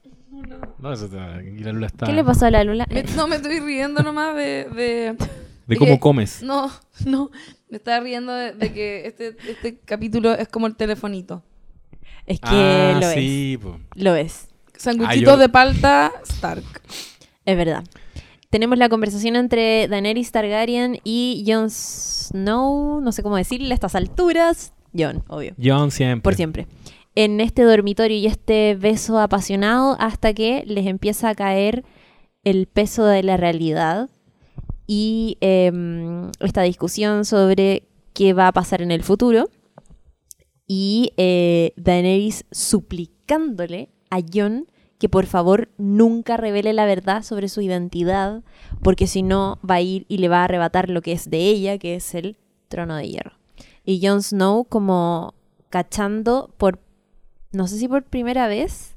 [0.78, 2.86] No, eso está- aquí la Lula está- ¿Qué le pasó a la Lula?
[2.90, 4.64] Me- no, me estoy riendo nomás de...
[4.74, 5.16] de-
[5.68, 6.42] De cómo que- comes.
[6.42, 6.70] No,
[7.04, 7.30] no.
[7.68, 11.42] Me estaba riendo de, de que este, este capítulo es como el telefonito.
[12.24, 13.78] Es que ah, lo sí, po.
[13.94, 14.02] es.
[14.02, 14.48] Lo es.
[14.76, 16.64] Sanguchito Ah, yo- de palta Stark.
[17.44, 17.84] Es verdad.
[18.48, 23.94] Tenemos la conversación entre Daenerys Targaryen y Jon Snow, no sé cómo decirle a estas
[23.94, 24.72] alturas.
[24.96, 25.54] Jon, obvio.
[25.62, 26.22] Jon siempre.
[26.22, 26.66] Por siempre.
[27.20, 31.84] En este dormitorio y este beso apasionado hasta que les empieza a caer
[32.44, 34.08] el peso de la realidad
[34.86, 39.48] y em, esta discusión sobre qué va a pasar en el futuro.
[40.68, 44.68] Y eh, Daenerys suplicándole a Jon
[45.00, 48.44] que por favor nunca revele la verdad sobre su identidad,
[48.80, 51.38] porque si no va a ir y le va a arrebatar lo que es de
[51.38, 52.36] ella, que es el
[52.68, 53.32] trono de hierro.
[53.84, 55.34] Y Jon Snow como
[55.68, 56.78] cachando por,
[57.52, 58.94] no sé si por primera vez,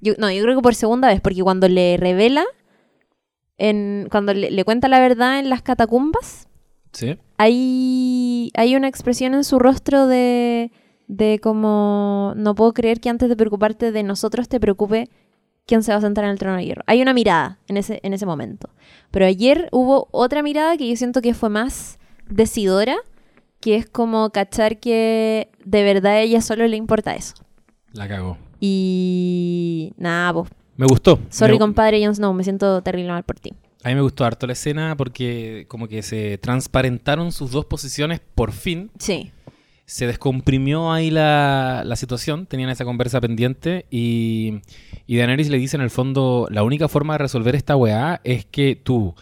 [0.00, 2.44] yo, no, yo creo que por segunda vez, porque cuando le revela,
[3.58, 6.48] en, cuando le, le cuenta la verdad en las catacumbas,
[6.92, 7.18] Sí.
[7.36, 10.70] hay, hay una expresión en su rostro de,
[11.08, 15.10] de como, no puedo creer que antes de preocuparte de nosotros te preocupe
[15.66, 16.82] quién se va a sentar en el trono de hierro.
[16.86, 18.70] Hay una mirada en ese, en ese momento.
[19.10, 21.98] Pero ayer hubo otra mirada que yo siento que fue más
[22.30, 22.96] decidora,
[23.60, 27.34] que es como cachar que de verdad a ella solo le importa eso.
[27.96, 28.36] La cagó.
[28.60, 31.18] Y nada, pues, Me gustó.
[31.30, 33.52] sorry Me- compadre Jon Snow, me siento terrible mal por ti.
[33.82, 38.20] A mí me gustó harto la escena porque como que se transparentaron sus dos posiciones
[38.34, 38.90] por fin.
[38.98, 39.30] Sí,
[39.84, 44.54] Se descomprimió ahí la, la situación, tenían esa conversa pendiente y,
[45.06, 48.44] y Daenerys le dice en el fondo, la única forma de resolver esta weá es
[48.46, 49.14] que tú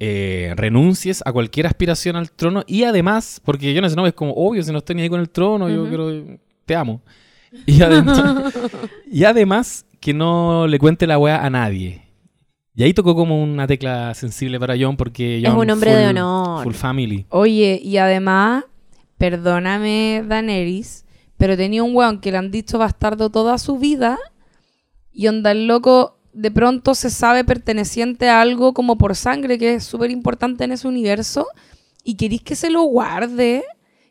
[0.00, 4.14] eh, renuncies a cualquier aspiración al trono y además, porque yo no sé, no, es
[4.14, 6.10] como, obvio, si no estoy ni ahí con el trono, yo quiero,
[6.66, 7.00] te amo.
[7.66, 8.54] Y además,
[9.10, 12.02] y además que no le cuente la weá a nadie.
[12.74, 16.06] Y ahí tocó como una tecla sensible para John porque Es Jon un hombre de
[16.08, 16.62] honor.
[16.62, 17.26] Full family.
[17.30, 18.64] Oye, y además,
[19.16, 21.04] perdóname, Daenerys,
[21.36, 24.18] pero tenía un weón que le han dicho bastardo toda su vida
[25.12, 29.74] y onda el loco de pronto se sabe perteneciente a algo como por sangre, que
[29.74, 31.48] es súper importante en ese universo,
[32.04, 33.64] y querís que se lo guarde,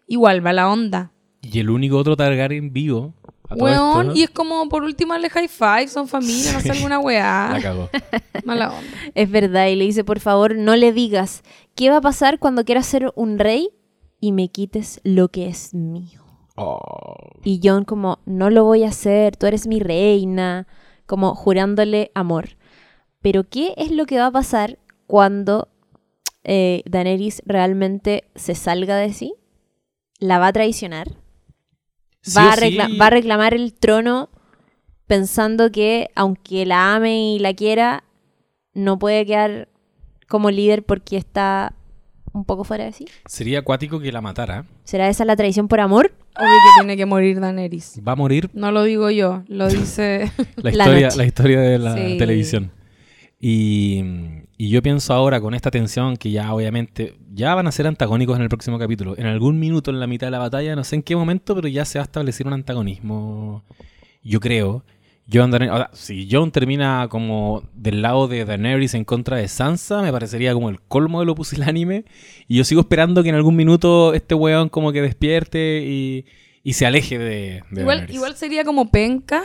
[0.07, 1.13] igual va la onda.
[1.41, 3.13] Y el único otro Targaryen vivo.
[3.49, 6.59] A todo Weón, esto, y es como por último le high five, son familia, no
[6.59, 7.59] sé, alguna La weá.
[7.61, 7.89] cagó.
[8.43, 8.91] Mala onda.
[9.15, 11.43] Es verdad, y le dice, por favor, no le digas
[11.75, 13.69] qué va a pasar cuando quieras ser un rey
[14.19, 16.23] y me quites lo que es mío.
[16.55, 17.15] Oh.
[17.43, 20.67] Y John como, no lo voy a hacer, tú eres mi reina,
[21.05, 22.57] como jurándole amor.
[23.21, 25.69] Pero ¿qué es lo que va a pasar cuando
[26.43, 29.33] eh, Daenerys realmente se salga de sí?
[30.19, 31.15] ¿La va a traicionar?
[32.31, 34.29] Sí va, a sí, va a reclamar el trono
[35.07, 38.03] pensando que aunque la ame y la quiera,
[38.73, 39.69] no puede quedar
[40.27, 41.73] como líder porque está
[42.33, 43.05] un poco fuera de sí.
[43.25, 44.65] Sería acuático que la matara.
[44.83, 46.13] ¿Será esa la traición por amor?
[46.35, 47.99] Obvio que tiene que morir Daenerys.
[48.07, 50.31] Va a morir No lo digo yo, lo dice...
[50.57, 52.17] la historia, la historia de la Sí.
[52.17, 52.71] televisión.
[53.39, 54.03] Y,
[54.57, 58.35] y yo pienso ahora con esta tensión que ya obviamente ya van a ser antagónicos
[58.37, 59.15] en el próximo capítulo.
[59.17, 61.67] En algún minuto en la mitad de la batalla, no sé en qué momento, pero
[61.67, 63.63] ya se va a establecer un antagonismo.
[64.23, 64.83] Yo creo.
[65.35, 70.53] Ahora, si Jon termina como del lado de Daenerys en contra de Sansa, me parecería
[70.53, 72.05] como el colmo de lo pusilánime.
[72.47, 76.25] Y yo sigo esperando que en algún minuto este weón como que despierte y,
[76.63, 78.15] y se aleje de, de Igual, Daenerys.
[78.15, 79.43] igual sería como penca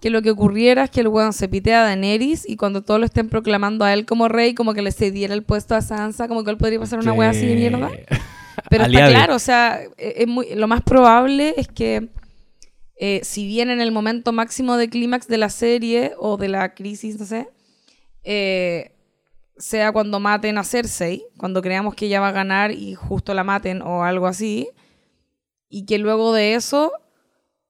[0.00, 3.00] que lo que ocurriera es que el weón se pitea a Daenerys y cuando todos
[3.00, 6.28] lo estén proclamando a él como rey, como que le cediera el puesto a Sansa,
[6.28, 7.90] como que él podría pasar una wea así de mierda.
[8.70, 12.08] Pero está claro, o sea, e- es muy, lo más probable es que
[12.96, 16.74] eh, si bien en el momento máximo de clímax de la serie o de la
[16.74, 17.48] crisis, no sé,
[18.24, 18.92] eh,
[19.56, 23.44] sea cuando maten a Cersei, cuando creamos que ella va a ganar y justo la
[23.44, 24.68] maten o algo así,
[25.68, 26.92] y que luego de eso,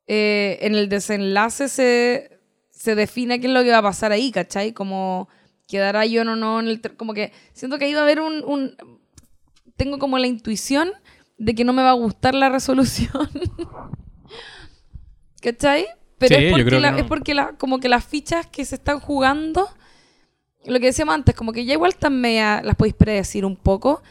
[0.08, 2.40] eh, en el desenlace se,
[2.70, 4.72] se define qué es lo que va a pasar ahí, ¿cachai?
[4.72, 5.28] Como
[5.68, 6.80] quedará yo o no en el...
[6.96, 8.74] Como que siento que ahí va a haber un- un
[9.76, 10.90] tengo como la intuición
[11.36, 13.28] de que no me va a gustar la resolución.
[15.42, 15.86] ¿Cachai?
[16.18, 16.98] Pero Sí, es porque, la- no.
[16.98, 19.68] es porque la- como que las fichas que se están jugando,
[20.66, 24.02] lo que decíamos antes, como que ya igual media, las podéis predecir un poco.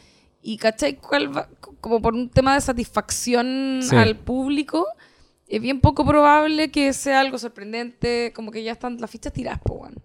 [0.42, 0.96] Y ¿cachai?
[0.96, 1.50] ¿Cuál va-
[1.82, 3.96] como por un tema de satisfacción Sí.
[3.96, 4.86] al público,
[5.48, 9.60] es bien poco probable que sea algo sorprendente, como que ya están las fichas tiradas,
[9.64, 9.96] po, weón.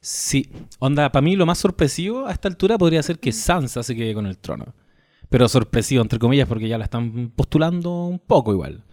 [0.00, 3.96] Sí, onda, para mí lo más sorpresivo a esta altura podría ser que Sansa se
[3.96, 4.74] quede con el trono.
[5.28, 8.84] Pero sorpresivo, entre comillas, porque ya la están postulando un poco igual.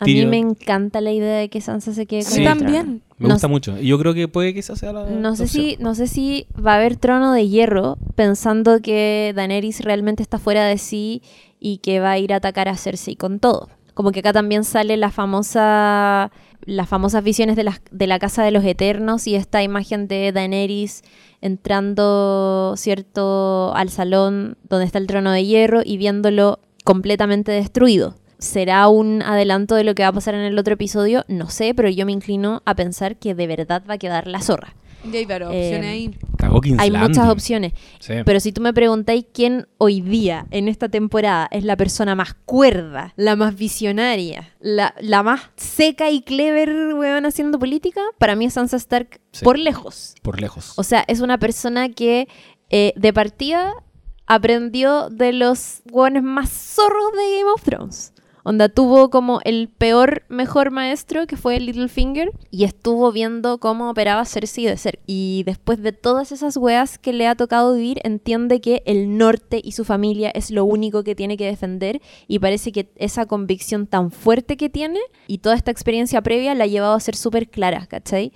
[0.00, 2.38] A mí me encanta la idea de que Sansa se quede con Sí.
[2.40, 2.60] el trono.
[2.60, 3.02] también.
[3.18, 3.78] Me No gusta sé- mucho.
[3.78, 5.04] Y yo creo que puede que esa sea la.
[5.10, 5.64] No la sé, opción.
[5.64, 10.38] si, no sé si va a haber trono de hierro pensando que Daenerys realmente está
[10.38, 11.22] fuera de sí
[11.60, 13.68] y que va a ir a atacar a Cersei con todo.
[13.94, 16.30] Como que acá también sale la famosa
[16.66, 20.32] las famosas visiones de la, de la Casa de los Eternos y esta imagen de
[20.32, 21.02] Daenerys
[21.40, 28.16] entrando, ¿cierto?, al salón donde está el trono de hierro y viéndolo completamente destruido.
[28.38, 31.24] ¿Será un adelanto de lo que va a pasar en el otro episodio?
[31.28, 34.40] No sé, pero yo me inclino a pensar que de verdad va a quedar la
[34.40, 34.74] zorra.
[35.12, 36.18] Y hay varias Eh, opciones ahí.
[36.78, 37.72] Hay muchas opciones.
[38.00, 38.14] Sí.
[38.24, 42.34] Pero si tú me preguntáis quién hoy día, en esta temporada, es la persona más
[42.44, 48.44] cuerda, la más visionaria, la, la más seca y clever, weón, haciendo política, para mí
[48.46, 49.44] es Sansa Stark Sí.
[49.44, 50.14] por lejos.
[50.22, 50.72] Por lejos.
[50.76, 52.28] O sea, es una persona que
[52.70, 53.72] eh, de partida
[54.26, 58.13] aprendió de los weones más zorros de Game of Thrones.
[58.46, 64.26] Onda tuvo como el peor, mejor maestro que fue Littlefinger y estuvo viendo cómo operaba
[64.26, 64.98] Cersei de ser.
[65.06, 69.62] Y después de todas esas weas que le ha tocado vivir, entiende que el norte
[69.64, 73.86] y su familia es lo único que tiene que defender y parece que esa convicción
[73.86, 77.48] tan fuerte que tiene y toda esta experiencia previa la ha llevado a ser súper
[77.48, 78.34] clara, ¿cachai?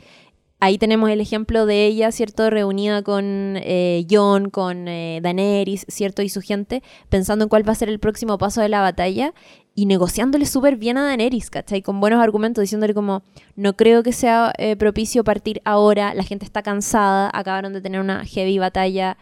[0.60, 2.50] Ahí tenemos el ejemplo de ella, ¿cierto?
[2.50, 6.22] Reunida con eh, Jon, con eh, Daenerys, ¿cierto?
[6.22, 9.34] Y su gente, pensando en cuál va a ser el próximo paso de la batalla
[9.76, 11.80] y negociándole súper bien a Daenerys, ¿cachai?
[11.80, 13.22] Con buenos argumentos, diciéndole como,
[13.54, 18.00] no creo que sea eh, propicio partir ahora, la gente está cansada, acabaron de tener
[18.00, 19.16] una heavy batalla,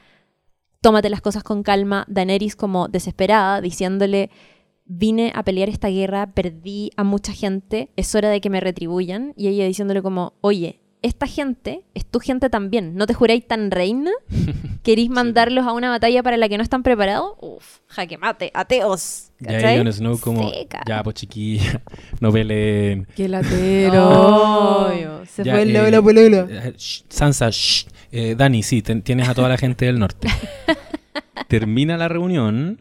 [0.81, 2.07] tómate las cosas con calma.
[2.09, 4.31] Daenerys como desesperada, diciéndole,
[4.87, 9.35] vine a pelear esta guerra, perdí a mucha gente, es hora de que me retribuyan.
[9.37, 13.71] Y ella diciéndole como, oye, esta gente es tu gente también, ¿no te juráis tan
[13.71, 14.11] reina?
[14.83, 17.33] ¿Queréis mandarlos a una batalla para la que no están preparados?
[17.41, 19.31] Uf, jaque mate, ateos.
[19.41, 19.79] Y ahí ¿cachai?
[19.79, 20.83] Jon Snow como, Seca.
[20.87, 21.83] ya, pues chiquilla,
[22.21, 23.07] no peleen.
[23.17, 24.93] Qué latero.
[25.27, 26.47] Se Ya, fue el eh, polola.
[26.49, 27.87] eh, shh, Sansa, shh.
[28.13, 30.29] Eh, Dani, sí, ten- tienes a toda la gente del norte.
[31.49, 32.81] Termina la reunión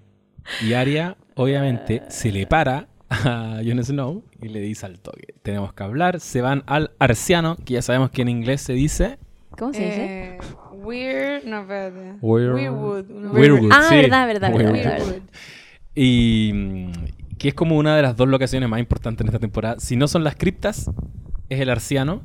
[0.61, 2.87] y Arya, obviamente, se le para
[3.25, 7.55] a Jon Snow y le dice al toque, tenemos que hablar, se van al arciano,
[7.63, 9.17] que ya sabemos que en inglés se dice
[9.57, 10.03] ¿Cómo se dice?
[10.05, 10.37] Eh,
[10.73, 12.15] weird, no, espérate.
[12.21, 13.05] Weir- Weirwood.
[13.33, 13.95] Weirwood, Ah, sí.
[13.95, 14.73] verdad, verdad, verdad, Weirwood.
[14.73, 15.29] verdad, Weirwood.
[15.95, 16.91] Y mm,
[17.37, 19.75] que es como una de las dos locaciones más importantes en esta temporada.
[19.79, 20.91] Si no son las criptas,
[21.47, 22.21] es el arciano.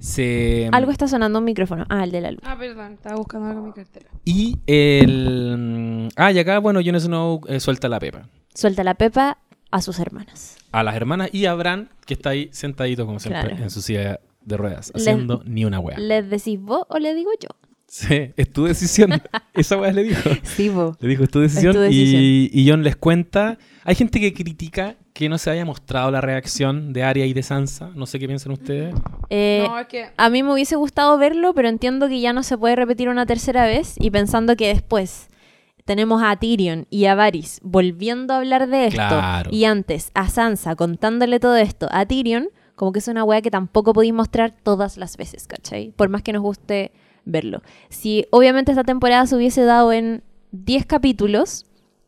[0.00, 1.86] Se, Algo está sonando un micrófono.
[1.88, 2.40] Ah, el de la luz.
[2.44, 4.06] Ah, perdón, estaba buscando algo en mi cartera.
[4.24, 5.56] Y el...
[5.56, 8.28] mm, Ah, y acá, bueno, Jon Snow eh, suelta la pepa.
[8.54, 9.38] Suelta la pepa
[9.72, 10.56] a sus hermanas.
[10.70, 13.62] A las hermanas y a Bran, que está ahí sentadito, como siempre, Claro.
[13.64, 15.98] en su silla de ruedas, haciendo ni una wea.
[15.98, 17.48] ¿Les decís vos o le digo yo?
[17.88, 19.10] Sí, es tu decisión.
[19.54, 20.30] Esa wea le dijo.
[20.44, 20.96] Sí, vos.
[21.00, 21.74] Le dijo, es tu decisión.
[21.74, 22.22] tu decisión.
[22.22, 23.58] Y, y John les cuenta.
[23.84, 27.42] Hay gente que critica que no se haya mostrado la reacción de Arya y de
[27.42, 27.90] Sansa.
[27.94, 28.94] No sé qué piensan ustedes.
[29.28, 30.06] Eh, no, es que.
[30.16, 33.26] A mí me hubiese gustado verlo, pero entiendo que ya no se puede repetir una
[33.26, 35.28] tercera vez y pensando que después
[35.84, 39.50] tenemos a Tyrion y a Varys volviendo a hablar de esto Claro.
[39.52, 43.50] y antes a Sansa contándole todo esto a Tyrion, como que es una wea que
[43.50, 45.92] tampoco podéis mostrar todas las veces, ¿cachai?
[45.96, 46.92] Por más que nos guste
[47.24, 47.62] verlo.
[47.88, 50.22] Si obviamente esta temporada se hubiese dado en
[50.52, 51.66] 10 capítulos,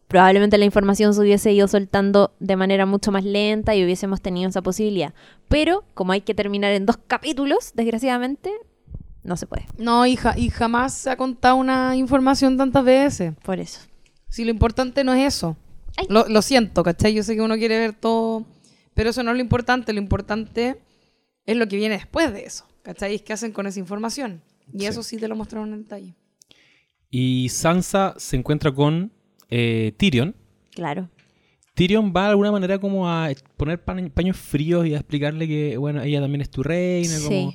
[0.09, 4.49] probablemente la información se hubiese ido soltando de manera mucho más lenta y hubiésemos tenido
[4.49, 5.15] esa posibilidad.
[5.49, 8.51] Pero como hay que terminar en dos capítulos, desgraciadamente,
[9.25, 9.67] no se puede.
[9.79, 13.33] No, hija, y jamás se ha contado una información tantas veces.
[13.43, 13.81] Por eso.
[14.29, 15.57] Si lo importante no es eso.
[16.09, 17.15] Lo, lo siento, ¿cachai?
[17.15, 18.45] Yo sé que uno quiere ver todo,
[18.95, 19.93] pero eso no es lo importante.
[19.93, 20.77] Lo importante
[21.47, 23.15] es lo que viene después de eso, ¿cachai?
[23.15, 24.43] Es qué hacen con esa información.
[24.73, 24.87] Y Sí.
[24.87, 26.15] eso sí te lo mostraron en detalle.
[27.11, 29.13] Y Sansa se encuentra con
[29.51, 30.35] eh, Tyrion.
[30.73, 31.09] Claro.
[31.75, 35.77] Tyrion va de alguna manera como a poner pa- paños fríos y a explicarle que,
[35.77, 37.17] bueno, ella también es tu reina.
[37.19, 37.25] Sí.
[37.29, 37.55] Como,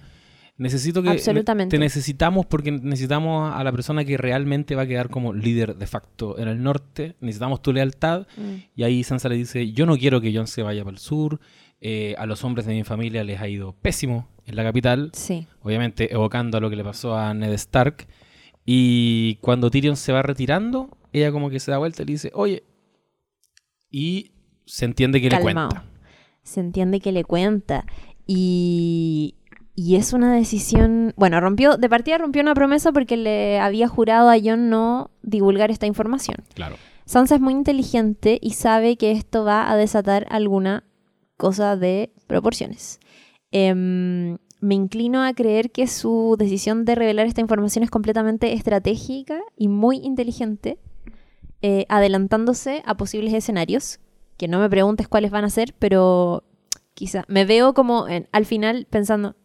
[0.60, 1.76] necesito que Absolutamente.
[1.76, 5.88] te necesitamos porque necesitamos a la persona que realmente va a quedar como líder de
[5.88, 7.16] facto en el norte.
[7.22, 8.28] Necesitamos tu lealtad.
[8.38, 8.55] Mm.
[8.76, 11.39] Y ahí Sansa le dice, yo no quiero que Jon se vaya para el sur.
[11.82, 15.12] eh, a los hombres de mi familia les ha ido pésimo en la capital.
[15.14, 15.47] Sí.
[15.62, 18.05] Obviamente evocando a lo que le pasó a Ned Stark.
[18.66, 22.32] Y cuando Tyrion se va retirando, ella como que se da vuelta y le dice,
[22.36, 22.64] oye.
[23.89, 24.32] Y
[24.66, 25.47] se entiende que Calmao.
[25.47, 25.86] le cuenta.
[26.43, 27.86] Se entiende que le cuenta.
[28.28, 29.36] Y,
[29.82, 31.14] y es una decisión.
[31.16, 31.78] Bueno, rompió.
[31.78, 36.38] De partida rompió una promesa porque le había jurado a Jon no divulgar esta información.
[36.54, 36.76] Claro.
[37.06, 40.84] Sansa es muy inteligente y sabe que esto va a desatar alguna
[41.38, 43.00] cosa de proporciones.
[43.52, 49.40] Em, me inclino a creer que su decisión de revelar esta información es completamente estratégica
[49.56, 50.78] y muy inteligente,
[51.62, 54.00] eh, adelantándose a posibles escenarios,
[54.38, 56.44] que no me preguntes cuáles van a ser, pero
[56.94, 59.36] quizá me veo como en- al final pensando,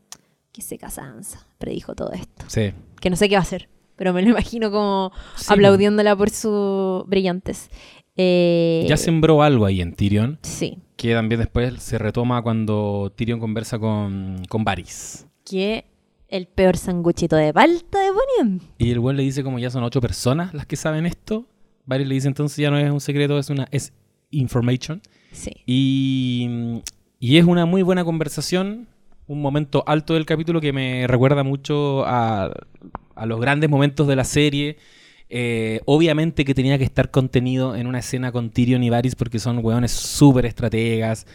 [0.55, 2.73] que seca Sansa, predijo todo esto, Sí.
[3.01, 6.31] que no sé qué va a hacer, pero me lo imagino como Sí, aplaudiéndola por
[6.31, 7.69] sus brillantes.
[8.17, 13.41] Eh, Ya sembró algo ahí en Tyrion, Sí, que también después se retoma cuando Tyrion
[13.41, 15.27] conversa con, con Varys.
[15.45, 15.85] que
[16.29, 18.61] el peor sanguchito de palta de ponían.
[18.79, 21.47] Y el güey le dice como ya son ocho personas las que saben esto.
[21.87, 23.93] Varys le dice entonces ya no es un secreto, es una es
[24.31, 25.03] information.
[25.33, 25.51] Sí.
[25.67, 26.81] Y,
[27.19, 28.89] y es una muy buena conversación,
[29.27, 32.53] un momento alto del capítulo que me recuerda mucho a,
[33.15, 34.77] a los grandes momentos de la serie.
[35.31, 39.39] Eh, obviamente que tenía que estar contenido en una escena con Tyrion y Varys porque
[39.39, 41.27] son hueones súper estrategas,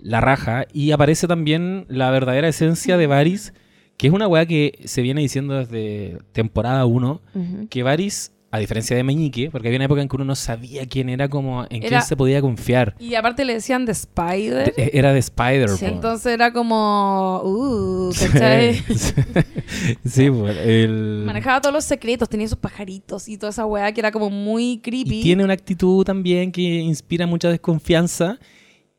[0.00, 0.66] la raja.
[0.72, 3.54] Y aparece también la verdadera esencia de Varys,
[3.96, 7.68] que es una weá que se viene diciendo desde temporada 1, Ujú.
[7.70, 10.86] que Varys, a diferencia de Meñique, porque había una época en que uno no sabía
[10.86, 12.94] quién era, como en Era- quién se podía confiar.
[13.00, 14.74] Y aparte le decían de Spider.
[14.76, 15.86] De- Era de Spider, Sí.
[15.86, 17.40] Entonces era como.
[17.44, 18.74] Uh, ¿cachai?
[18.92, 24.00] Sí, sí, el- Manejaba todos los secretos, tenía esos pajaritos y toda esa weá que
[24.00, 25.20] era como muy creepy.
[25.20, 28.38] Y tiene una actitud también que inspira mucha desconfianza.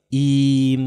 [0.10, 0.78] Y,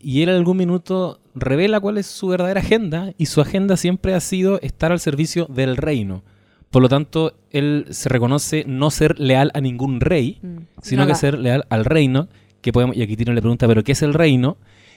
[0.00, 3.12] y él en algún minuto revela cuál es su verdadera agenda.
[3.18, 6.22] Y su agenda siempre ha sido estar al servicio del reino.
[6.70, 10.56] Por lo tanto, él se reconoce no ser leal a ningún rey, Mm.
[10.82, 11.12] sino Nada.
[11.14, 12.28] que ser leal al reino.
[12.60, 14.56] Que podemos, y aquí Tino le pregunta, ¿pero qué es el reino?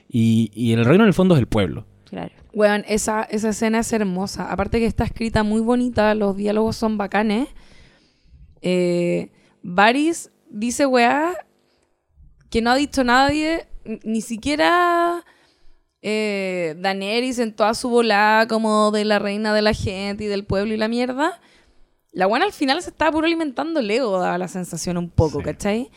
[0.10, 1.86] Y, y el reino en el fondo es el pueblo.
[2.06, 2.32] Claro.
[2.54, 4.52] Weón, esa, esa escena es hermosa.
[4.52, 7.48] Aparte que está escrita muy bonita, los diálogos son bacanes.
[8.62, 9.30] Eh,
[9.62, 11.34] Varys dice, weá,
[12.50, 13.68] que no ha dicho nadie,
[14.04, 15.24] ni siquiera
[16.02, 20.46] eh, Daenerys en toda su volada como de la reina de la gente y del
[20.46, 21.40] pueblo y la mierda.
[22.12, 25.40] La buena al final se estaba puro alimentando el ego, daba la sensación un poco,
[25.40, 25.46] Sí.
[25.46, 25.92] ¿cachai?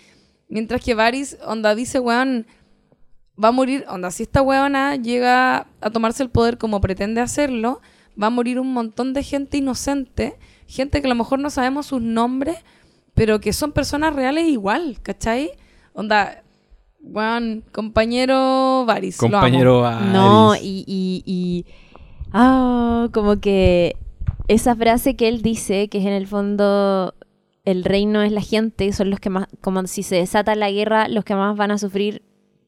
[0.49, 2.47] Mientras que Varys, onda, dice, weón,
[3.43, 7.81] va a morir, onda, si esta weona llega a tomarse el poder como pretende hacerlo,
[8.21, 11.87] va a morir un montón de gente inocente, gente que a lo mejor no sabemos
[11.87, 12.59] sus nombres,
[13.15, 15.53] pero que son personas reales igual, ¿cachai?
[15.95, 16.43] Onda,
[17.11, 19.17] Juan, compañero Varys.
[19.17, 19.81] Compañero
[20.13, 20.63] No, Varys.
[20.63, 21.67] y, y, y-
[22.33, 23.97] ah, como que
[24.49, 27.15] esa frase que él dice, que es en el fondo
[27.65, 31.09] el reino es la gente, son los que más, como si se desata la guerra,
[31.09, 32.23] los que más van a sufrir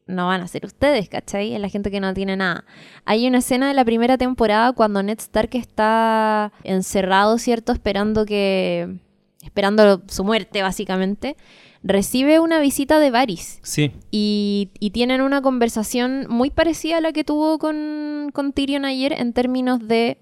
[0.07, 1.53] no van a ser ustedes, ¿cachai?
[1.53, 2.63] Es la gente que no tiene nada.
[3.05, 7.71] Hay una escena de la primera temporada cuando Ned Stark está encerrado, ¿cierto?
[7.71, 8.99] Esperando que...
[9.41, 11.35] esperando su muerte, básicamente.
[11.81, 13.59] Recibe una visita de Varys.
[13.63, 18.85] Sí, Y, y tienen una conversación muy parecida a la que tuvo con, con Tyrion
[18.85, 20.17] ayer en términos de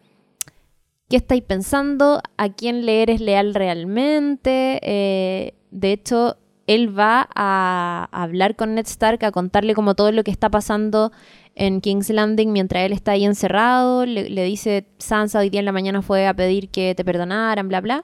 [1.14, 4.80] qué estáis pensando, a quién le eres leal realmente.
[4.82, 10.24] Eh, de hecho, él va a, hablar con Ned Stark, a contarle como todo lo
[10.24, 11.12] que está pasando
[11.54, 14.08] en King's Landing mientras él está ahí encerrado.
[14.08, 17.68] Le, le dice, Sansa hoy día en la mañana fue a pedir que te perdonaran,
[17.68, 18.04] bla, bla.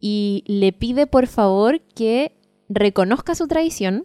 [0.00, 2.32] Y le pide por favor que
[2.68, 4.04] reconozca su traición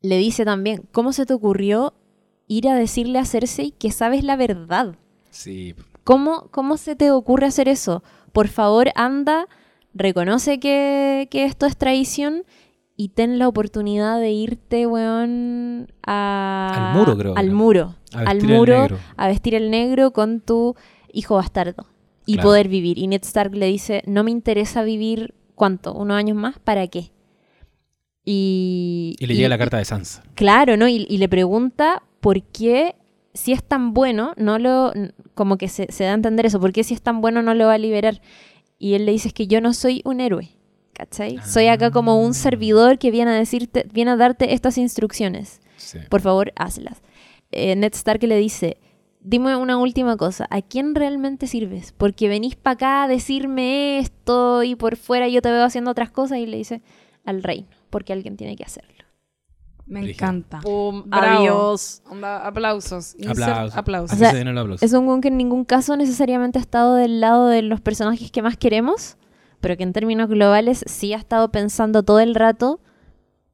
[0.00, 1.92] le dice también, ¿cómo se te ocurrió
[2.46, 4.96] ir a decirle a Cersei que sabes la verdad?
[5.28, 5.74] sí.
[6.10, 8.02] ¿Cómo, cómo se te ocurre hacer eso?
[8.32, 9.46] Por favor, anda,
[9.94, 12.42] reconoce que, que esto es traición
[12.96, 16.90] y ten la oportunidad de irte, weón, a...
[16.92, 17.94] Al muro, creo Al muro.
[18.12, 18.98] A al muro, negro.
[19.16, 20.74] a vestir el negro con tu
[21.12, 21.86] hijo bastardo.
[22.26, 22.48] Y Claro.
[22.48, 22.98] poder vivir.
[22.98, 25.94] Y Ned Stark le dice, no me interesa vivir, ¿cuánto?
[25.94, 26.58] ¿Unos años más?
[26.58, 27.12] ¿Para qué?
[28.24, 30.24] Y, Y le llega la carta de Sansa.
[30.34, 30.88] Claro, ¿no?
[30.88, 32.96] Y, y le pregunta por qué,
[33.40, 34.92] si es tan bueno, no lo.
[35.34, 37.54] Como que se, se da a entender eso, ¿por qué si es tan bueno no
[37.54, 38.20] lo va a liberar?
[38.78, 40.50] Y él le dice: Es que yo no soy un héroe,
[40.92, 41.38] ¿cachai?
[41.44, 42.16] Soy acá como Ah.
[42.16, 45.60] un servidor que viene a decirte, viene a darte estas instrucciones.
[45.76, 45.98] Sí.
[46.08, 47.02] Por favor, hazlas.
[47.52, 48.76] Eh, Ned Stark le dice:
[49.22, 51.92] Dime una última cosa, ¿a quién realmente sirves?
[51.96, 56.10] Porque venís para acá a decirme esto y por fuera yo te veo haciendo otras
[56.10, 56.80] cosas y le dice
[57.26, 58.99] al reino, porque alguien tiene que hacerlo.
[59.90, 60.60] Me encanta.
[60.60, 61.38] Pum, Bravo.
[61.40, 62.02] adiós.
[62.08, 63.14] Onda, aplausos.
[63.18, 63.76] Insert Aplausos.
[63.76, 64.12] aplausos.
[64.12, 64.84] Así O sea, se den el aplauso.
[64.84, 68.30] Es un weón que en ningún caso necesariamente ha estado del lado de los personajes
[68.30, 69.16] que más queremos,
[69.60, 72.80] pero que en términos globales sí ha estado pensando todo el rato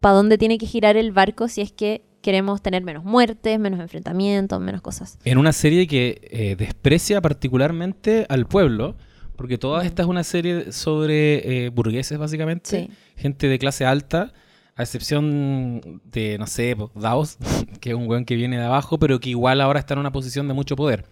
[0.00, 3.80] para dónde tiene que girar el barco si es que queremos tener menos muertes, menos
[3.80, 5.18] enfrentamientos, menos cosas.
[5.24, 8.96] En una serie que eh, desprecia particularmente al pueblo,
[9.36, 12.68] porque toda esta es una serie sobre eh, burgueses, básicamente.
[12.68, 12.90] Sí.
[13.16, 14.32] Gente de clase alta,
[14.76, 17.38] a excepción de, no sé, po, Davos,
[17.80, 20.12] que es un weón que viene de abajo, pero que igual ahora está en una
[20.12, 21.04] posición de mucho poder.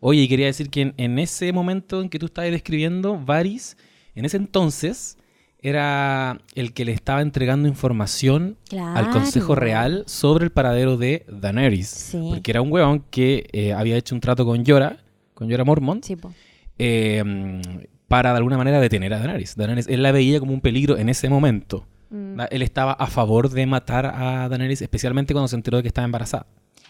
[0.00, 3.76] Oye, y quería decir que en, en ese momento en que tú estabas describiendo, Varys,
[4.14, 5.16] en ese entonces,
[5.62, 9.54] era el que le estaba entregando información al Consejo.
[9.54, 11.88] Real sobre el paradero de Daenerys.
[11.88, 12.20] Sí.
[12.30, 14.98] Porque era un huevón que eh, había hecho un trato con Yora,
[15.34, 16.16] con Yora Mormont, Sí,
[16.78, 17.62] eh,
[18.08, 19.56] para de alguna manera detener a Daenerys.
[19.56, 19.86] Daenerys.
[19.86, 21.86] Él la veía como un peligro en ese momento.
[22.12, 22.40] Mm.
[22.50, 26.04] Él estaba a favor de matar a Daenerys, especialmente cuando se enteró de que estaba
[26.04, 26.46] embarazada.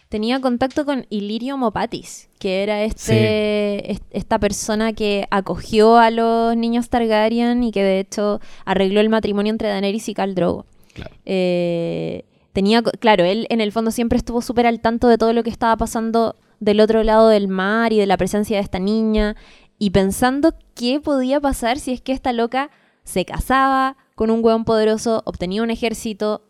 [0.09, 6.55] Tenía contacto con Illyrio Mopatis, que era este, est- esta persona que acogió a los
[6.55, 10.67] niños Targaryen y que de hecho arregló el matrimonio entre Daenerys y Khal Drogo.
[10.93, 11.15] Claro.
[11.25, 15.43] Eh, tenía, claro, él en el fondo siempre estuvo súper al tanto de todo lo
[15.43, 19.35] que estaba pasando del otro lado del mar y de la presencia de esta niña
[19.79, 22.71] y pensando qué podía pasar si es que esta loca
[23.05, 26.43] se casaba con un hueón poderoso, obtenía un ejército,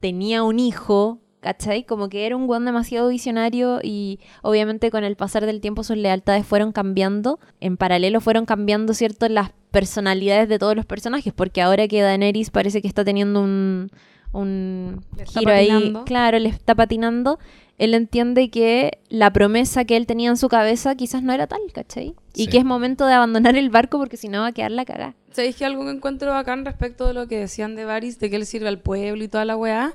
[0.00, 1.84] tenía un hijo, ¿cachai?
[1.84, 5.96] Como que era un hueón demasiado visionario y obviamente con el pasar del tiempo sus
[5.96, 7.40] lealtades fueron cambiando.
[7.60, 9.28] En paralelo fueron cambiando, ¿cierto?
[9.28, 13.90] Las personalidades de todos los personajes, porque ahora que Daenerys parece que está teniendo un,
[14.32, 17.38] un giro ahí, claro, le está patinando,
[17.80, 21.60] él entiende que la promesa que él tenía en su cabeza quizás no era tal,
[21.72, 22.14] ¿cachai?
[22.34, 22.46] Y Sí.
[22.48, 25.14] que es momento de abandonar el barco porque si no va a quedar la cagada.
[25.32, 28.36] ¿Sabéis que algo que encuentro bacán respecto de lo que decían de Varys, de que
[28.36, 29.94] él sirve al pueblo y toda la weá?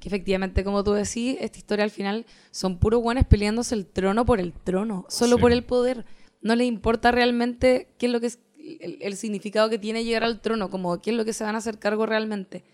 [0.00, 4.24] Que efectivamente, como tú decís, esta historia al final son puros guanes peleándose el trono
[4.24, 5.42] por el trono, solo Sí.
[5.42, 6.04] por el poder.
[6.40, 8.38] No les importa realmente qué es lo que es
[8.80, 11.54] el, el significado que tiene llegar al trono, como qué es lo que se van
[11.54, 12.64] a hacer cargo realmente.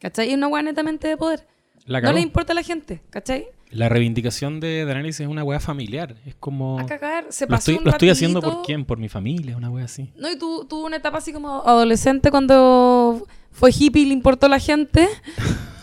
[0.00, 0.28] ¿Cachai?
[0.28, 1.46] Es una weá netamente de poder.
[1.86, 3.46] La, No le importa a la gente, ¿cachai?
[3.70, 6.16] La reivindicación de Daenerys es una wea familiar.
[6.26, 6.78] Es como...
[6.80, 8.84] A cagar, se Lo pasó estoy, un lo estoy haciendo por quién?
[8.84, 10.10] Por mi familia, una wea así.
[10.16, 14.46] No, y tu- tuvo una etapa así como adolescente cuando fue hippie y le importó
[14.46, 15.08] a la gente.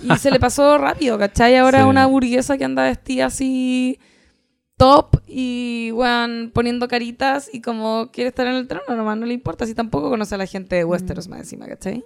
[0.04, 1.56] Y se le pasó rápido, ¿cachai?
[1.56, 1.88] Ahora Sí.
[1.88, 4.00] una burguesa que anda vestida así
[4.78, 9.34] top y, weón, poniendo caritas y como quiere estar en el trono, nomás no le
[9.34, 9.66] importa.
[9.66, 12.04] Si tampoco conoce a la gente de Westeros más encima, ¿cachai?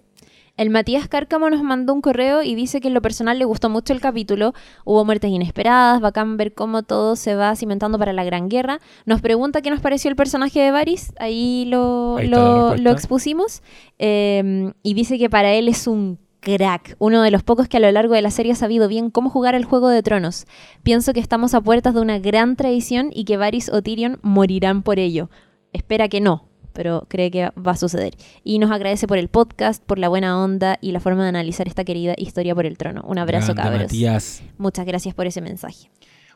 [0.58, 3.70] El Matías Cárcamo nos mandó un correo y dice que en lo personal le gustó
[3.70, 4.54] mucho el capítulo.
[4.86, 8.80] Hubo muertes inesperadas, bacán ver cómo todo se va cimentando para la gran guerra.
[9.06, 11.14] Nos pregunta qué nos pareció el personaje de Varys.
[11.20, 13.64] Ahí lo, Ahí lo, expusimos.
[13.98, 17.80] Eh, y dice que para él es un crack, uno de los pocos que a
[17.80, 20.46] lo largo de la serie ha sabido bien cómo jugar el Juego de Tronos.
[20.84, 24.84] Pienso que estamos a puertas de una gran tradición y que Varys o Tyrion morirán
[24.84, 25.30] por ello.
[25.72, 28.16] Espera que no, pero cree que va a suceder.
[28.44, 31.68] Y nos agradece por el podcast, por la buena onda y la forma de analizar
[31.68, 33.02] esta querida historia por el trono.
[33.06, 33.82] Un abrazo, Grande, cabros.
[33.84, 34.44] Matías.
[34.58, 35.90] Muchas gracias por ese mensaje.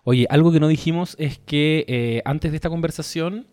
[0.03, 3.47] Oye, algo que no dijimos es que eh, antes de esta conversación,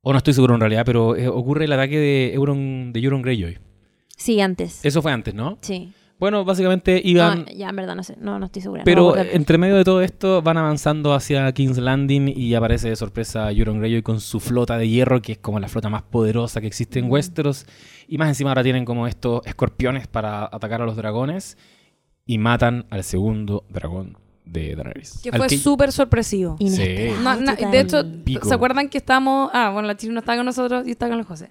[0.00, 3.22] o no estoy seguro en realidad, pero eh, ocurre el ataque de Euron, de Euron
[3.22, 3.58] Greyjoy.
[4.16, 4.84] Sí, antes.
[4.84, 5.58] Eso fue antes, ¿no?
[5.60, 5.92] Sí.
[6.18, 7.40] Bueno, básicamente iban...
[7.40, 8.16] No, ya, en verdad, no sé.
[8.18, 8.84] No, no estoy segura.
[8.84, 13.50] Pero entre medio de todo esto van avanzando hacia King's Landing y aparece de sorpresa
[13.52, 16.66] Euron Greyjoy con su flota de hierro, que es como la flota más poderosa que
[16.66, 17.66] existe en Westeros.
[18.08, 21.58] Y más encima ahora tienen como estos escorpiones para atacar a los dragones
[22.24, 25.20] y matan al segundo dragón de Daenerys.
[25.22, 26.56] Que fue súper sorpresivo.
[26.58, 27.70] Inesperado, No, no, total.
[27.70, 28.48] de hecho, Pico.
[28.48, 29.50] ¿se acuerdan que estábamos...
[29.52, 31.50] Ah, bueno, la Chile no estaba con nosotros y estaba con el José.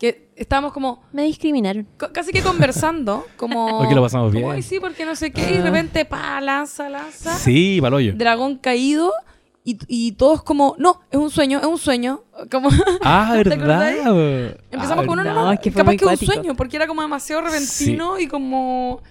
[0.00, 1.86] Que estábamos como Me discriminaron.
[2.12, 3.80] casi que conversando, como...
[3.80, 4.42] Hoy que lo pasamos bien.
[4.44, 7.34] Como, "Ay, sí, porque no sé qué, y de repente, pa, lanza, lanza.
[7.36, 8.14] Sí, Baloyo.
[8.16, 9.12] Dragón caído
[9.62, 12.22] y, y todos como, no, es un sueño, es un sueño.
[12.50, 12.70] Como...
[13.02, 13.92] Ah, ¿Te ¿verdad?
[14.70, 16.32] Empezamos Ah, con, no, no, no, no, es que fue capaz muy que un cuático.
[16.32, 19.02] sueño, porque era como demasiado repentino y como,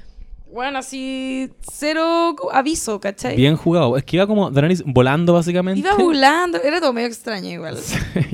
[0.51, 3.35] bueno, así, cero aviso, ¿cachai?
[3.35, 3.95] Bien jugado.
[3.95, 5.81] Es que iba como Daenerys volando básicamente.
[5.81, 7.77] Iba volando, era todo medio extraño igual.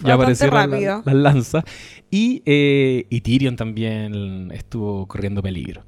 [0.05, 1.01] Ya bastante aparecieron rápido.
[1.05, 1.63] la- las lanzas.
[2.11, 5.83] Y, eh, y Tyrion también estuvo corriendo peligro.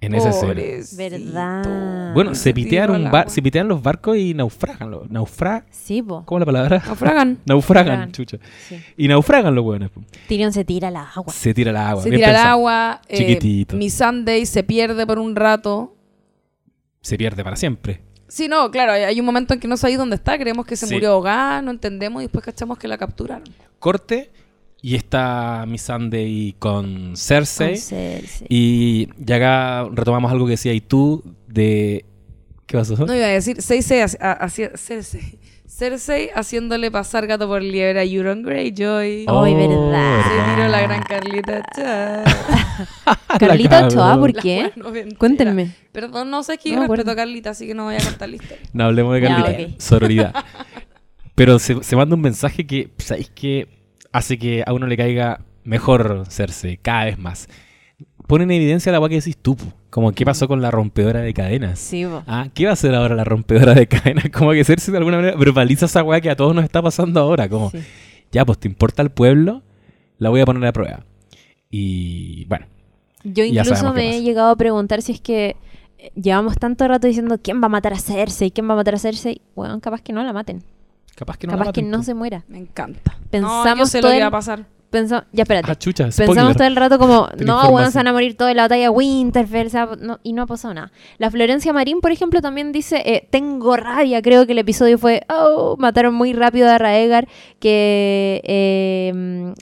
[0.00, 0.54] En esa escena.
[0.98, 2.12] Verdad.
[2.12, 4.90] Bueno, se pitean, bar- se pitean los barcos y naufragan.
[4.90, 6.24] Los, naufra Sí, po.
[6.26, 6.82] ¿Cómo es la palabra?
[6.84, 7.38] Naufragan.
[7.46, 8.12] Naufragan, Naufragan.
[8.12, 8.38] chucha.
[8.68, 8.76] Sí.
[8.98, 9.90] Y naufragan los hueones.
[10.28, 11.32] Tyrion se tira al agua.
[11.32, 12.02] Se tira al agua.
[12.02, 13.00] Se tira al agua.
[13.08, 13.76] eh, Chiquitito.
[13.78, 15.96] mi Sunday se pierde por un rato.
[17.00, 18.02] Se pierde para siempre.
[18.28, 20.76] Sí, no, claro, hay- hay un momento en que no sabéis dónde está, creemos que
[20.76, 20.92] se Sí.
[20.94, 23.44] murió ahogada, no entendemos y después cachamos que la capturaron.
[23.78, 24.30] Corte.
[24.84, 27.68] Y está Miss Sunday con Cersei.
[27.70, 28.46] Con Cersei.
[28.50, 32.04] Y ya acá retomamos algo que decía y tú de...
[32.66, 32.94] ¿Qué pasó?
[33.06, 34.04] No iba a decir, Cersei,
[34.76, 39.24] Cersei, Cersei haciéndole pasar gato por liebre a Euron Greyjoy.
[39.26, 40.20] Oh, Ay, verdad.
[40.22, 41.62] Se tiró la gran Carlita.
[41.74, 43.16] Chao.
[43.40, 44.18] Carlita Ochoa.
[44.18, 44.70] ¿por qué?
[45.16, 45.74] Cuéntenme.
[45.92, 48.28] Perdón, no sé, es que No respeto a Carlita, así que no voy a contar
[48.28, 48.68] la historia.
[48.74, 49.82] No hablemos de Ya, Carlita.
[49.82, 50.34] Sororidad.
[51.34, 53.83] Pero se, se manda un mensaje que, ¿sabéis que
[54.14, 57.48] Hace que a uno le caiga mejor Cersei, cada vez más.
[58.28, 59.56] Pone en evidencia la agua que decís tú,
[59.90, 61.80] como qué pasó con la rompedora de cadenas.
[61.80, 62.22] Sí, po.
[62.28, 64.24] Ah, ¿qué va a hacer ahora la rompedora de cadenas?
[64.32, 67.18] Como que Cersei de alguna manera verbaliza esa weá que a todos nos está pasando
[67.20, 67.48] ahora.
[67.48, 67.78] Como, Sí.
[68.30, 69.62] ya, pues te importa el pueblo,
[70.18, 71.04] la voy a poner a prueba.
[71.70, 72.66] Y bueno,
[73.24, 75.56] Yo incluso me he llegado a preguntar si es que
[75.98, 78.94] eh, llevamos tanto rato diciendo quién va a matar a Cersei, quién va a matar
[78.94, 79.40] a Cersei.
[79.56, 80.62] Bueno, capaz que no la maten.
[81.14, 82.44] Capaz que no la capaz que no se muera.
[82.48, 83.12] Me encanta.
[83.12, 84.66] no, yo Pensamos sé lo todo que va a pasar.
[85.32, 85.68] Ya, espérate.
[85.68, 88.58] Ah, chucha, Pensamos todo el rato como, no, weón, se van a morir todos en
[88.58, 90.92] la batalla Winterfell, o sea, no- y no ha pasado nada.
[91.18, 95.22] La Florencia Marín, por ejemplo, también dice, eh, tengo rabia, creo que el episodio fue,
[95.28, 97.26] oh, mataron muy rápido a Raegar,
[97.58, 99.54] que, eh,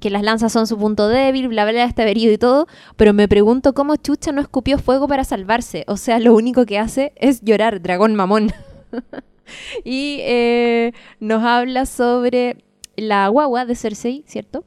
[0.00, 3.12] que las lanzas son su punto débil, bla, bla, bla, está herido y todo, pero
[3.12, 5.84] me pregunto cómo Chucha no escupió fuego para salvarse.
[5.86, 8.52] O sea, lo único que hace es llorar, dragón mamón.
[9.84, 12.56] y eh, nos habla sobre
[12.96, 14.64] la guagua de Cersei, ¿cierto?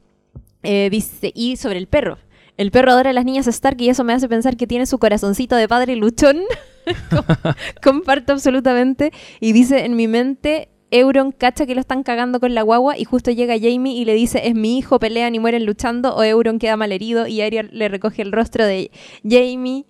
[0.62, 2.18] Eh, dice, y sobre el perro.
[2.56, 4.98] El perro adora a las niñas Stark y eso me hace pensar que tiene su
[4.98, 6.40] corazoncito de padre luchón.
[7.10, 7.24] Com-
[7.82, 9.10] Comparto absolutamente.
[9.40, 13.04] Y dice, en mi mente, Euron cacha que lo están cagando con la guagua y
[13.04, 16.14] justo llega Jamie y le dice, es mi hijo, pelean y mueren luchando.
[16.14, 18.90] O Euron queda malherido y Arya le recoge el rostro de
[19.28, 19.86] Jamie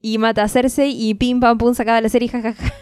[0.00, 2.72] y mata a Cersei y pim pam pum se acaba la serie jajaja.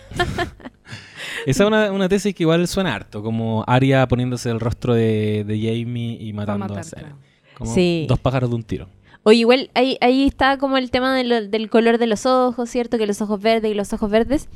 [1.46, 5.44] Esa es una, una tesis que igual suena harto, como Arya poniéndose el rostro de,
[5.46, 7.16] de Jamie y matando a claro.
[7.56, 8.04] Como Sí.
[8.08, 8.88] dos pájaros de un tiro.
[9.28, 12.70] O igual ahí, ahí está como el tema de lo- del color de los ojos,
[12.70, 12.96] ¿cierto?
[12.96, 14.48] Que los ojos verdes y los ojos verdes.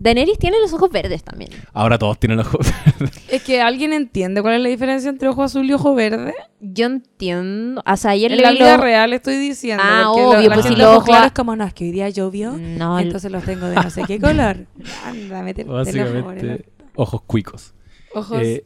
[0.00, 1.50] Daenerys tiene los ojos verdes también.
[1.72, 2.66] Ahora todos tienen los ojos
[2.98, 3.10] verdes.
[3.30, 6.34] Es que alguien entiende cuál es la diferencia entre ojo azul y ojo verde.
[6.60, 7.82] Yo entiendo.
[7.86, 9.82] O sea, ayer En la vida lo- real estoy diciendo.
[9.86, 12.10] Ah, obvio, la pues si los ojos ojos claros como, no, es que hoy día
[12.10, 12.52] llovió.
[12.52, 14.66] No, el- entonces los tengo de no sé qué color.
[15.06, 17.72] Anda, métete Básicamente, ojos cuicos.
[18.14, 18.42] Ojos.
[18.42, 18.64] Eh,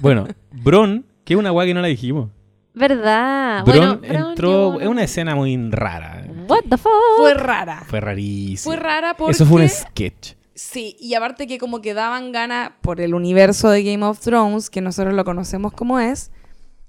[0.00, 2.30] bueno, Bron, que es una weá que no la dijimos.
[2.74, 3.64] ¿Verdad?
[3.64, 4.74] Bron bueno, entró.
[4.74, 6.26] yo- Es una escena muy rara.
[6.48, 6.90] What the fuck?
[7.18, 7.84] fue rara.
[7.86, 8.74] Fue rarísimo.
[8.74, 9.32] Fue rara porque...
[9.32, 10.32] Eso fue un sketch.
[10.56, 14.70] Sí, y aparte que como que daban gana por el universo de Game of Thrones,
[14.70, 16.30] que nosotros lo conocemos como es,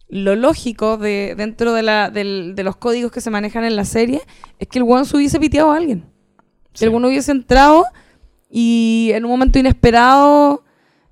[0.07, 3.85] lo lógico de, dentro de, la, del- de los códigos que se manejan en la
[3.85, 4.21] serie
[4.59, 6.05] es que el one se hubiese piteado a alguien.
[6.73, 6.79] Sí.
[6.79, 7.85] Que el one hubiese entrado
[8.49, 10.63] y en un momento inesperado,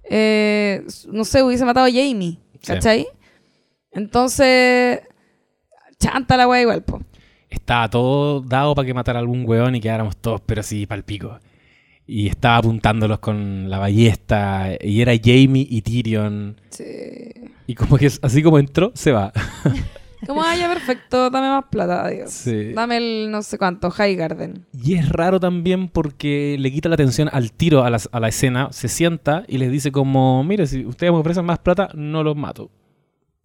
[0.04, 2.40] eh, no sé, hubiese matado a Jamie.
[2.62, 3.08] Sí.
[3.94, 5.02] Entonces,
[5.99, 7.02] chanta la wea igual, po.
[7.49, 10.86] Es estaba todo dado para que matara a algún weón y quedáramos todos, pero sí,
[10.86, 11.40] pal pico.
[12.06, 16.60] Y estaba apuntándolos con la ballesta, y era Jamie y Tyrion.
[16.70, 16.84] Sí.
[17.68, 19.32] Y como que así como entró, se va.
[20.26, 22.32] Como, ah, ya perfecto, dame más plata, adiós.
[22.32, 22.72] Sí.
[22.72, 24.65] Dame el no sé cuánto, High Garden.
[24.72, 28.30] Y es raro también porque le quita la atención al tiro a la, a la
[28.30, 32.24] escena, se sienta y les dice como, mire, si ustedes me ofrecen más plata, no
[32.24, 32.72] los mato.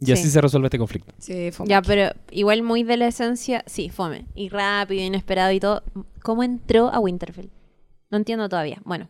[0.01, 0.12] Y Sí.
[0.12, 1.12] así se resuelve este conflicto.
[1.19, 4.27] Sí, fue Ya, pero igual muy de la esencia, sí, fome.
[4.35, 5.83] Y rápido, inesperado y todo.
[6.23, 7.49] ¿Cómo entró a Winterfell?
[8.11, 8.79] No entiendo todavía.
[8.85, 9.09] Bueno.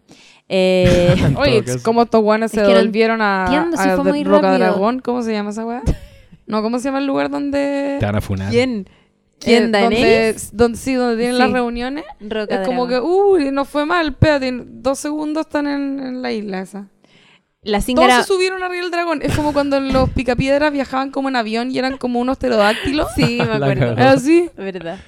[0.48, 1.80] Eh, Oye, caso.
[1.84, 4.40] como estos guanes se Es que no volvieron a, entiendo si a fue muy Roca
[4.50, 4.58] rápido.
[4.58, 5.00] Dragón.
[5.00, 5.82] ¿Cómo se llama esa weá?
[6.46, 7.96] No, ¿cómo se llama el lugar donde...
[8.00, 8.50] Te van a funar.
[8.50, 8.86] ¿Quién?
[8.88, 8.92] eh,
[9.38, 10.56] ¿Quién, donde, Daenerys?
[10.56, 11.38] donde, sí, donde tienen Sí.
[11.42, 12.04] las reuniones.
[12.20, 16.32] Roca es como que, uy, no fue mal, espérate, dos segundos están en, en la
[16.32, 16.88] isla esa.
[17.62, 19.20] La Todos se subieron arriba del dragón.
[19.22, 23.08] Es como cuando los picapiedras viajaban como en avión y eran como unos pterodáctilos.
[23.16, 23.94] Sí, me acuerdo.
[23.98, 24.48] Así.
[24.56, 24.98] Verdad.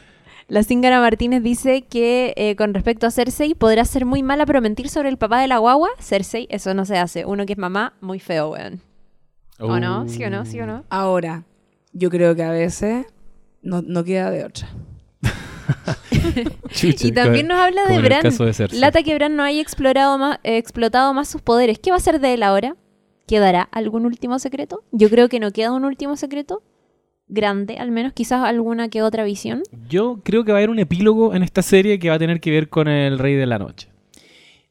[0.48, 4.60] La Zingara Martínez dice que eh, con respecto a Cersei podrá ser muy mala pero
[4.60, 5.90] mentir sobre el papá de la guagua.
[6.00, 7.24] Cersei, eso no se hace.
[7.24, 8.80] Uno que es mamá, muy feo, weón.
[9.60, 10.08] ¿O no?
[10.08, 10.44] ¿Sí o no?
[10.44, 10.84] ¿Sí o no?
[10.90, 11.44] Ahora,
[11.92, 13.06] yo creo que a veces
[13.62, 14.68] no, no queda de otra.
[16.70, 18.22] Chucha, Y también nos habla de Bran.
[18.22, 18.68] de.
[18.78, 21.78] Lata que Bran no haya explorado más, eh, explotado más sus poderes.
[21.78, 22.76] ¿Qué va a hacer de él ahora?
[23.26, 24.82] ¿Quedará algún último secreto?
[24.92, 26.62] Yo creo que no queda un último secreto.
[27.28, 29.62] Grande, al menos, quizás alguna que otra visión.
[29.88, 32.40] Yo creo que va a haber un epílogo en esta serie que va a tener
[32.40, 33.88] que ver con el Rey de la Noche.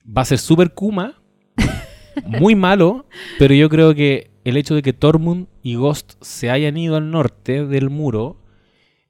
[0.05, 1.21] Va a ser súper Kuma,
[2.26, 3.05] muy malo,
[3.38, 7.11] pero yo creo que el hecho de que Tormund y Ghost se hayan ido al
[7.11, 8.39] norte del muro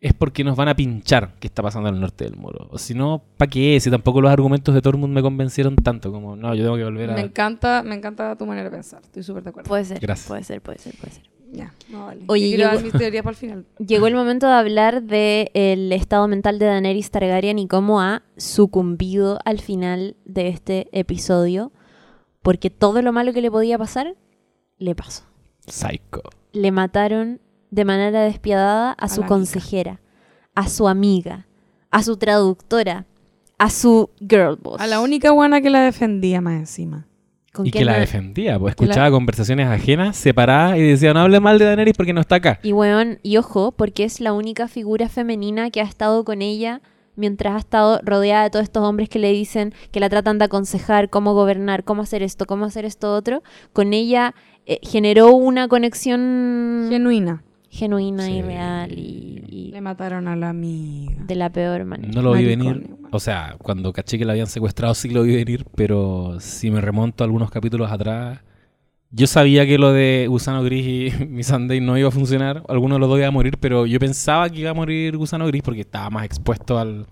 [0.02, 2.68] es porque nos van a pinchar qué está pasando al norte del muro.
[2.72, 3.78] O si no, ¿para qué?
[3.80, 7.12] Si tampoco los argumentos de Tormund me convencieron tanto como, no, yo tengo que volver
[7.12, 7.14] a...
[7.16, 9.02] Me encanta, me encanta tu manera de pensar.
[9.04, 9.68] Estoy súper de acuerdo.
[9.68, 10.00] Puede ser.
[10.00, 10.28] Gracias.
[10.28, 11.24] Puede ser, puede ser, puede ser.
[11.52, 12.22] Ya, no vale.
[12.28, 13.66] Oye, llegó- dar mis teorías para el final.
[13.80, 19.40] Llegó el momento de hablar del estado mental de Daenerys Targaryen y cómo ha sucumbido
[19.46, 21.72] al final de este episodio.
[22.44, 24.16] Porque todo lo malo que le podía pasar,
[24.78, 25.24] le pasó.
[25.68, 26.22] Psycho.
[26.54, 30.00] Le mataron de manera despiadada a, A su consejera,
[30.56, 31.48] a su amiga,
[31.92, 33.06] a su traductora,
[33.58, 34.80] a su girl boss.
[34.82, 37.06] A la única buena que la defendía más encima.
[37.52, 41.40] ¿Con Y que la defendía, pues la- escuchaba conversaciones ajenas, separadas y decía, no hable
[41.40, 42.60] mal de Daenerys porque no está acá.
[42.62, 46.82] Y weón, y ojo, porque es la única figura femenina que ha estado con ella
[47.16, 50.46] mientras ha estado rodeada de todos estos hombres que le dicen, que la tratan de
[50.46, 53.42] aconsejar cómo gobernar, cómo hacer esto, cómo hacer esto otro.
[53.74, 54.36] Con ella
[54.66, 57.44] eh, generó una conexión Genuina.
[57.70, 58.42] Genuina y Sí.
[58.42, 61.14] real y, y Le mataron a la amiga.
[61.26, 62.12] de la peor manera.
[62.14, 62.90] No lo vi venir.
[63.12, 66.82] O sea, cuando caché que la habían secuestrado sí lo vi venir, pero si me
[66.82, 68.40] remonto a algunos capítulos atrás,
[69.12, 70.86] yo sabía que lo de Gusano Gris
[71.20, 72.64] y mi Sunday no iba a funcionar.
[72.68, 75.48] Alguno de los dos iba a morir, pero yo pensaba que iba a morir Gusano
[75.48, 77.06] Gris porque estaba más expuesto al-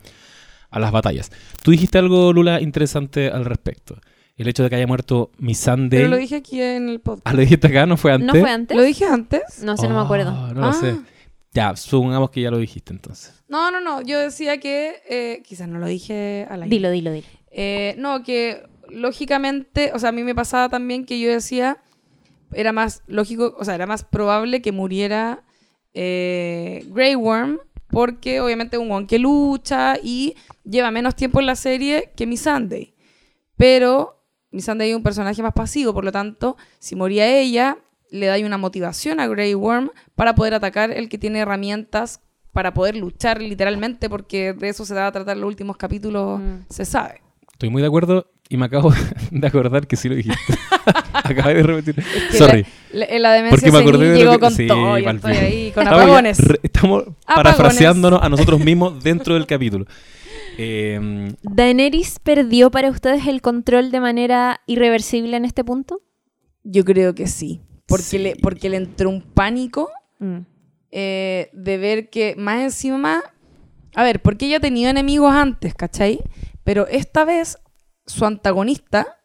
[0.70, 1.32] a las batallas.
[1.64, 3.98] Tú dijiste algo, Lula, interesante al respecto.
[4.38, 6.00] El hecho de que haya muerto mi Sunday.
[6.00, 7.26] Pero lo dije aquí en el podcast.
[7.28, 8.28] Ah, lo dijiste acá, ¿no fue antes?
[8.28, 8.78] ¿No fue antes?
[8.78, 9.64] ¿Lo dije antes?
[9.64, 10.32] No sé, no me acuerdo.
[10.32, 10.74] Oh, No lo Ah.
[10.74, 10.96] sé.
[11.54, 13.34] Ya, supongamos que ya lo dijiste entonces.
[13.48, 14.02] No, no, no.
[14.02, 14.96] Yo decía que.
[15.10, 16.76] eh, quizás no lo dije al aire.
[16.76, 17.26] Dilo, dilo, dilo.
[17.52, 19.92] Eh, no, que lógicamente.
[19.96, 21.78] O sea, a mí me pasaba también que yo decía.
[22.54, 23.56] Era más lógico.
[23.58, 25.44] O sea, era más probable que muriera
[25.96, 27.60] eh, Grey Worm.
[27.90, 30.36] Porque obviamente es un one que lucha y
[30.66, 32.94] lleva menos tiempo en la serie que mi Sunday.
[33.56, 34.17] Pero
[34.58, 37.78] mi Sunday es un personaje más pasivo, por lo tanto, si moría ella,
[38.10, 42.22] le da una motivación a Grey Worm para poder atacar el que tiene herramientas
[42.54, 46.62] para poder luchar literalmente, porque de eso se da a tratar los últimos capítulos, Mm.
[46.70, 47.22] se sabe.
[47.54, 48.92] Estoy muy de acuerdo y me acabo
[49.32, 50.42] de acordar que sí lo dijiste.
[51.14, 51.96] Acabé de repetir.
[52.32, 52.66] Que Sorry.
[52.94, 55.34] La, la- la demencia Porque me de lo llegó que- con sí, todo, yo estoy
[55.36, 56.40] ahí con Estamos, ya apagones.
[56.40, 57.16] re- estamos Apagones.
[57.36, 59.86] parafraseándonos a nosotros mismos dentro del capítulo.
[60.58, 66.02] Eh, ¿Daenerys perdió para ustedes el control de manera irreversible en este punto?
[66.64, 68.18] Yo creo que sí, porque, Sí.
[68.18, 69.90] Le, porque le entró un pánico
[70.20, 70.40] Mm.
[70.92, 73.22] eh, de ver que más encima...
[73.96, 76.20] A ver, porque ella ha tenido enemigos antes, ¿cachai?
[76.64, 77.58] Pero esta vez
[78.06, 79.20] su antagonista,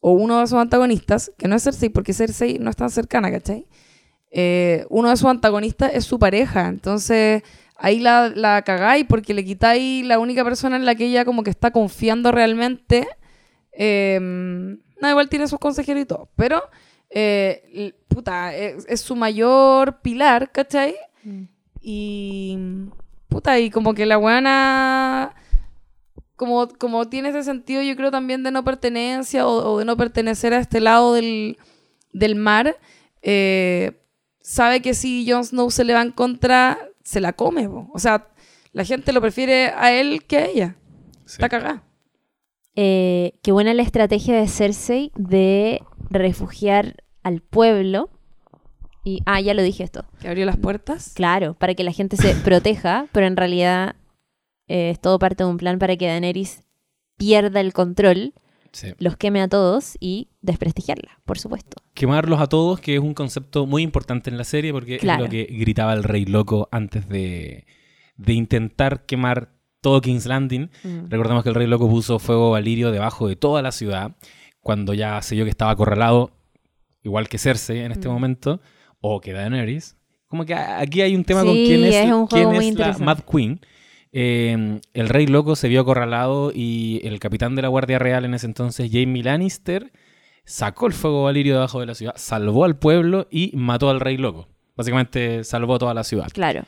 [0.00, 3.30] o uno de sus antagonistas, que no es Cersei, porque Cersei no es tan cercana,
[3.30, 3.66] ¿cachai?
[4.30, 7.42] Eh, uno de sus antagonistas es su pareja, entonces
[7.76, 11.42] ahí la, la cagáis porque le quitáis la única persona en la que ella como
[11.42, 13.06] que está confiando realmente.
[13.72, 16.62] Eh, no, igual tiene sus consejeros y todo, pero
[17.10, 20.94] eh, puta, es, es su mayor pilar, ¿cachai?
[21.22, 21.42] Mm.
[21.80, 22.58] Y
[23.28, 25.34] puta, y como que la buena
[26.36, 29.96] como, como tiene ese sentido, yo creo también de no pertenencia o, o de no
[29.96, 31.58] pertenecer a este lado del,
[32.12, 32.76] del mar,
[33.22, 33.92] eh,
[34.40, 37.68] sabe que si Jon Snow se le va en contra, se la come.
[37.68, 37.88] po.
[37.94, 38.28] O sea,
[38.72, 40.76] la gente lo prefiere a él que a ella.
[41.26, 41.34] Sí.
[41.34, 41.84] Está cagada.
[42.74, 48.10] Eh, qué buena la estrategia de Cersei de refugiar al pueblo.
[49.04, 50.04] Y, ah, ya lo dije esto.
[50.20, 51.12] Que abrió las puertas.
[51.14, 53.96] Claro, para que la gente se proteja, pero en realidad
[54.66, 56.64] eh, es todo parte de un plan para que Daenerys
[57.16, 58.34] pierda el control,
[58.74, 58.92] Sí.
[58.98, 61.76] los queme a todos y desprestigiarla, por supuesto.
[61.94, 65.24] Quemarlos a todos, que es un concepto muy importante en la serie, porque Claro.
[65.24, 67.66] es lo que gritaba el rey loco antes de,
[68.16, 70.70] de intentar quemar todo King's Landing.
[70.82, 71.08] Mm.
[71.08, 74.16] Recordemos que el rey loco puso fuego valirio debajo de toda la ciudad,
[74.60, 76.32] cuando ya se vio que estaba acorralado,
[77.02, 78.12] igual que Cersei en este Mm.
[78.12, 78.60] momento,
[79.00, 79.96] o que Daenerys.
[80.26, 82.98] Como que a- aquí hay un tema Sí, con quién es, es quién es la.
[82.98, 83.60] Mad Queen.
[84.16, 88.34] Eh, el rey loco se vio acorralado y el capitán de la Guardia Real en
[88.34, 89.90] ese entonces, Jaime Lannister,
[90.44, 94.16] sacó el fuego valirio debajo de la ciudad, salvó al pueblo y mató al rey
[94.16, 94.46] loco.
[94.76, 96.28] Básicamente salvó toda la ciudad.
[96.32, 96.62] Claro.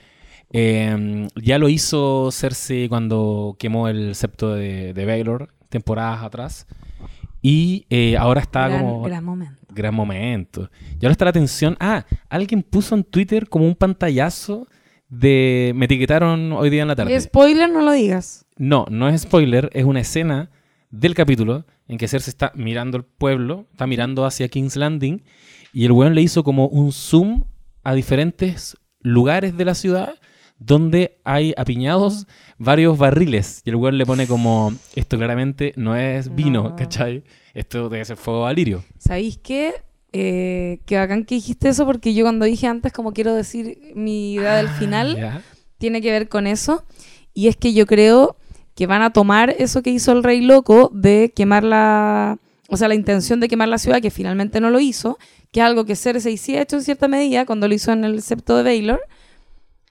[0.50, 6.66] Eh, ya lo hizo Cersei cuando quemó el septo de, de Baelor temporadas atrás.
[7.42, 9.02] Y eh, ahora está gran, como...
[9.02, 9.62] gran momento.
[9.68, 10.70] Gran momento.
[10.98, 11.76] Y ahora está la atención.
[11.78, 14.66] Ah, alguien puso en Twitter como un pantallazo
[15.08, 15.72] de...
[15.74, 17.20] Me etiquetaron hoy día en la tarde.
[17.20, 18.46] Spoiler, no lo digas.
[18.56, 20.50] No, no es spoiler, es una escena
[20.90, 25.22] del capítulo en que Cersei está mirando el pueblo, está mirando hacia King's Landing
[25.72, 27.44] y el weón le hizo como un zoom
[27.84, 30.14] a diferentes lugares de la ciudad
[30.58, 32.26] donde hay apiñados
[32.56, 36.76] varios barriles y el weón le pone como esto claramente no es vino, No.
[36.76, 37.24] ¿cachai?
[37.52, 38.82] Esto debe ser fuego valirio.
[38.98, 39.74] ¿Sabéis qué?
[40.18, 44.34] Eh, qué bacán que dijiste eso porque yo cuando dije antes como quiero decir mi
[44.34, 45.42] idea del final Ah, Ya.
[45.78, 46.84] tiene que ver con eso.
[47.34, 48.36] Y es que yo creo
[48.74, 52.38] que van a tomar eso que hizo el rey loco de quemar la...
[52.68, 55.18] O sea, la intención de quemar la ciudad, que finalmente no lo hizo,
[55.52, 58.04] que es algo que Cersei sí ha hecho en cierta medida cuando lo hizo en
[58.04, 59.00] el septo de Baylor.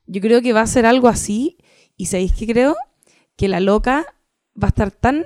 [0.07, 1.57] Yo creo que va a ser algo así.
[1.97, 2.76] Y ¿sabéis qué creo?
[3.38, 4.06] Que la loca
[4.61, 5.23] va a estar tan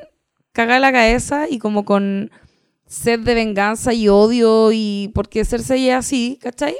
[0.51, 2.31] cagada la cabeza y como con
[2.89, 6.75] sed de venganza y odio y porque Cersei es así, ¿cachai?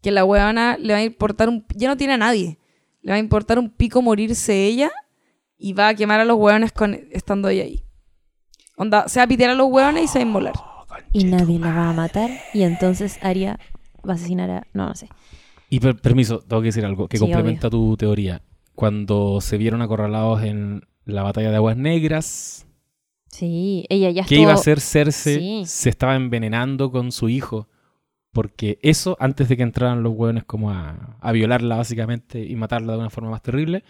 [0.00, 1.66] Que la huevona le va a importar un...
[1.74, 2.58] Ya no tiene a nadie.
[3.02, 4.92] Le va a importar un pico morirse ella
[5.58, 7.82] y va a quemar a los hueones con, estando ella ahí.
[8.76, 10.54] Onda, se va a pitear a los hueones y se va a inmolar.
[11.12, 13.58] Y nadie la va a matar y entonces Arya
[14.08, 14.66] va a asesinar a...
[14.72, 15.08] No, no sé.
[15.68, 18.42] Y per- permiso, tengo que decir algo que Sí, complementa tu teoría.
[18.76, 22.63] Cuando se vieron acorralados en la batalla de Aguas Negras,
[23.34, 24.42] Sí, ella ya ¿Qué estuvo...
[24.42, 25.38] iba a hacer Cersei?
[25.38, 25.62] Sí.
[25.66, 27.68] Se estaba envenenando con su hijo.
[28.30, 32.92] Porque eso, antes de que entraran los hueones como a, a violarla básicamente y matarla
[32.92, 33.82] de una forma más terrible,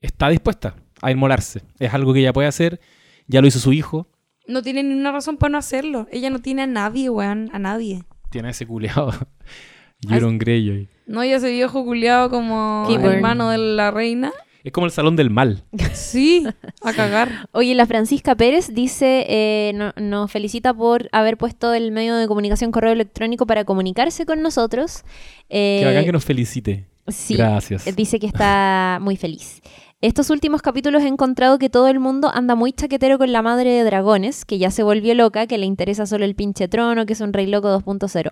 [0.00, 1.62] está dispuesta a inmolarse.
[1.78, 2.80] Es algo que ella puede hacer.
[3.28, 4.08] Ya lo hizo su hijo.
[4.48, 6.08] No tiene ni una razón para no hacerlo.
[6.10, 8.02] Ella no tiene a nadie, weón, a nadie.
[8.30, 9.12] Tiene ese culeado.
[10.10, 10.88] Euron Greyjoy.
[11.06, 14.32] No, ella se viejo culiado como hermano de la reina.
[14.64, 15.62] Es como el salón del mal.
[15.92, 16.44] Sí,
[16.82, 17.48] a cagar.
[17.52, 22.26] Oye, la Francisca Pérez dice, eh, no- nos felicita por haber puesto el medio de
[22.26, 25.04] comunicación correo electrónico para comunicarse con nosotros.
[25.50, 26.86] Eh, que bacán que nos felicite.
[27.08, 27.86] sí, Gracias.
[27.86, 29.60] eh, dice que está muy feliz.
[30.00, 33.70] Estos últimos capítulos he encontrado que todo el mundo anda muy chaquetero con la madre
[33.70, 37.12] de dragones, que ya se volvió loca, que le interesa solo el pinche trono, que
[37.14, 38.30] es un rey loco 2.0.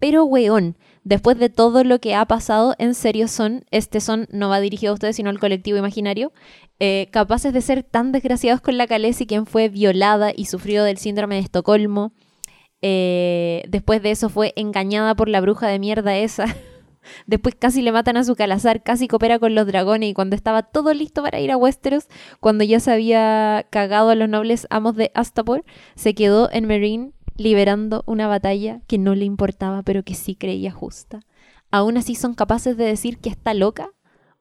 [0.00, 0.76] Pero, weón,
[1.08, 4.92] después de todo lo que ha pasado, en serio son, este son, no va dirigido
[4.92, 6.32] a ustedes, sino al colectivo imaginario,
[6.80, 10.98] eh, capaces de ser tan desgraciados con la Khaleesi, quien fue violada y sufrió del
[10.98, 12.12] síndrome de Estocolmo.
[12.82, 16.44] Eh, después de eso fue engañada por la bruja de mierda esa.
[17.26, 20.62] Después casi le matan a su calazar, casi coopera con los dragones y cuando estaba
[20.62, 22.06] todo listo para ir a Westeros,
[22.38, 25.64] cuando ya se había cagado a los nobles amos de Astapor,
[25.94, 30.70] se quedó en Meereen liberando una batalla que no le importaba pero que sí creía
[30.70, 31.20] justa.
[31.70, 33.90] Aún así son capaces de decir que está loca.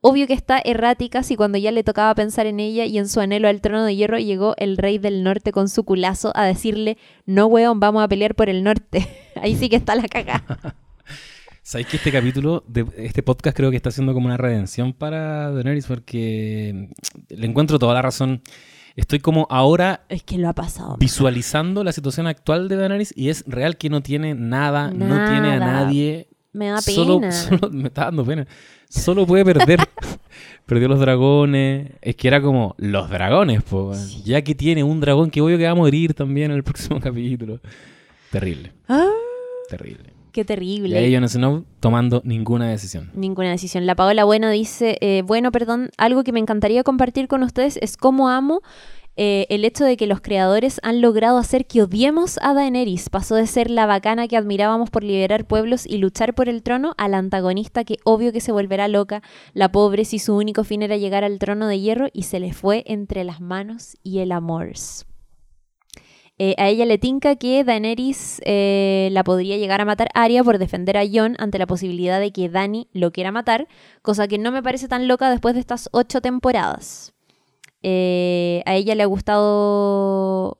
[0.02, 3.20] Obvio que está errática si cuando ya le tocaba pensar en ella y en su
[3.20, 6.98] anhelo al trono de hierro llegó el rey del norte con su culazo a decirle,
[7.26, 9.08] no weón, vamos a pelear por el norte.
[9.42, 10.76] Ahí sí que está la cagada.
[11.64, 15.52] ¿Sabéis que este capítulo, de este podcast creo que está siendo como una redención para
[15.52, 15.88] Daenerys?
[15.88, 16.90] Porque
[17.28, 18.42] le encuentro toda la razón.
[18.98, 20.98] Estoy como ahora Es que lo ha pasado.
[21.00, 25.54] visualizando la situación actual de Daenerys y es real que no tiene nada, no tiene
[25.54, 26.28] a nadie.
[26.52, 27.32] Me da Solo, pena.
[27.32, 28.46] solo- me está dando pena.
[28.90, 29.80] Solo puede perder.
[30.66, 31.92] Perdió los dragones.
[32.02, 33.94] Es que era como los dragones, po.
[34.26, 37.00] Ya que tiene un dragón que obvio que va a morir también en el próximo
[37.02, 37.60] capítulo.
[38.32, 39.08] Terrible, Ah,
[39.70, 40.14] terrible.
[40.38, 40.98] Qué Y terrible.
[40.98, 43.10] ahí Jon Snow tomando ninguna decisión.
[43.16, 43.88] Ninguna decisión.
[43.88, 47.98] La Paola Bueno dice, eh, bueno, perdón, algo que me encantaría compartir con ustedes es
[47.98, 48.62] cómo amo
[49.16, 53.10] eh, el hecho de que los creadores han logrado hacer que odiemos a Daenerys.
[53.10, 56.94] Pasó de ser la bacana que admirábamos por liberar pueblos y luchar por el trono
[57.00, 59.24] a la antagonista que obvio que se volverá loca,
[59.54, 62.54] la pobre si su único fin era llegar al trono de hierro y se le
[62.54, 64.74] fue entre las manos y el amor.
[66.40, 70.60] Eh, a ella le tinca que Daenerys eh, la podría llegar a matar Arya por
[70.60, 73.68] defender a Jon ante la posibilidad de que Dany lo quiera matar,
[74.04, 77.14] cosa que no me parece tan loca después de estas ocho temporadas.
[77.82, 80.58] Eh, a ella le ha gustado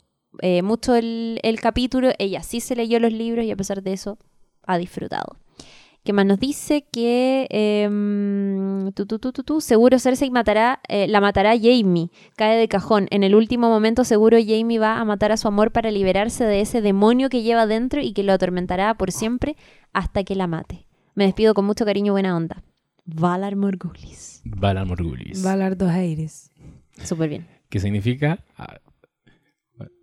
[0.64, 4.20] mucho el, el capítulo, ella sí se leyó los libros y a pesar de eso
[4.64, 5.38] ha disfrutado.
[6.08, 6.86] ¿Qué más nos dice?
[6.90, 12.12] Que em, tu, tu, tu, tu, tu, seguro Cersei matará, eh, la matará Jaime.
[12.38, 13.08] Cae de cajón.
[13.12, 16.62] En el último momento seguro Jaime va a matar a su amor para liberarse de
[16.62, 19.58] ese demonio que lleva dentro y que lo atormentará por siempre
[19.92, 20.88] hasta que la mate.
[21.14, 22.64] Me despido con mucho cariño y buena onda.
[23.04, 24.42] Valar Morgulis.
[24.46, 25.44] Valar Morgulis.
[25.44, 26.52] Valar dos aires.
[27.04, 27.48] Súper bien.
[27.68, 28.78] que significa ah,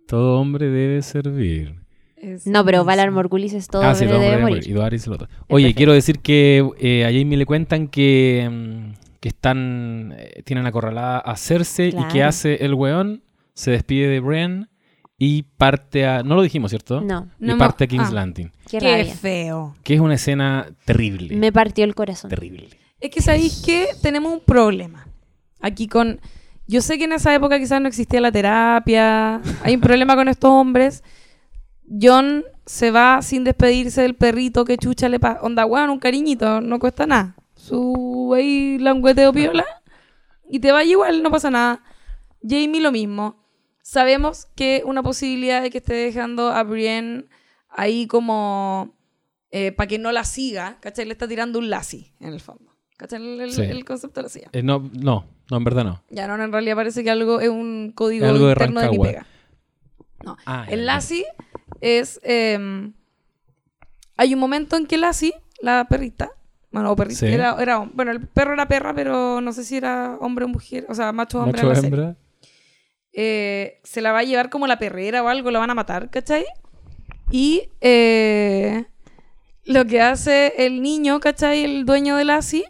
[0.07, 1.83] todo hombre debe servir.
[2.25, 2.83] Es No, pero.
[2.83, 4.67] Valar Morgulis es todo ah, sí, todo morir.
[4.67, 5.27] Y Dohaeris el otro.
[5.47, 5.77] Oye, perfecto.
[5.77, 11.19] quiero decir que eh, a Jamie le cuentan que, mm, que están eh, tienen acorralada
[11.19, 13.23] a Cersei y que hace el weón,
[13.53, 14.69] se despide de Bren
[15.17, 16.23] y parte a...
[16.23, 16.99] No lo dijimos, ¿cierto?
[17.01, 17.91] No, Y No, parte a no.
[17.91, 18.15] King's Ah.
[18.15, 18.51] Landing.
[18.69, 19.75] qué, Qué feo.
[19.83, 21.35] Que es una escena terrible.
[21.37, 22.29] Me partió el corazón.
[22.29, 22.67] Terrible.
[22.99, 25.07] Es que sabéis que tenemos un problema.
[25.61, 26.19] Aquí con.
[26.67, 29.39] Yo sé que en esa época quizás no existía la terapia.
[29.63, 31.03] Hay un problema con estos hombres.
[31.89, 35.41] John se va sin despedirse del perrito que chucha le pasa.
[35.41, 37.35] Onda, weón, un cariñito, no cuesta nada.
[37.55, 39.65] Su ahí langueteo piola.
[40.49, 41.81] Y te vaya igual, no pasa nada.
[42.41, 43.43] Jamie lo mismo.
[43.81, 47.25] Sabemos que una posibilidad de que esté dejando a Brienne
[47.69, 48.93] ahí como
[49.77, 51.05] para que no la siga, ¿cachai?
[51.05, 52.75] Le está tirando un lassi, en el fondo.
[52.97, 53.21] ¿Cachai?
[53.23, 53.61] El, el- Sí.
[53.61, 54.49] el concepto de la silla.
[54.51, 56.03] Eh, no, no, no, en verdad no.
[56.09, 58.89] Ya no, en realidad parece que algo es un código Es algo de interno de
[58.89, 59.07] mi Rancagua.
[59.07, 59.25] pega.
[60.25, 60.37] No.
[60.45, 60.85] Ah, El.
[60.85, 61.23] Lassie
[61.85, 62.19] es.
[62.23, 62.91] eh,
[64.17, 66.31] hay un momento en que Lassie, la perrita,
[66.71, 67.25] bueno, o perrita, Sí.
[67.27, 70.95] era, bueno, el perro era perra, pero no sé si era hombre o mujer, o
[70.95, 71.63] sea, macho o hombre.
[71.63, 72.15] Macho hembra.
[73.13, 76.09] Eh, se la va a llevar como la perrera o algo, la van a matar,
[76.09, 76.45] ¿cachai?
[77.31, 78.85] Y eh,
[79.63, 81.63] lo que hace el niño, ¿cachai?
[81.63, 82.65] El dueño de Lassie,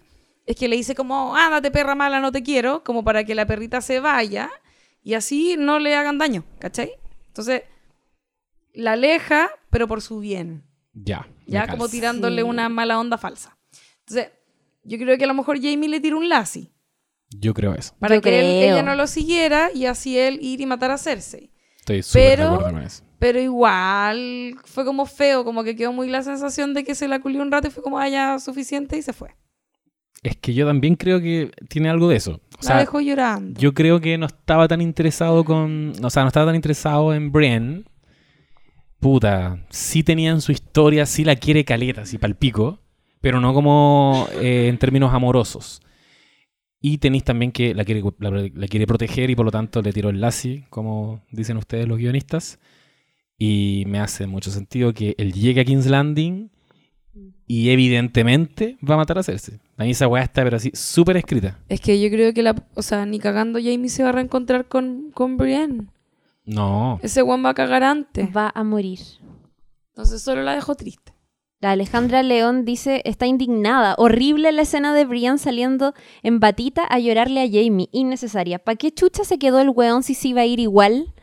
[0.46, 3.48] es que le dice como, ándate perra mala, no te quiero, como para que la
[3.48, 4.52] perrita se vaya
[5.04, 6.92] y así no le hagan daño, ¿cachai?
[7.28, 7.64] Entonces,
[8.76, 11.28] la aleja, pero por su bien, Ya.
[11.48, 12.48] ya como tirándole Sí.
[12.48, 13.58] una mala onda falsa.
[14.00, 14.32] Entonces,
[14.84, 16.72] yo creo que a lo mejor Jamie le tira un Lassie
[17.30, 17.94] Yo creo eso.
[18.00, 20.98] para Yo que él- ella no lo siguiera y así él ir y matar a
[20.98, 21.52] Cersei.
[21.80, 23.04] Estoy súper de Pero- acuerdo con eso.
[23.18, 27.20] Pero igual fue como feo, como que quedó muy la sensación de que se la
[27.20, 29.36] culió un rato y fue como haya suficiente y se fue.
[30.22, 32.32] Es que yo también creo que tiene algo de eso.
[32.34, 33.60] O la sea, dejó llorando.
[33.60, 35.94] yo creo que no estaba tan interesado con.
[36.04, 37.86] O sea, no estaba tan interesado en Brienne.
[39.06, 42.80] Puta, sí tenía en su historia, sí la quiere caleta, así palpico,
[43.22, 45.80] pero no como eh, en términos amorosos.
[46.82, 50.10] Y tenéis también que la quiere, la, quiere proteger y por lo tanto le tiró
[50.10, 52.58] el Lassie, como dicen ustedes los guionistas.
[53.38, 56.50] Y me hace mucho sentido que él llegue a King's Landing
[57.46, 59.60] y evidentemente va a matar a Cersei.
[59.78, 61.60] A mí esa weá está pero así súper escrita.
[61.70, 64.66] Es que yo creo que la, o sea, ni cagando Jamie se va a reencontrar
[64.66, 65.90] con, con Brienne.
[66.46, 67.00] No.
[67.02, 68.36] Ese one va a cagar antes.
[68.36, 69.00] Va a morir.
[69.90, 71.14] Entonces solo la dejó triste.
[71.62, 73.96] La Alejandra León dice, está indignada.
[73.98, 77.90] Horrible la escena de Brian saliendo en batita a llorarle a Jamie.
[77.92, 78.60] Innecesaria.
[78.60, 81.14] ¿Para qué chucha se quedó el weón si se iba a ir igual?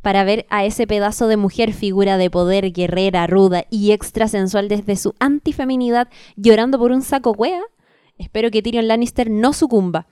[0.00, 4.96] Para ver a ese pedazo de mujer, figura de poder, guerrera, ruda y extrasensual desde
[4.96, 7.62] su antifeminidad, llorando por un saco wea.
[8.16, 10.06] Espero que Tyrion Lannister no sucumba.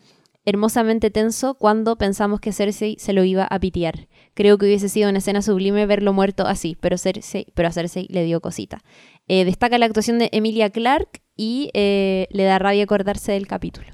[0.45, 4.09] Hermosamente tenso cuando pensamos que Cersei se lo iba a pitear.
[4.35, 8.07] Creo que hubiese sido una escena sublime verlo muerto así, pero, Cersei, pero a Cersei
[8.11, 8.83] le dio cosita.
[9.29, 13.89] Eh, destaca la actuación de Emilia Clarke y eh, le da rabia acordarse del capítulo.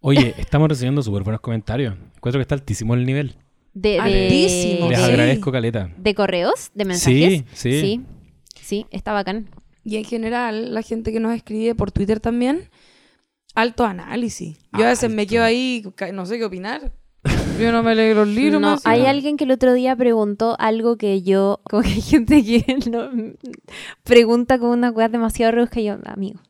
[0.00, 1.94] Oye, estamos recibiendo súper buenos comentarios.
[2.16, 3.36] Encuentro que está altísimo el nivel.
[3.74, 4.88] De, de- Altísimo.
[4.88, 5.04] Les Sí.
[5.04, 5.90] agradezco, Caleta.
[5.98, 6.70] ¿De correos?
[6.74, 7.44] ¿De mensajes?
[7.52, 7.80] Sí, sí.
[7.80, 8.00] Sí,
[8.62, 9.50] sí, está bacán.
[9.84, 12.70] Y en general, la gente que nos escribe por Twitter también,
[13.54, 14.58] alto análisis.
[14.76, 15.30] Yo a veces me Alto.
[15.30, 16.92] quedo ahí, no sé qué opinar.
[17.58, 18.86] Yo no me leo los libros No, más.
[18.86, 22.64] hay alguien que el otro día preguntó algo que yo, como que hay gente que
[22.90, 23.08] no,
[24.04, 26.40] pregunta con una weá demasiado rebusca y yo, amigo,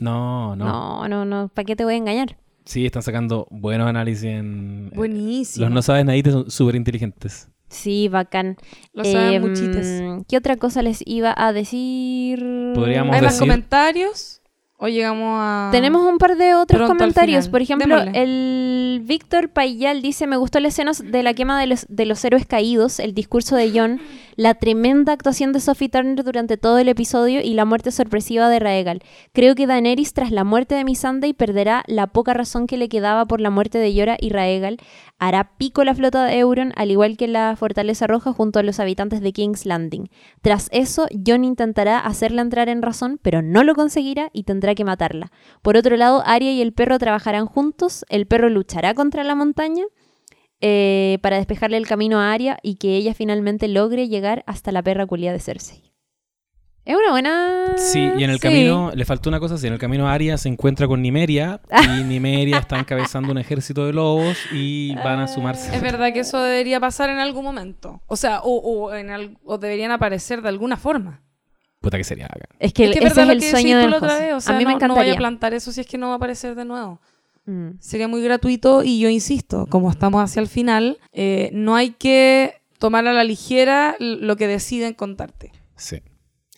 [0.00, 2.36] No, no, no, no, no, ¿para qué te voy a engañar?
[2.64, 4.90] Sí, están sacando buenos análisis en...
[4.92, 5.66] eh, Buenísimo.
[5.66, 7.48] Los no saben nadie son súper inteligentes.
[7.68, 8.56] Sí, bacán.
[8.92, 10.24] Lo saben Em.
[10.28, 12.40] ¿Qué otra cosa les iba a decir?
[12.74, 14.35] Podríamos ¿Hay más decir- comentarios?
[14.78, 15.70] O llegamos a.
[15.72, 17.48] Tenemos un par de otros comentarios.
[17.48, 18.22] Por ejemplo, Démosle.
[18.22, 22.22] el Víctor Payal dice: Me gustó la escena de la quema de los, de los
[22.24, 24.00] héroes caídos, el discurso de John,
[24.36, 28.58] la tremenda actuación de Sophie Turner durante todo el episodio y la muerte sorpresiva de
[28.58, 29.02] Raegal.
[29.32, 33.24] Creo que Daenerys, tras la muerte de Missandei, perderá la poca razón que le quedaba
[33.24, 34.76] por la muerte de Yora y Raegal.
[35.18, 38.78] Hará pico la flota de Euron, al igual que la Fortaleza Roja, junto a los
[38.78, 40.10] habitantes de King's Landing.
[40.42, 44.84] Tras eso, Jon intentará hacerla entrar en razón, pero no lo conseguirá y tendrá que
[44.84, 45.32] matarla.
[45.62, 49.84] Por otro lado, Arya y el perro trabajarán juntos, el perro luchará contra la montaña
[50.60, 54.82] eh, para despejarle el camino a Arya y que ella finalmente logre llegar hasta la
[54.82, 55.92] perra culia de Cersei.
[56.84, 57.74] Es una buena...
[57.78, 58.42] Sí, y en el Sí.
[58.42, 61.60] camino, le faltó una cosa, sí, en el camino Arya se encuentra con Nimeria
[61.98, 65.74] y Nimeria está encabezando un ejército de lobos y van a sumarse.
[65.74, 68.00] Es verdad que eso debería pasar en algún momento.
[68.06, 71.22] O sea, o, o en al- o deberían aparecer de alguna forma.
[71.80, 72.28] Puta que sería.
[72.60, 74.24] Es que, es que ese es el que sueño del la otra José.
[74.26, 75.12] vez, o sea, A mí me no- No encantaría.
[75.12, 77.00] a plantar eso si es que no va a aparecer de nuevo.
[77.46, 77.78] Mm.
[77.78, 82.54] Sería muy gratuito y yo insisto, como estamos hacia el final, eh, no hay que
[82.78, 85.52] tomar a la ligera lo que deciden contarte.
[85.76, 86.02] Sí.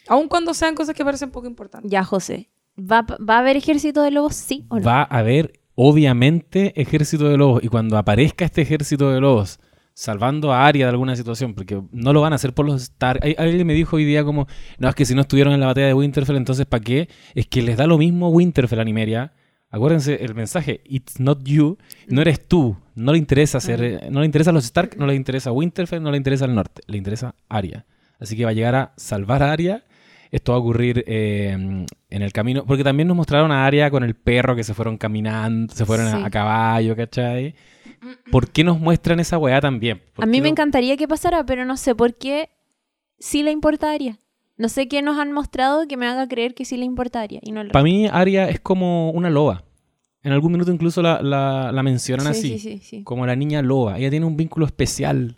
[0.09, 1.91] Aun cuando sean cosas que parecen poco importantes.
[1.91, 2.49] Ya, José.
[2.79, 4.35] ¿Va, ¿Va a haber ejército de lobos?
[4.35, 4.85] Sí o no?
[4.85, 7.63] Va a haber, obviamente, ejército de lobos.
[7.63, 9.59] Y cuando aparezca este ejército de lobos,
[9.99, 13.21] salvando a Arya de alguna situación, porque no lo van a hacer por los Stark.
[13.37, 14.47] Alguien me dijo hoy día como,
[14.79, 17.09] no, es que si no estuvieron en la batalla de Winterfell, entonces ¿para qué?
[17.35, 19.33] Es que les da lo mismo Winterfell a Nimeria.
[19.71, 21.77] Acuérdense el mensaje, it's not you,
[22.07, 25.07] no eres tú, no le interesa ser, eh, no le interesa a los Stark, no
[25.07, 27.85] le interesa Winterfell, no le interesa el norte, le interesa Arya.
[28.19, 29.85] Así que va a llegar a salvar a Arya.
[30.31, 34.05] Esto va a ocurrir eh, en el camino, porque también nos mostraron a Arya con
[34.05, 36.23] el perro que se fueron caminando, se fueron a- Sí.
[36.25, 37.55] a, caballo, ¿cachai?
[38.31, 40.03] ¿Por qué nos muestran esa weá también?
[40.15, 42.49] ¿Por A mí me no- encantaría que pasara, pero no sé por qué
[43.19, 44.19] sí le importaría.
[44.59, 47.41] No sé qué nos han mostrado que me haga creer que sí le importaría.
[47.43, 49.65] Y no lo Para mí, Arya es como una loba.
[50.23, 53.05] En algún minuto incluso la, la- la mencionan sí, así, sí, sí, sí.
[53.05, 53.99] como la niña loba.
[53.99, 55.37] Ella tiene un vínculo especial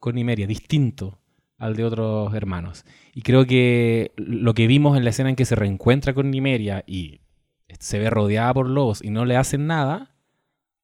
[0.00, 1.18] con Nimeria, distinto
[1.58, 2.84] al de otros hermanos.
[3.14, 6.82] Y creo que lo que vimos en la escena en que se reencuentra con Nimeria
[6.86, 7.20] y
[7.78, 10.14] se ve rodeada por lobos y no le hacen nada,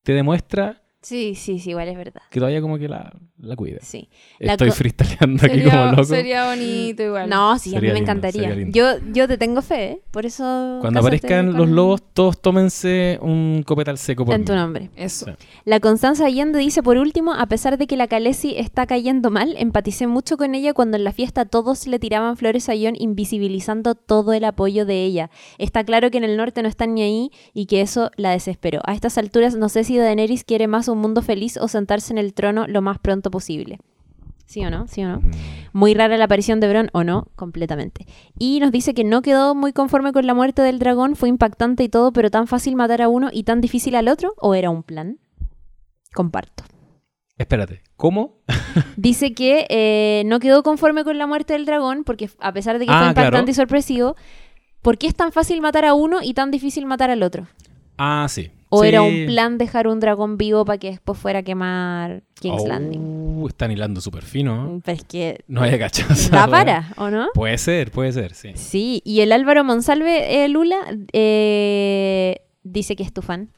[0.02, 2.22] te demuestra Sí, sí, sí, igual es verdad.
[2.30, 3.78] que todavía como que la, la cuida.
[3.82, 4.08] Sí.
[4.38, 6.04] La Estoy freestyleando aquí como Sería, loco.
[6.04, 7.28] sería bonito igual.
[7.28, 8.42] No, sí, a mí Sería me lindo, encantaría.
[8.42, 8.72] sería lindo.
[8.78, 10.02] Yo, yo te tengo fe, ¿eh?
[10.12, 10.78] por eso...
[10.80, 14.58] Cuando aparezcan con- los lobos, todos tómense un copetal seco por En tu mí.
[14.58, 14.90] nombre.
[14.94, 15.26] Eso.
[15.26, 15.32] Sí.
[15.64, 19.56] La Constanza Allende dice, por último, a pesar de que la Calesi está cayendo mal,
[19.58, 23.96] empaticé mucho con ella cuando en la fiesta todos le tiraban flores a Jon, invisibilizando
[23.96, 25.30] todo el apoyo de ella.
[25.58, 28.80] Está claro que en el norte no están ni ahí y que eso la desesperó.
[28.84, 32.18] A estas alturas no sé si Daenerys quiere más un mundo feliz o sentarse en
[32.18, 33.78] el trono lo más pronto posible.
[34.46, 34.86] ¿Sí o no?
[34.86, 35.20] ¿Sí o no?
[35.20, 35.30] Mm.
[35.72, 38.06] Muy rara la aparición de Bron, o no, completamente.
[38.38, 41.84] Y nos dice que no quedó muy conforme con la muerte del dragón, fue impactante
[41.84, 44.68] y todo, pero tan fácil matar a uno y tan difícil al otro, ¿o era
[44.68, 45.18] un plan?
[46.12, 46.64] Comparto.
[47.38, 48.42] Espérate, ¿cómo?
[48.96, 52.84] Dice que eh, no quedó conforme con la muerte del dragón, porque a pesar de
[52.86, 53.50] que Ah, fue impactante claro.
[53.50, 54.16] y sorpresivo,
[54.82, 57.46] ¿por qué es tan fácil matar a uno y tan difícil matar al otro?
[57.96, 58.50] Ah, sí.
[58.74, 58.88] ¿O Sí.
[58.88, 62.68] era un plan dejar un dragón vivo para que después fuera a quemar King's Oh,
[62.68, 63.44] Landing?
[63.46, 64.80] Están hilando súper fino.
[64.82, 65.88] Pero es que No haya da
[66.30, 66.46] weá.
[66.48, 67.26] para, ¿o no?
[67.34, 68.52] Puede ser, puede ser, sí.
[68.54, 70.76] Sí, y el Álvaro Monsalve, eh, Lula,
[71.12, 73.50] eh, dice que es tu fan.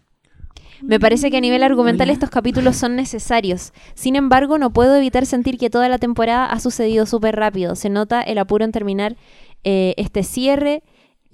[0.82, 3.73] Me parece que a nivel argumental estos capítulos son necesarios.
[3.95, 7.77] Sin embargo, no puedo evitar sentir que toda la temporada ha sucedido súper rápido.
[7.77, 9.16] Se nota el apuro en terminar
[9.62, 10.82] eh, este cierre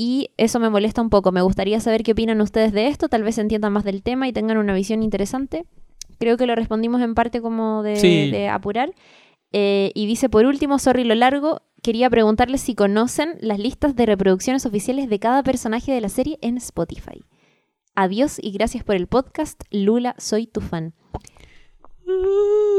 [0.02, 1.30] y eso me molesta un poco.
[1.30, 3.10] Me gustaría saber qué opinan ustedes de esto.
[3.10, 5.66] Tal vez entiendan más del tema y tengan una visión interesante.
[6.18, 8.30] Creo que lo respondimos en parte como de, Sí.
[8.30, 8.94] de apurar.
[9.52, 14.06] Eh, y dice, por último, sorry lo largo, quería preguntarles si conocen las listas de
[14.06, 17.20] reproducciones oficiales de cada personaje de la serie en Spotify.
[17.94, 19.60] Adiós y gracias por el podcast.
[19.70, 20.94] Lula, soy tu fan.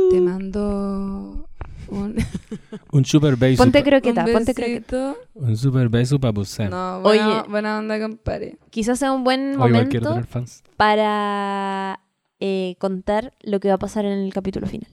[0.09, 1.47] Te mando
[1.91, 2.15] un,
[2.91, 3.61] Un super beso.
[3.63, 5.15] Ponte croqueta, un ponte croqueta.
[5.33, 6.69] Un super beso para Busan.
[6.69, 7.49] No, buena, Oye.
[7.49, 8.57] buena onda, compadre.
[8.69, 10.63] Quizás sea un buen momento tener fans.
[10.77, 11.99] para
[12.39, 14.89] eh, contar lo que va a pasar en el capítulo final.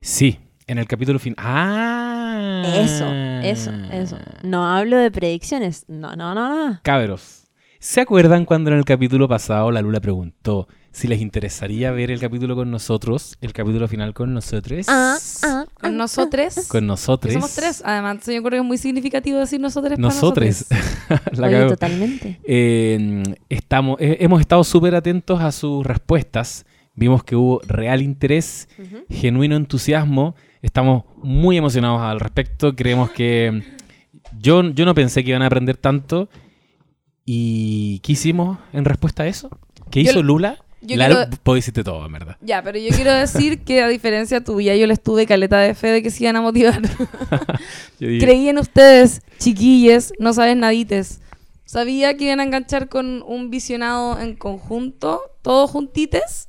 [0.00, 1.36] Sí, en el capítulo final.
[1.38, 2.62] ¡Ah!
[2.76, 3.06] Eso,
[3.42, 4.18] eso, eso.
[4.42, 5.84] No hablo de predicciones.
[5.88, 6.80] No, no, no, no.
[6.82, 7.44] Cabros,
[7.78, 12.20] ¿se acuerdan cuando en el capítulo pasado la Lula preguntó si les interesaría ver el
[12.20, 14.86] capítulo con nosotros, el capítulo final con nosotros?
[14.88, 16.68] Ah, ah, Con ah, nosotros.
[16.68, 17.32] Con nosotros.
[17.32, 17.82] somos tres.
[17.84, 20.66] Además, yo creo que es muy significativo decir nosotros Nosotros.
[21.32, 22.38] La Oye, totalmente.
[22.44, 26.64] Eh, estamos, eh, hemos estado súper atentos a sus respuestas.
[26.94, 28.68] Vimos que hubo real interés,
[29.10, 30.36] genuino entusiasmo.
[30.62, 32.76] Estamos muy emocionados al respecto.
[32.76, 33.64] Creemos que
[34.38, 36.28] yo, yo no pensé que iban a aprender tanto.
[37.26, 39.50] ¿Y qué hicimos en respuesta a eso?
[39.90, 40.58] ¿Qué Yo- hizo Lula?
[40.84, 42.36] Yo La quiero- Vos hiciste todo, en verdad.
[42.40, 45.88] Ya, pero yo quiero decir que a diferencia tuya, yo les tuve caleta de fe
[45.88, 46.80] de que se iban a motivar.
[48.00, 51.20] Yo dije, Creí en ustedes, chiquilles, no sabes nadites.
[51.64, 56.48] Sabía que iban a enganchar con un visionado en conjunto, todos juntites.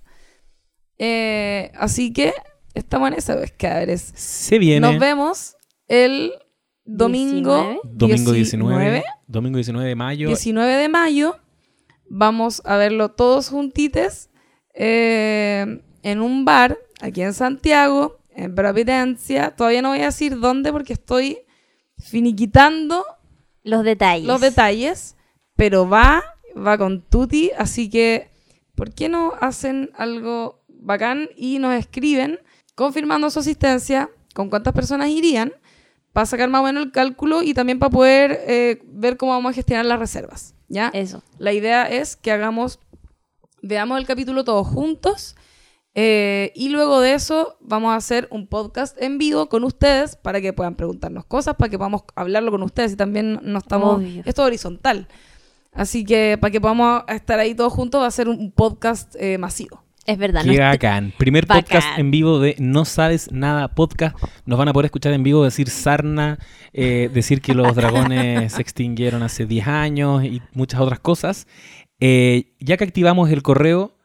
[0.98, 2.34] Eh, así que
[2.74, 4.12] estamos en esa, pues, cabres.
[4.16, 5.56] se viene Nos vemos
[5.88, 6.34] el
[6.86, 7.80] domingo 19.
[7.84, 8.38] domingo 19,
[8.84, 10.28] 19, domingo 19 de mayo.
[10.28, 11.36] 19 de mayo.
[12.08, 14.30] Vamos a verlo todos juntites
[14.74, 19.56] eh, en un bar aquí en Santiago, en Providencia.
[19.56, 21.40] Todavía no voy a decir dónde porque estoy
[21.98, 23.06] finiquitando
[23.64, 24.28] Los detalles.
[24.28, 25.16] los detalles,
[25.56, 26.24] pero va,
[26.56, 28.30] va con Tuti, así que
[28.76, 32.40] ¿por qué no hacen algo bacán y nos escriben
[32.76, 35.54] confirmando su asistencia, con cuántas personas irían,
[36.16, 39.50] para sacar más o menos el cálculo y también para poder eh, ver cómo vamos
[39.50, 40.90] a gestionar las reservas, ¿ya?
[40.94, 41.22] Eso.
[41.40, 42.80] La idea es que hagamos,
[43.62, 45.36] veamos el capítulo todos juntos
[45.94, 50.40] eh, y luego de eso vamos a hacer un podcast en vivo con ustedes para
[50.40, 53.98] que puedan preguntarnos cosas, para que podamos hablarlo con ustedes y también no estamos...
[53.98, 54.22] Obvio.
[54.24, 55.10] Esto es horizontal.
[55.74, 59.38] Así que para que podamos estar ahí todos juntos va a ser un podcast eh,
[59.38, 59.85] masivo.
[60.06, 60.44] Es verdad.
[60.44, 61.14] Qué no bacán.
[61.18, 61.64] Primer Bacán.
[61.64, 64.16] podcast en vivo de No Sabes Nada Podcast.
[64.46, 66.38] Nos van a poder escuchar en vivo decir sarna,
[66.74, 71.48] eh, decir que los dragones se extinguieron hace 10 años y muchas otras cosas.
[72.00, 73.98] Eh, ya que activamos el correo,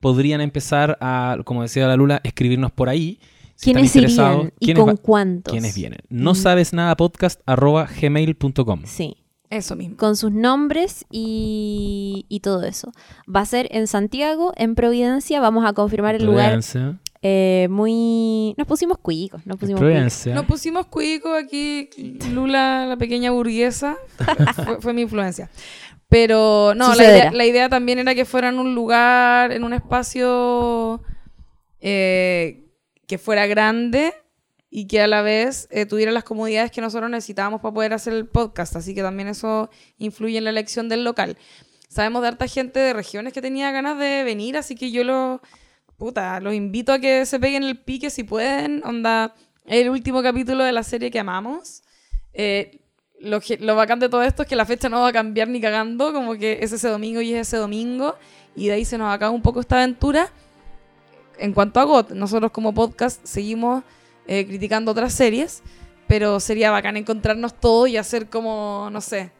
[0.00, 3.18] podrían empezar a, como decía la Lula, escribirnos por ahí.
[3.56, 4.52] Si ¿Quiénes irían?
[4.60, 5.50] ¿Y ¿Quiénes con cuántos?
[5.50, 5.98] ¿Quiénes vienen?
[6.08, 6.36] No Mm.
[6.36, 8.82] sabes nada podcast arroba gmail.com.
[8.84, 9.16] Sí.
[9.50, 9.96] Eso mismo.
[9.96, 12.92] Con sus nombres y, y todo eso.
[13.34, 15.40] Va a ser en Santiago, en Providencia.
[15.40, 16.98] Vamos a confirmar el lugar Providencia.
[17.22, 18.54] eh, muy...
[18.58, 19.46] Nos pusimos cuicos.
[19.46, 19.92] Nos pusimos cuicos.
[19.92, 20.34] Providencia.
[20.34, 21.88] Nos pusimos cuico aquí,
[22.30, 23.96] Lula, la pequeña burguesa,
[24.64, 25.48] fue, fue mi influencia.
[26.10, 31.02] Pero no, la idea, la idea también era que fueran un lugar, en un espacio
[31.80, 32.64] eh,
[33.06, 34.14] que fuera grande
[34.70, 38.12] y que a la vez eh, tuviera las comodidades que nosotros necesitábamos para poder hacer
[38.12, 38.76] el podcast.
[38.76, 41.38] Así que también eso influye en la elección del local.
[41.88, 45.40] Sabemos de harta gente de regiones que tenía ganas de venir, así que yo los,
[45.96, 48.82] puta, los invito a que se peguen el pique si pueden.
[48.84, 49.34] Onda,
[49.64, 51.82] el último capítulo de la serie que amamos.
[52.34, 52.80] Eh,
[53.20, 55.60] lo, lo bacán de todo esto es que la fecha no va a cambiar ni
[55.62, 58.16] cagando, como que es ese domingo y es ese domingo,
[58.54, 60.30] y de ahí se nos acaba un poco esta aventura.
[61.38, 63.82] En cuanto a GOT, nosotros como podcast seguimos
[64.28, 65.62] eh, criticando otras series,
[66.06, 69.30] pero sería bacán encontrarnos todos y hacer como, no sé,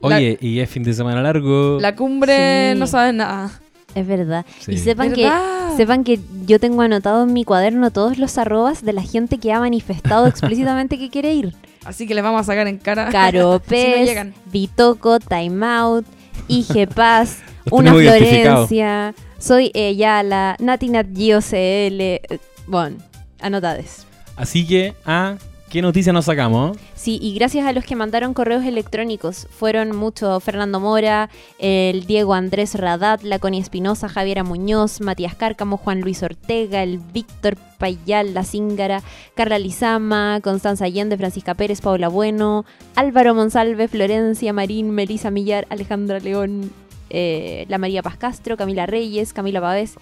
[0.00, 1.78] la- Oye, y es fin de semana largo.
[1.80, 2.78] la cumbre Sí.
[2.78, 3.50] no sabes nada.
[3.94, 4.46] Es verdad.
[4.60, 4.72] Sí.
[4.72, 5.28] Y sepan que,
[5.76, 9.52] sepan que yo tengo anotado en mi cuaderno todos los arrobas de la gente que
[9.52, 11.54] ha manifestado explícitamente que quiere ir.
[11.84, 13.08] Así que les vamos a sacar en cara.
[13.10, 14.32] Caro si no Pez, llegan.
[14.52, 16.06] Bitoco, Time Out,
[16.46, 17.38] IG Paz,
[17.70, 17.92] Una.
[17.92, 22.00] Florencia, Soy Eyala, Nati Nat Gio CL.
[22.00, 22.20] eh,
[22.68, 22.96] Bueno,
[23.40, 24.06] anotades.
[24.36, 25.36] Así que, ah,
[25.68, 26.76] ¿qué noticia nos sacamos?
[26.94, 29.46] Sí, y gracias a los que mandaron correos electrónicos.
[29.50, 35.76] Fueron muchos Fernando Mora, el Diego Andrés Radat, la Connie Espinosa, Javiera Muñoz, Matías Cárcamo,
[35.76, 39.02] Juan Luis Ortega, el Víctor Payal, La Cíngara,
[39.34, 42.64] Carla Lizama, Constanza Allende, Francisca Pérez, Paula Bueno,
[42.94, 46.70] Álvaro Monsalve, Florencia Marín, Melisa Millar, Alejandra León,
[47.10, 49.94] eh, la María Paz Castro, Camila Reyes, Camila Pavés,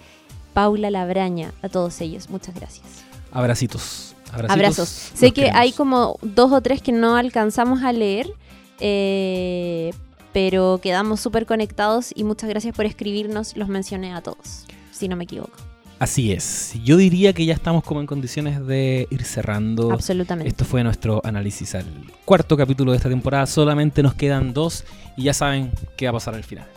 [0.53, 1.53] Paula Labraña.
[1.61, 3.08] A todos ellos, muchas gracias.
[3.31, 4.15] Abracitos.
[4.31, 4.51] Abracitos.
[4.51, 4.89] Abrazos.
[4.89, 5.59] Sé que queremos.
[5.59, 8.31] hay como dos o tres que no alcanzamos a leer,
[8.79, 9.91] eh,
[10.33, 13.57] pero quedamos súper conectados y muchas gracias por escribirnos.
[13.57, 15.57] Los mencioné a todos, si no me equivoco.
[15.99, 16.75] Así es.
[16.85, 19.91] Yo diría que ya estamos como en condiciones de ir cerrando.
[19.91, 20.47] Absolutamente.
[20.47, 21.85] Esto fue nuestro análisis al
[22.23, 23.45] cuarto capítulo de esta temporada.
[23.45, 24.85] Solamente nos quedan dos
[25.17, 26.67] y ya saben qué va a pasar al final.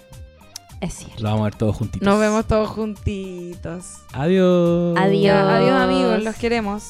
[0.82, 1.22] Es cierto.
[1.22, 2.04] Lo vamos a ver todos juntitos.
[2.06, 3.98] Nos vemos todos juntitos.
[4.12, 4.98] Adiós.
[4.98, 5.36] Adiós.
[5.36, 6.82] Adiós amigos, los queremos.